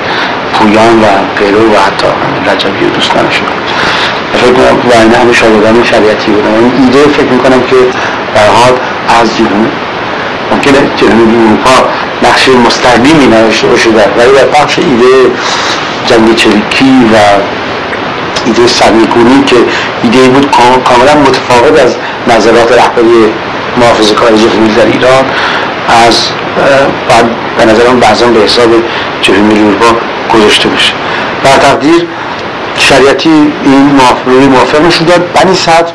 پویان 0.53 0.99
و 1.01 1.05
غیره 1.39 1.57
و 1.57 1.75
حتی 1.87 2.07
رجبی 2.51 2.85
و 2.85 2.89
دوستانشون. 2.89 3.47
فکر 4.33 4.53
کنم 4.53 4.89
و 4.89 5.01
این 5.01 5.13
همه 5.13 5.33
شاگردان 5.33 5.83
شریعتی 5.83 6.31
بودن 6.31 6.53
این 6.53 6.71
ایده 6.83 7.11
فکر 7.11 7.31
می‌کنم 7.31 7.61
که 7.61 7.75
برحال 8.35 8.73
از 9.21 9.37
جهون 9.37 9.67
ممکنه 10.51 10.77
جهون 10.97 11.45
اروپا 11.45 11.89
نقش 12.23 12.49
مستقیمی 12.49 13.27
نداشته 13.27 13.67
باشه 13.67 13.89
ولی 13.89 14.31
در 14.31 14.59
بخش 14.59 14.79
ایده 14.79 15.31
جنگ 16.05 16.35
چریکی 16.35 17.09
و 17.13 17.17
ایده 18.45 18.67
سرنگونی 18.67 19.43
که 19.45 19.55
ایده 20.03 20.19
بود 20.19 20.51
کاملا 20.85 21.15
متفاوت 21.27 21.79
از 21.85 21.95
نظرات 22.27 22.71
رهبری 22.71 23.33
محافظه 23.77 24.13
کار 24.13 24.29
جهومی 24.37 24.73
در 24.73 24.85
ایران 24.85 25.25
از 26.07 26.17
بعد 27.09 27.25
به 27.57 27.65
نظرم 27.65 27.99
بعضا 27.99 28.27
به 28.27 28.39
حساب 28.39 28.69
جهومی 29.21 29.59
اروپا 29.59 29.85
گذاشته 30.33 30.69
بشه 30.69 30.93
بر 31.43 31.57
تقدیر 31.57 32.07
شریعتی 32.79 33.29
این 33.63 33.99
روی 34.25 34.47
موافق 34.47 34.85
نشون 34.85 35.07
داد. 35.07 35.33
بنی 35.33 35.55
صدر 35.55 35.91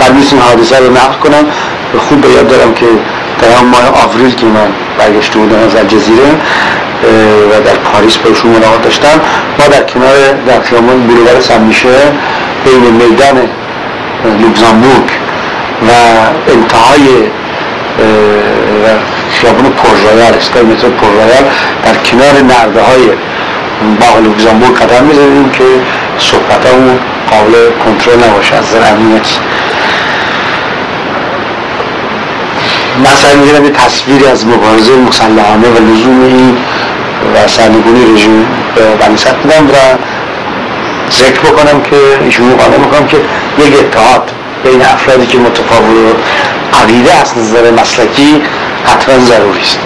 بعد 0.00 0.12
نیست 0.14 0.32
این 0.32 0.42
حادثه 0.42 0.78
رو 0.78 0.90
نقل 0.90 1.18
کنم. 1.22 1.44
خوب 1.98 2.20
به 2.20 2.28
یاد 2.28 2.48
دارم 2.48 2.74
که 2.74 2.86
در 3.40 3.48
هم 3.48 3.66
ماه 3.66 4.04
آوریل 4.04 4.34
که 4.34 4.46
من 4.46 4.68
برگشته 4.98 5.38
بودم 5.38 5.58
از 5.58 5.76
الجزیره 5.76 6.28
و 7.50 7.60
در 7.64 7.74
پاریس 7.74 8.16
باشون 8.16 8.50
ملاقات 8.50 8.82
داشتم 8.82 9.20
ما 9.58 9.66
در 9.66 9.82
کنار 9.82 10.32
در 10.46 10.60
خیابان 10.60 11.00
بولوار 11.00 11.40
سمیشه 11.40 11.88
بین 12.64 12.90
میدان 12.90 13.48
لوکزامبورگ 14.40 15.10
و 15.88 15.92
انتهای 16.52 17.06
خیابان 19.32 19.70
پررویال 19.70 20.34
استای 20.34 20.62
مترو 20.62 20.90
پررویال 20.90 21.44
در 21.84 21.94
کنار 21.94 22.32
نرده 22.32 22.82
های 22.82 23.10
باغ 24.00 24.16
لوکزامبورگ 24.24 24.74
قدم 24.78 25.04
می‌زدیم 25.04 25.50
که 25.50 25.64
صحبت 26.18 26.66
همون 26.66 26.98
قابل 27.30 27.70
کنترل 27.84 28.30
نباشه 28.30 28.54
از 28.54 28.64
نظر 28.64 28.78
مثلا 33.00 33.40
می‌گیرم 33.40 33.64
یه 33.64 33.70
تصویری 33.70 34.26
از 34.26 34.46
مبارزه 34.46 34.96
مسلحانه 34.96 35.68
و 35.68 35.92
لزوم 35.92 36.20
این 36.22 36.56
و 37.34 37.48
سرنگونی 37.48 38.14
رژیم 38.14 38.46
به 38.74 38.82
بنیست 39.06 39.34
میدم 39.44 39.66
و 39.66 39.74
ذکر 41.12 41.40
بکنم 41.40 41.82
که 41.82 41.96
ایشون 42.24 42.56
قانع 42.56 42.76
می‌کنم 42.76 43.06
که 43.06 43.16
یک 43.58 43.74
اتحاد 43.78 44.30
بین 44.64 44.82
افرادی 44.82 45.26
که 45.26 45.38
متفاوت 45.38 46.16
عقیده 46.82 47.14
از 47.14 47.38
نظر 47.38 47.70
مسلکی 47.70 48.42
حتما 48.84 49.18
ضروری 49.18 49.60
است. 49.60 49.78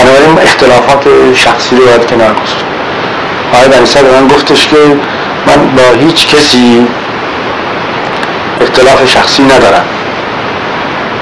بنابراین 0.00 0.38
اختلافات 0.42 1.04
شخصی 1.34 1.76
رو 1.76 1.84
باید 1.86 2.06
کنار 2.06 2.32
گذاشت. 2.32 2.64
آقای 3.52 3.68
بنیصد 3.68 4.02
به 4.02 4.20
من 4.20 4.28
گفتش 4.28 4.68
که 4.68 4.76
من 5.46 5.74
با 5.76 6.00
هیچ 6.00 6.28
کسی 6.28 6.86
اختلاف 8.60 9.06
شخصی 9.06 9.42
ندارم. 9.42 9.84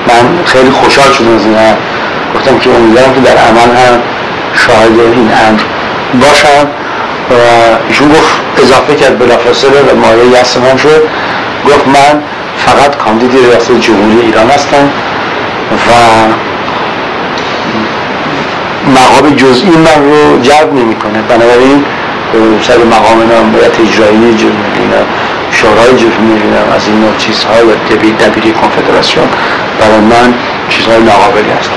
من 0.09 0.45
خیلی 0.45 0.71
خوشحال 0.71 1.13
شدم 1.13 1.35
از 1.37 1.45
این 1.45 1.57
گفتم 2.35 2.59
که 2.59 2.71
امیدوارم 2.71 3.15
که 3.15 3.21
در 3.21 3.37
عمل 3.37 3.77
هم 3.77 4.01
شاهد 4.55 5.01
این 5.01 5.31
امر 5.47 5.61
باشم 6.21 6.67
و 7.31 7.35
ایشون 7.89 8.09
گفت 8.09 8.63
اضافه 8.63 8.95
کرد 8.95 9.19
بلافاصله 9.19 9.81
و 9.81 9.97
مایه 9.97 10.41
یست 10.41 10.57
من 10.57 10.77
شد. 10.77 11.03
گفت 11.67 11.87
من 11.87 12.23
فقط 12.67 12.97
کاندید 12.97 13.33
ریاست 13.33 13.73
جمهوری 13.73 14.27
ایران 14.27 14.51
هستم 14.51 14.91
و 15.73 15.93
مقام 18.87 19.37
جزئی 19.37 19.71
من 19.71 20.11
رو 20.11 20.41
جلب 20.43 20.75
نمی‌کنه. 20.75 21.23
بنابراین 21.29 21.85
سر 22.63 22.79
مقام 22.79 23.33
نامبرت 23.33 23.81
اجرایی 23.81 24.35
جمهوری 24.35 24.89
شورای 25.51 25.97
جمهوری 25.97 26.43
از 26.77 26.87
این 26.87 27.01
نوع 27.01 27.17
چیزها 27.19 27.67
و 27.67 27.95
دبیر 27.95 28.15
دبیری 28.15 28.53
کنفدراسیون 28.53 29.29
برای 29.81 30.01
من 30.01 30.35
چیزهای 30.69 31.03
ناقابلی 31.03 31.51
هست 31.61 31.71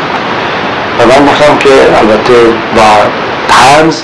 و 0.99 1.06
من 1.06 1.26
گفتم 1.26 1.58
که 1.58 1.70
البته 1.99 2.34
با 2.76 2.91
تنز 3.49 4.02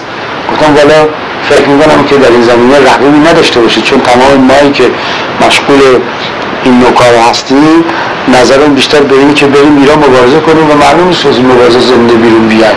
گفتم 0.52 0.76
والا 0.76 1.08
فکر 1.50 1.68
می‌کنم 1.68 2.04
که 2.04 2.16
در 2.16 2.32
این 2.32 2.42
زمینه 2.42 2.94
رقیبی 2.94 3.20
نداشته 3.30 3.60
باشه 3.60 3.82
چون 3.82 4.02
تمام 4.02 4.38
مایی 4.38 4.72
که 4.72 4.92
مشغول 5.48 5.80
این 6.64 6.80
نوکار 6.80 7.16
هستیم 7.30 7.84
نظرم 8.28 8.76
بیشتر 8.76 9.00
به 9.00 9.16
اینی 9.16 9.34
که 9.34 9.46
بریم 9.46 9.78
ایران 9.78 9.98
مبارزه 9.98 10.40
کنیم 10.40 10.72
و 10.72 10.74
معلوم 10.74 11.08
نیست 11.08 11.26
از 11.26 11.38
این 11.38 11.46
مبارزه 11.46 11.80
زنده 11.80 12.14
بیرون 12.14 12.48
بیان 12.48 12.76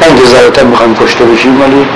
نه 0.00 0.06
اینکه 0.06 0.24
ضرورتا 0.24 0.64
می‌خوایم 0.64 0.94
کشته 0.94 1.24
بشیم 1.24 1.60
ولی 1.60 1.86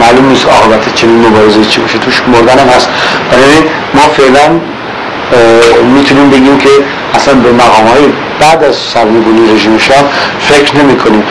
معلوم 0.00 0.28
نیست 0.28 0.46
عاقبت 0.46 0.94
چنین 0.94 1.26
مبارزه 1.26 1.64
چی 1.64 1.80
باشه. 1.80 1.98
توش 1.98 2.22
مردن 2.32 2.58
هم 2.58 2.68
هست. 2.68 2.88
برای 3.30 3.58
ما 3.94 4.00
فعلا 4.00 4.60
می‌تونیم 5.94 6.30
بگیم 6.30 6.58
که 6.58 6.68
اصلا 7.14 7.34
به 7.34 7.52
مقام 7.52 7.86
های 7.86 8.04
بعد 8.40 8.64
از 8.64 8.76
سرنگونی 8.76 9.54
رژیم 9.54 9.78
شاه 9.78 10.04
فکر 10.40 10.76
نمی 10.76 10.96
کنیم 10.96 11.22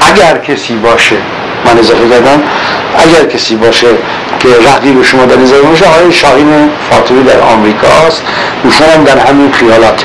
اگر 0.00 0.38
کسی 0.38 0.74
باشه 0.74 1.16
من 1.64 1.78
اضافه 1.78 2.08
کردم 2.08 2.42
اگر 2.98 3.24
کسی 3.24 3.56
باشه 3.56 3.86
که 4.38 4.48
رقیب 4.48 5.02
شما 5.02 5.24
در 5.24 5.36
این 5.36 5.46
زمین 5.46 5.62
باشه 5.62 5.84
آقای 5.84 6.12
شاهین 6.12 6.70
فاطمی 6.90 7.22
در 7.22 7.40
آمریکا 7.40 7.88
است 8.06 8.22
ایشون 8.64 8.86
هم 8.88 9.04
در 9.04 9.18
همین 9.18 9.52
خیالات. 9.52 10.04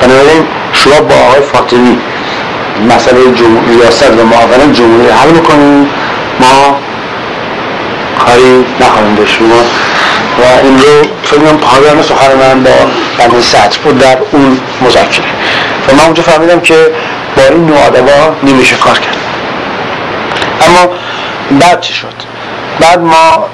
بنابراین 0.00 0.46
شما 0.72 1.00
با 1.00 1.14
آقای 1.14 1.40
فاطمی 1.40 1.98
مسئله 2.90 3.20
ریاست 3.68 4.10
و 4.10 4.24
معاونت 4.26 4.72
جمهوری 4.72 5.08
حل 5.08 5.30
می‌کنیم. 5.30 5.88
ما 6.40 6.76
کاری 8.26 8.64
نخواهیم 8.80 9.24
شما 9.26 9.60
و 10.38 10.64
این 10.64 10.78
رو 10.78 11.08
فکر 11.22 11.38
کنم 11.38 11.58
پایان 11.58 12.02
سخن 12.02 12.34
من 12.34 12.62
با 12.62 12.70
بنده 13.18 13.40
سطر 13.40 13.78
بود. 13.84 13.98
در 13.98 14.18
اون 14.32 14.60
مذاکره. 14.82 15.24
و 15.88 15.94
من 15.94 16.04
اونجا 16.04 16.22
فهمیدم 16.22 16.60
که 16.60 16.74
با 17.36 17.42
این 17.42 17.66
نوع 17.66 17.86
آدما 17.86 18.36
نمیشه 18.42 18.76
کار 18.76 18.98
کرد. 18.98 19.16
اما 20.68 20.92
بعد 21.60 21.80
چی 21.80 21.94
شد؟ 21.94 22.14
بعد 22.80 23.00
ما 23.00 23.46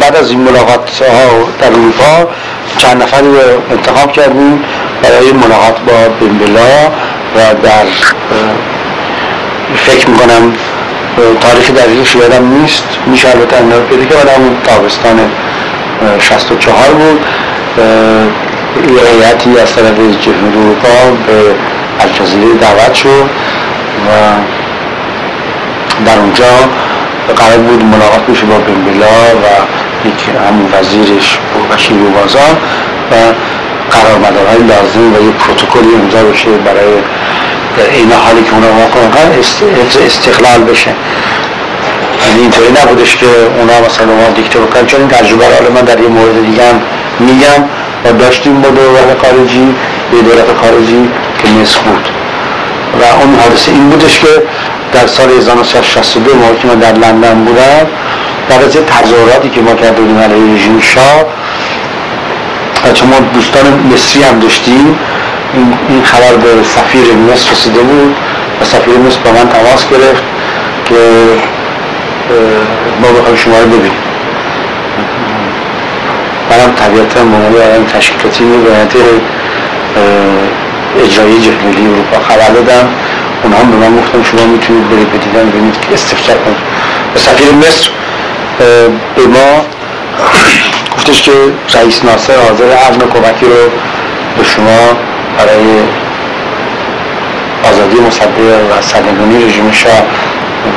بعد 0.00 0.16
از 0.16 0.30
این 0.30 0.40
ملاقات 0.40 1.02
ها 1.02 1.48
در 1.60 1.66
اروپا 1.66 2.30
چند 2.78 3.02
نفری 3.02 3.26
رو 3.26 3.40
انتخاب 3.70 4.12
کردیم. 4.12 4.64
برای 5.08 5.32
ملاقات 5.32 5.80
با 5.80 6.08
بمبلا 6.20 6.90
و 7.36 7.54
در 7.62 7.86
فکر 9.76 10.10
می‌کنم 10.10 10.52
تاریخ 11.40 11.70
دقیقش 11.70 12.14
یادم 12.14 12.60
نیست. 12.60 12.84
میشه 13.06 13.28
البته 13.28 13.56
اندار 13.56 13.80
پیدا 13.80 14.04
که 14.04 14.14
اون 14.14 14.56
تابستان 14.64 15.20
64 16.20 16.90
بود. 16.90 17.20
هیئتی 19.12 19.58
از 19.58 19.74
طرف 19.74 19.94
جمهوری 19.94 20.58
اروپا 20.58 21.10
به 21.26 21.54
الجزیره 22.00 22.54
دعوت 22.60 22.94
شد 22.94 23.30
و 24.06 24.10
در 26.06 26.18
اونجا 26.18 26.44
قرار 27.36 27.58
بود 27.58 27.84
ملاقات 27.84 28.26
بشه 28.26 28.46
با 28.46 28.58
بنبلا 28.58 29.06
و 29.06 29.46
یک 30.08 30.28
همون 30.48 30.72
وزیرش 30.72 31.38
بشیر 31.74 31.96
بازان 31.96 32.56
و 33.10 33.14
قرارمدارهای 33.90 34.58
لازم 34.58 35.14
و 35.14 35.28
یک 35.28 35.34
پروتکلی 35.34 35.94
امضا 35.94 36.22
بشه 36.22 36.50
برای 36.50 36.92
این 37.92 38.12
حالی 38.12 38.42
که 38.42 38.54
اونا 38.54 38.66
واقعا 38.66 39.26
استقلال 40.06 40.60
بشه. 40.70 40.90
یعنی 42.26 42.40
اینطوری 42.40 42.72
نبودش 42.82 43.16
که 43.16 43.26
اونا 43.58 43.80
مثلا 43.86 44.06
ما 44.06 44.28
دیکته 44.34 44.58
بکنن 44.58 44.86
چون 44.86 45.00
این 45.00 45.08
تجربه 45.08 45.44
رو 45.44 45.72
من 45.74 45.80
در 45.80 46.00
یه 46.00 46.08
مورد 46.08 46.46
دیگه 46.46 46.62
هم 46.68 46.80
میگم. 47.18 47.64
و 48.04 48.12
داشتیم 48.12 48.60
با 48.60 48.68
دولت 48.68 49.18
خارجی 49.22 49.74
به 50.10 50.22
دولت 50.22 50.46
خارجی 50.62 51.10
که 51.38 51.48
مصر 51.48 51.78
بود. 51.80 52.08
و 53.00 53.22
اون 53.22 53.34
حادثه 53.34 53.72
این 53.72 53.90
بودش 53.90 54.20
که 54.20 54.42
در 54.92 55.06
سال 55.06 55.30
1962 55.30 56.34
موقعی 56.34 56.56
که 56.58 56.68
من 56.68 56.78
در 56.78 56.92
لندن 56.92 57.44
بودم 57.44 57.86
در 58.48 58.64
از 58.64 58.76
تظاهراتی 58.86 59.48
که 59.48 59.60
ما 59.60 59.74
کرده 59.74 60.00
بودیم 60.00 60.18
علیه 60.18 60.54
رژیم 60.54 60.80
شاه 60.80 61.24
چون 62.92 63.08
ما 63.08 63.18
دوستان 63.34 63.90
مصری 63.92 64.22
هم 64.22 64.38
داشتیم 64.38 64.98
این 65.88 66.02
خبر 66.02 66.36
به 66.36 66.62
سفیر 66.62 67.14
مصر 67.14 67.50
رسیده 67.50 67.80
بود 67.80 68.16
و 68.60 68.64
سفیر 68.64 68.96
مصر 68.98 69.18
با 69.24 69.30
من 69.30 69.48
تماس 69.48 69.88
گرفت 69.90 70.22
که 70.84 70.94
ما 73.02 73.08
بخوایم 73.18 73.36
شما 73.36 73.58
رو 73.58 73.66
ببینیم. 73.66 73.92
منم 76.50 76.74
طبیعتا 76.74 77.24
مهمه 77.24 77.58
آدم 77.58 77.84
تشکیلاتی 77.84 78.44
بایت 78.44 78.92
اجرایی 81.04 81.40
جهنلی 81.40 81.86
اروپا 81.86 82.18
خبر 82.28 82.48
دادم. 82.48 82.88
اونها 83.42 83.62
به 83.64 83.76
من 83.76 83.96
گفتن 83.96 84.22
شما 84.30 84.46
می‌تونید 84.46 84.90
برید 84.90 85.12
بدیدن 85.12 85.50
ببینید 85.50 85.80
که 85.80 85.94
استفسار 85.94 86.36
کنید. 86.36 86.56
سفیر 87.16 87.52
مصر 87.52 87.90
به 89.16 89.26
ما 89.26 89.66
گفتش 90.96 91.22
که 91.22 91.32
رئیس 91.74 92.04
ناصر 92.04 92.32
حاضر 92.48 92.64
هر 92.64 92.90
کمکی 92.90 93.46
رو 93.46 93.70
به 94.38 94.44
شما 94.44 94.78
برای 95.38 95.82
آزادی 97.64 98.00
مصدق 98.00 98.38
و 98.70 98.82
سرنگونی 98.82 99.44
رژیم 99.44 99.72
شاه 99.72 100.02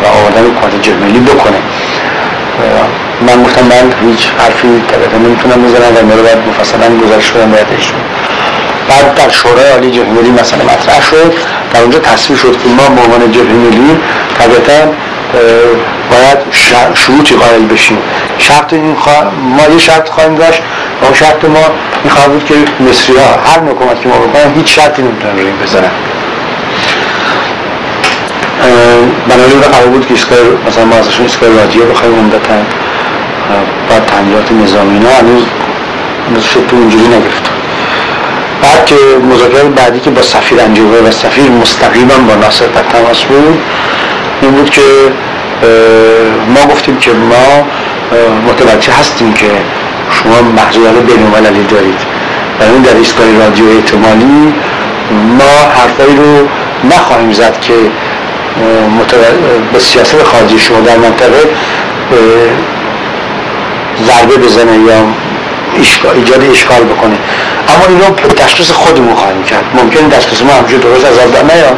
و 0.04 0.08
آمدن 0.08 0.60
کارت 0.62 0.82
جرملی 0.82 1.20
بکنه. 1.20 1.58
من 3.28 3.44
گفتم 3.44 3.66
من 3.66 4.10
هیچ 4.10 4.28
حرفی 4.38 4.68
طبعا 4.88 5.20
نمی‌تونم 5.20 5.64
بزنم 5.64 5.98
و 5.98 6.06
میره 6.06 6.22
باید 6.22 6.38
مفصلا 6.50 6.98
گزارش 7.06 7.32
کنم 7.32 7.52
باید 7.52 7.68
بعد 8.90 9.16
در 9.16 9.30
شورای 9.30 9.72
عالی 9.72 10.00
ملی 10.00 10.32
مثلا 10.32 10.64
مطرح 10.64 11.02
شد. 11.02 11.34
در 11.74 11.82
اونجا 11.82 12.00
تصویر 12.00 12.40
شد 12.40 12.52
که 12.52 12.70
ما 12.70 12.96
به 12.96 13.02
عنوان 13.02 13.22
ملی 13.54 14.00
طبعا 14.40 14.94
باید 16.12 16.38
شروطی 16.96 17.36
قائل 17.36 17.66
بشیم. 17.66 17.98
شرط 18.38 18.74
این 18.74 18.96
ما 19.58 19.74
یه 19.74 19.78
شرط 19.78 20.10
خواهیم 20.10 20.36
داشت. 20.36 20.62
و 21.12 21.14
شرط 21.14 21.46
ما 21.46 21.66
این 22.04 22.12
خواهد 22.14 22.32
بود 22.32 22.46
که 22.46 22.56
مصری 22.90 23.16
ها 23.18 23.52
هر 23.52 23.60
نکومت 23.62 24.02
که 24.02 24.10
ما 24.10 24.16
بکنن 24.16 24.54
هیچ 24.56 24.76
شرطی 24.76 25.02
نمی‌تونن 25.02 25.40
روی 25.40 25.52
بزنن. 25.52 25.92
بنابراین 29.30 29.62
قرار 29.62 29.88
بود 29.88 30.08
که 30.08 30.14
ایستگاه 30.14 30.40
مثلا 30.68 30.86
ما 30.86 30.96
ازشون 30.96 31.26
ایستگاه 31.26 31.50
رادیو 31.50 31.86
بخوایم 31.86 32.16
عمدتا. 32.16 32.54
بعد 33.90 34.06
تنجات 34.06 34.52
نظامی 34.52 34.94
اینا 34.94 35.10
هنوز 35.10 35.44
هنوز 36.30 36.44
فکر 36.44 36.76
اونجوری 36.76 37.08
نگرفتم 37.08 37.52
بعد 38.64 38.86
که 38.86 38.96
مذاکرات 39.34 39.66
بعدی 39.66 40.00
که 40.00 40.10
با 40.10 40.22
سفیر 40.22 40.62
انجوبه 40.62 41.02
و 41.02 41.12
سفیر 41.12 41.52
مستقیما 41.52 42.14
با 42.28 42.36
ناصر 42.36 42.66
تماس 42.92 43.22
بود 43.24 43.62
این 44.42 44.52
بود 44.52 44.70
که 44.70 44.82
ما 46.56 46.74
گفتیم 46.74 46.98
که 46.98 47.12
ما 47.12 47.68
متوجه 48.48 48.92
هستیم 48.94 49.34
که 49.34 49.52
شما 50.12 50.42
محضورات 50.42 50.96
بین 50.96 51.24
المللی 51.24 51.64
دارید. 51.64 52.00
و 52.60 52.64
اون 52.64 52.82
در 52.82 52.96
ایستگاه 52.96 53.38
رادیو 53.40 53.66
احتمالی 53.70 54.54
ما 55.12 55.72
حرفایی 55.76 56.16
رو 56.16 56.48
نخواهیم 56.96 57.34
زد 57.34 57.60
که 57.62 57.74
به 59.74 59.80
سیاست 59.80 60.24
خارجی 60.24 60.60
شما 60.60 60.80
در 60.80 60.98
منطقه 60.98 61.50
ضربه 64.08 64.38
بزنه 64.38 64.78
یا 64.88 65.06
ایجاد 66.16 66.44
اشکال 66.52 66.84
بکنه. 66.84 67.18
اما 67.70 67.86
این 67.88 68.00
رو 68.00 68.30
تشخیص 68.30 68.72
خودمون 68.72 69.16
خواهیم 69.16 69.44
کرد. 69.44 69.64
ممکن 69.74 70.10
تشخیص 70.10 70.42
ما 70.42 70.54
همجور 70.54 70.80
درست 70.80 71.06
از 71.06 71.20
آب 71.20 71.32
در 71.34 71.56
نیاد. 71.56 71.78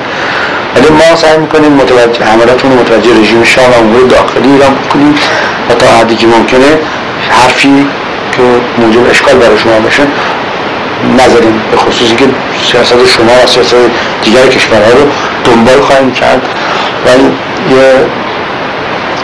ولی 0.75 0.89
ما 0.89 1.15
سعی 1.15 1.37
می‌کنیم 1.37 1.71
متوجه 1.71 2.25
حملاتون 2.25 2.71
متوجه 2.71 3.21
رژیم 3.21 3.43
شاه 3.43 3.65
و 3.65 3.79
امور 3.79 4.01
داخلی 4.01 4.51
ایران 4.51 4.75
بکنیم 4.75 5.15
و 5.69 5.73
تا 5.73 5.85
حدی 5.85 6.15
که 6.15 6.27
ممکنه 6.27 6.79
حرفی 7.29 7.87
که 8.31 8.41
موجب 8.77 9.09
اشکال 9.09 9.35
برای 9.35 9.57
شما 9.57 9.79
بشه 9.79 10.03
نظریم 11.19 11.61
به 11.71 11.77
خصوصی 11.77 12.15
که 12.15 12.25
سیاست 12.71 13.05
شما 13.05 13.43
و 13.43 13.47
سیاست 13.47 13.75
دیگر 14.23 14.47
کشورها 14.47 14.91
رو 14.91 15.07
دنبال 15.43 15.81
خواهیم 15.81 16.11
کرد. 16.11 16.41
و 17.05 17.09
یه 17.73 17.93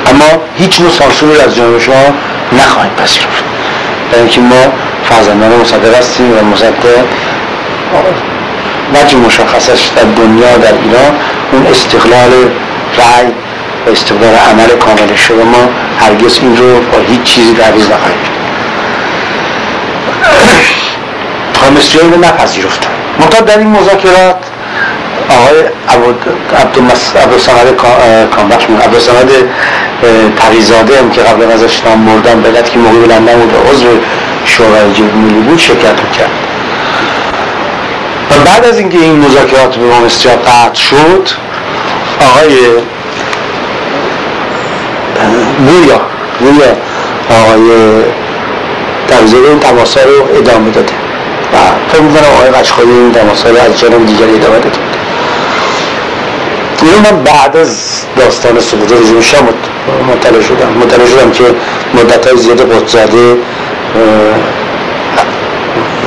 اما 0.05 0.41
هیچ 0.55 0.81
نوع 0.81 0.91
سانسوری 0.91 1.41
از 1.41 1.55
جانب 1.55 1.79
شما 1.79 2.13
نخواهیم 2.51 2.93
پذیرفت. 2.93 3.43
برای 4.11 4.21
اینکه 4.21 4.41
ما 4.41 4.73
فرزندان 5.09 5.61
مصدق 5.61 5.97
هستیم 5.99 6.31
و 6.31 6.45
مصدق 6.53 7.05
وجه 8.93 9.17
مشخصش 9.17 9.89
در 9.95 10.03
دنیا 10.03 10.57
در 10.57 10.73
ایران 10.83 11.11
اون 11.51 11.67
استقلال 11.67 12.31
رأی 12.97 13.27
و 13.87 13.89
استقلال 13.89 14.35
عمل 14.35 14.67
کامل 14.67 15.15
شده 15.15 15.43
ما 15.43 15.69
هرگز 15.99 16.39
این 16.41 16.57
رو 16.57 16.73
با 16.73 16.99
هیچ 17.07 17.23
چیزی 17.23 17.53
تعویض 17.53 17.85
نخواهیم 17.85 18.37
مصری 21.77 21.99
رو 22.01 22.19
نپذیرفتن 22.19 22.89
منتها 23.19 23.41
در 23.41 23.57
این 23.57 23.67
مذاکرات 23.67 24.35
آقای 25.29 25.63
عبدالسمد 27.15 27.75
کامبخش 28.35 28.63
عبدالسمد 28.85 29.29
تقیزاده 30.37 30.99
هم 30.99 31.09
که 31.09 31.21
قبل 31.21 31.51
ازش 31.51 31.81
نام 31.85 32.05
بردن 32.05 32.41
به 32.41 32.61
که 32.61 32.77
موقع 32.79 33.15
لندن 33.15 33.39
بود 33.39 33.53
و 33.53 33.71
عضو 33.71 33.87
شورای 34.45 35.01
ملی 35.15 35.39
بود 35.39 35.59
شرکت 35.59 36.11
کرد 36.17 36.46
بعد 38.47 38.65
از 38.65 38.79
اینکه 38.79 38.97
این 38.97 39.19
مذاکرات 39.19 39.75
به 39.75 39.85
مصری 40.05 40.31
قطع 40.31 40.73
شد 40.73 41.27
آقای 42.21 42.55
گویا 45.67 46.01
گویا 46.39 46.71
آقای 47.29 47.71
تقیزاده 49.07 49.47
این 49.49 49.59
تماسا 49.59 49.99
رو 49.99 50.37
ادامه 50.37 50.69
داده. 50.71 50.93
و 51.53 51.57
فکر 51.91 52.01
می‌کنم 52.01 52.27
آقای 52.35 52.49
قشخایی 52.49 52.89
این 52.89 53.11
تماسا 53.11 53.49
رو 53.49 53.57
از 53.57 53.79
جانب 53.79 54.05
دیگری 54.05 54.35
ادامه 54.35 54.59
داده. 54.59 54.77
اینو 56.81 56.99
من 57.11 57.23
بعد 57.23 57.57
از 57.57 58.01
داستان 58.17 58.59
سقوط 58.59 58.91
رژیم 58.91 59.21
شاه 59.21 59.41
مطلع 60.09 60.41
شدم. 60.41 60.69
مطلع 60.81 61.05
شدم 61.05 61.31
که 61.31 61.43
مدت 61.93 62.27
های 62.27 62.37
زیاد 62.37 62.73
قدزاده 62.73 63.33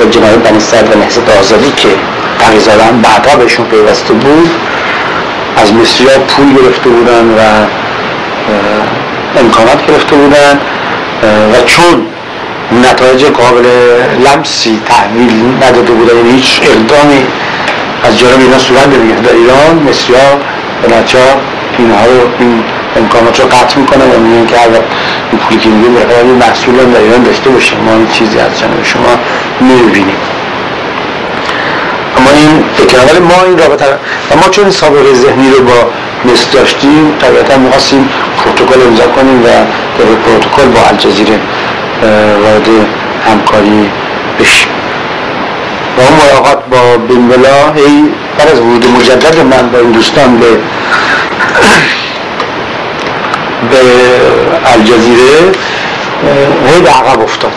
و 0.01 0.05
جناب 0.11 0.43
بنی 0.43 0.59
سعد 0.59 0.95
و 0.95 0.99
نهضت 0.99 1.39
آزادی 1.39 1.71
که 1.77 1.89
تقیزاده 2.41 2.83
هم 2.83 3.01
بعدها 3.01 3.35
بهشون 3.35 3.65
پیوسته 3.65 4.13
بود. 4.13 4.51
از 5.57 5.73
مصری 5.73 6.07
پول 6.27 6.53
گرفته 6.53 6.89
بودن 6.89 7.25
و 7.37 7.41
امکانات 9.39 9.87
گرفته 9.87 10.15
بودن. 10.15 10.59
و 11.53 11.65
چون 11.65 12.05
نتایج 12.83 13.25
قابل 13.25 13.65
لمسی 14.25 14.81
تحویل 14.85 15.53
نداده 15.63 15.91
بودن 15.91 16.15
یعنی 16.17 16.31
هیچ 16.31 16.61
اقدامی 16.63 17.25
از 18.03 18.19
جانب 18.19 18.39
اینا 18.39 18.59
صورت 18.59 18.87
نمی‌گرفت. 18.87 19.21
در 19.21 19.33
ایران 19.33 19.87
مصری 19.89 20.15
ها 20.15 20.37
به 20.81 20.95
نتیجه 20.95 21.19
اینها 21.77 22.05
رو 22.05 22.29
این 22.39 22.63
امکانات 22.97 23.39
رو 23.39 23.45
قطع 23.47 23.79
می‌کنن 23.79 24.11
و 24.11 24.19
میگن 24.19 24.45
که 24.47 24.61
اگر 24.63 24.81
این 25.31 25.39
پولی 25.41 25.59
که 25.59 25.69
میگه 25.69 25.89
به 25.89 26.23
محصول 26.23 26.79
هم 26.79 26.91
در 26.91 26.99
ایران 26.99 27.23
داشته 27.23 27.49
باشه 27.49 27.75
ما 27.75 27.91
این 27.91 28.07
چیزی 28.07 28.39
از 28.39 28.59
جانب 28.59 28.83
شما 28.83 29.13
نمی‌بینیم. 29.61 30.15
اما 32.17 32.29
این 32.29 32.63
فکر 32.77 33.19
ما 33.19 33.43
این 33.45 33.57
رابطه 33.57 33.85
و 34.31 34.35
ما 34.35 34.49
چون 34.51 34.71
سابقه 34.71 35.13
ذهنی 35.13 35.49
رو 35.49 35.63
با 35.63 35.89
مصر 36.25 36.51
داشتیم 36.53 37.17
طبیعتا 37.21 37.57
می‌خواستیم 37.57 38.09
پروتکل 38.37 38.81
امضا 38.87 39.07
کنیم 39.07 39.43
و 39.43 39.47
در 39.47 40.05
پروتکل 40.25 40.67
با 40.67 40.87
الجزیره 40.87 41.39
وارد 42.43 42.67
همکاری 43.27 43.89
بشیم. 44.39 44.67
و 45.97 46.01
اون 46.01 46.13
ملاقات 46.13 46.65
با 46.65 46.97
بنبلا 46.97 47.71
هی 47.75 48.09
بعد 48.37 48.51
از 48.51 48.59
ورود 48.59 48.85
مجدد 48.99 49.39
من 49.39 49.69
با 49.69 49.79
این 49.79 49.91
دوستان 49.91 50.37
به 50.37 50.47
به 53.71 53.77
الجزیره 54.65 55.51
هی 56.67 56.81
به 56.81 56.89
عقب 56.89 57.21
افتاد. 57.21 57.53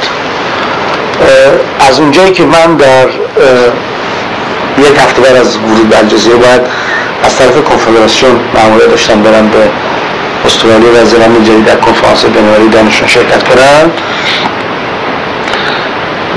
از 1.80 2.00
اونجایی 2.00 2.32
که 2.32 2.42
من 2.42 2.76
در 2.76 3.06
یک 4.78 4.98
هفته 4.98 5.22
بعد 5.22 5.36
از 5.36 5.56
ورود 5.56 5.88
به 5.88 5.98
الجزیره 5.98 6.36
باید 6.36 6.60
از 7.24 7.36
طرف 7.36 7.64
کنفدراسیون 7.64 8.40
معموله 8.54 8.86
داشتم 8.86 9.22
برم 9.22 9.48
به 9.48 9.58
استرالیا 10.46 11.02
و 11.02 11.04
زلاند 11.04 11.44
جدید 11.44 11.64
در 11.64 11.76
کنفرانس 11.76 12.24
بینالمللی 12.24 12.68
دانشجویان 12.68 13.08
شرکت 13.08 13.42
کردن 13.42 13.90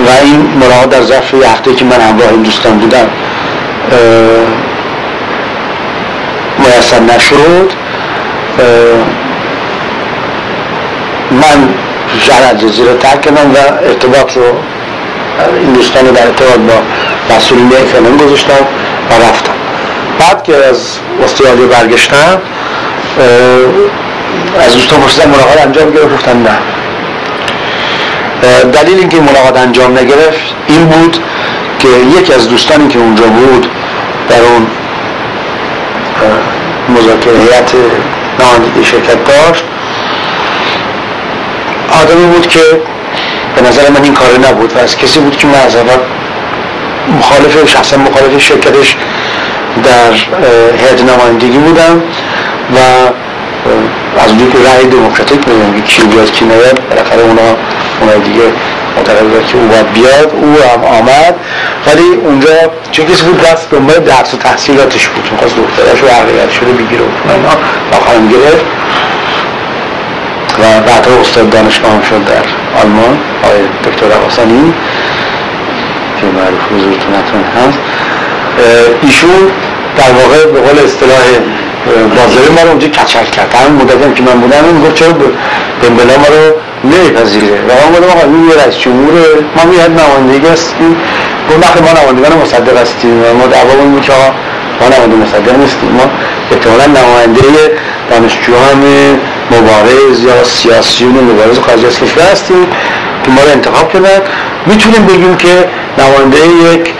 و 0.07 0.09
این 0.23 0.53
ملاقات 0.61 0.89
در 0.89 1.01
ظرف 1.01 1.33
یه 1.33 1.49
هفته 1.49 1.75
که 1.75 1.85
من 1.85 2.01
همراه 2.01 2.29
این 2.29 2.41
دوستان 2.41 2.77
بودم 2.77 3.09
میسر 6.59 6.99
نشد. 6.99 7.71
من 11.31 11.69
شهر 12.19 12.43
الجزیره 12.49 12.93
ترک 12.93 13.21
کردم 13.21 13.51
و 13.51 13.57
ارتباط 13.83 14.37
رو 14.37 14.43
این 15.59 15.73
دوستان 15.73 16.05
رو 16.05 16.11
در 16.11 16.27
ارتباط 16.27 16.57
با 16.57 16.73
مسئولین 17.35 17.69
فنان 17.69 18.17
گذاشتم 18.17 18.67
و 19.09 19.13
رفتم. 19.13 19.53
بعد 20.19 20.43
که 20.43 20.55
از 20.55 20.97
استرالیا 21.23 21.67
برگشتم 21.67 22.41
از 24.65 24.73
دوستان 24.73 24.99
پرسیدم 24.99 25.29
ملاقات 25.29 25.61
انجام 25.61 25.91
گرفت 25.91 26.13
گفتن 26.13 26.37
نه. 26.37 26.57
دلیل 28.71 28.99
اینکه 28.99 29.17
ملاقات 29.17 29.57
انجام 29.57 29.97
نگرفت 29.97 30.39
این 30.67 30.85
بود 30.85 31.17
که 31.79 31.87
یکی 32.19 32.33
از 32.33 32.49
دوستانی 32.49 32.87
که 32.87 32.99
اونجا 32.99 33.25
بود 33.25 33.67
در 34.29 34.41
اون 34.41 34.67
مذاکره 36.89 37.39
هیئت 37.39 37.73
نمایندگی 38.39 38.85
شرکت 38.85 39.25
داشت 39.25 39.63
آدمی 42.01 42.25
بود 42.25 42.47
که 42.47 42.59
به 43.55 43.61
نظر 43.61 43.89
من 43.89 44.03
این 44.03 44.13
کار 44.13 44.27
نبود 44.49 44.73
و 44.73 44.79
از 44.79 44.97
کسی 44.97 45.19
بود 45.19 45.37
که 45.37 45.47
من 45.47 45.59
از 45.65 45.75
اول 45.75 45.97
مخالف 47.19 47.69
شخصا 47.69 47.97
مخالف 47.97 48.41
شرکتش 48.41 48.95
در 49.83 50.11
هیئت 50.77 51.03
نمایندگی 51.03 51.57
بودم 51.57 52.03
و 52.75 52.77
از 54.19 54.29
اونجایی 54.29 54.51
که 54.51 54.57
رأی 54.69 54.85
دموکراتیک 54.85 55.47
می‌دونم 55.47 55.73
که 55.75 55.81
کی 55.81 56.01
بیاد 56.01 56.31
کی 56.31 56.45
نیاد 56.45 56.81
بالاخره 56.89 57.21
اونا 57.21 57.49
اونا 58.01 58.13
دیگه 58.13 58.43
معتقد 58.97 59.47
که 59.47 59.57
او 59.57 59.67
باید 59.67 59.93
بیاد 59.93 60.31
او 60.41 60.55
هم 60.73 60.83
آمد. 60.83 61.35
ولی 61.87 62.07
اونجا 62.25 62.49
چون 62.91 63.05
کسی 63.05 63.23
بود 63.23 63.41
دست 63.41 63.71
دنبال 63.71 63.99
درس 63.99 64.33
و 64.33 64.37
تحصیلاتش 64.37 65.07
بود. 65.07 65.29
می‌خواست 65.31 65.55
دکترش 65.55 66.03
و 66.03 66.07
عقیقت 66.07 66.51
شده 66.51 66.71
بگیره 66.71 67.01
و 67.01 67.31
اینا 67.31 67.49
آخرم 67.97 68.29
گرفت. 68.29 68.65
و 70.59 70.63
بعدها 70.87 71.21
استاد 71.21 71.49
دانشگاه 71.49 71.91
هم 71.91 72.01
شد 72.01 72.23
در 72.25 72.43
آلمان 72.81 73.17
آقای 73.43 73.61
دکتر 73.83 74.05
عباسانی 74.17 74.73
که 74.73 75.26
معروف 76.37 76.63
حضورتون 76.71 77.11
حتما 77.19 77.43
هست 77.57 77.79
ایشون 79.01 79.43
در 79.97 80.11
واقع 80.19 80.39
به 80.53 80.59
قول 80.65 80.77
اصطلاح 80.85 81.23
بازاری 82.17 82.49
ما 82.55 82.61
رو 82.61 82.69
اونجا 82.69 82.87
کچل 82.87 83.25
کرد. 83.35 83.55
همین 83.55 83.81
مدت 83.81 84.15
که 84.15 84.23
من 84.23 84.37
بودم 84.41 84.63
این 84.67 84.81
گفت 84.81 84.95
چرا 84.95 85.13
بلا 85.97 86.15
ما 86.23 86.29
رو 86.35 86.43
نمیپذیره؟ 86.83 87.57
و 87.67 87.71
ما 87.81 87.87
بودم 87.93 88.09
آقا 88.13 88.23
این 88.27 88.49
یه 88.49 88.55
رئیس 88.63 88.77
جمهور 88.77 89.13
ما 89.55 89.63
میاد 89.71 89.91
نمایندگی 90.01 90.47
هستیم. 90.47 90.95
گفت 91.49 91.59
وقتی 91.65 91.79
ما 91.79 91.91
نمایندگان 91.99 92.37
مصدق 92.43 92.77
هستیم. 92.77 93.15
و 93.23 93.25
ما 93.39 93.47
دعوامون 93.47 93.91
بود 93.91 94.01
که 94.01 94.11
ما 94.81 94.87
نماینده 94.87 95.15
مصدق 95.15 95.55
نیستیم. 95.63 95.91
ما 95.99 96.05
احتمالا 96.51 96.85
نماینده 96.85 97.41
دانشجویان 98.09 98.81
مبارز 99.51 100.23
یا 100.23 100.43
سیاسیون 100.43 101.11
مبارز 101.11 101.59
خارج 101.59 101.85
از 101.85 101.99
کشور 101.99 102.23
هستیم 102.31 102.67
که 103.23 103.31
ما 103.31 103.41
رو 103.41 103.51
انتخاب 103.51 103.93
کردن. 103.93 104.21
می‌تونیم 104.65 105.05
بگیم 105.05 105.35
که 105.35 105.65
نماینده 105.97 106.37
یک 106.73 106.93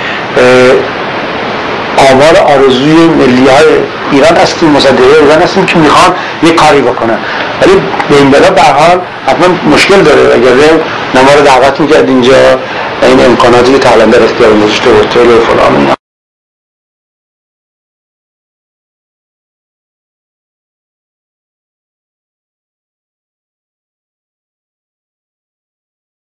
آمار 2.12 2.38
آرزوی 2.38 3.08
ملی 3.08 3.48
های 3.48 3.66
ایران 4.12 4.36
هستیم 4.36 4.70
مصدقه 4.70 5.04
ایران 5.22 5.42
هستیم 5.42 5.66
که 5.66 5.78
می‌خوان 5.78 6.16
یک 6.44 6.56
کاری 6.56 6.82
بکنن. 6.82 7.18
ولی 7.62 7.74
به 8.10 8.16
این 8.18 8.32
بلا 8.32 8.50
به 8.50 8.62
حال 8.62 9.02
حتما 9.28 9.76
مشکل 9.76 10.02
داره. 10.02 10.22
اگر 10.22 10.52
نما 11.16 11.34
رو 11.38 11.42
دعوت 11.46 11.80
می‌کرد 11.80 12.08
اینجا 12.08 12.36
این 13.02 13.26
امکاناتی 13.26 13.74
که 13.74 13.80
تعلیم 13.80 14.10
در 14.12 14.24
اختیار 14.24 14.54
گذاشته 14.54 14.90
هتل 14.90 15.28
و 15.28 15.42
فلان 15.42 15.97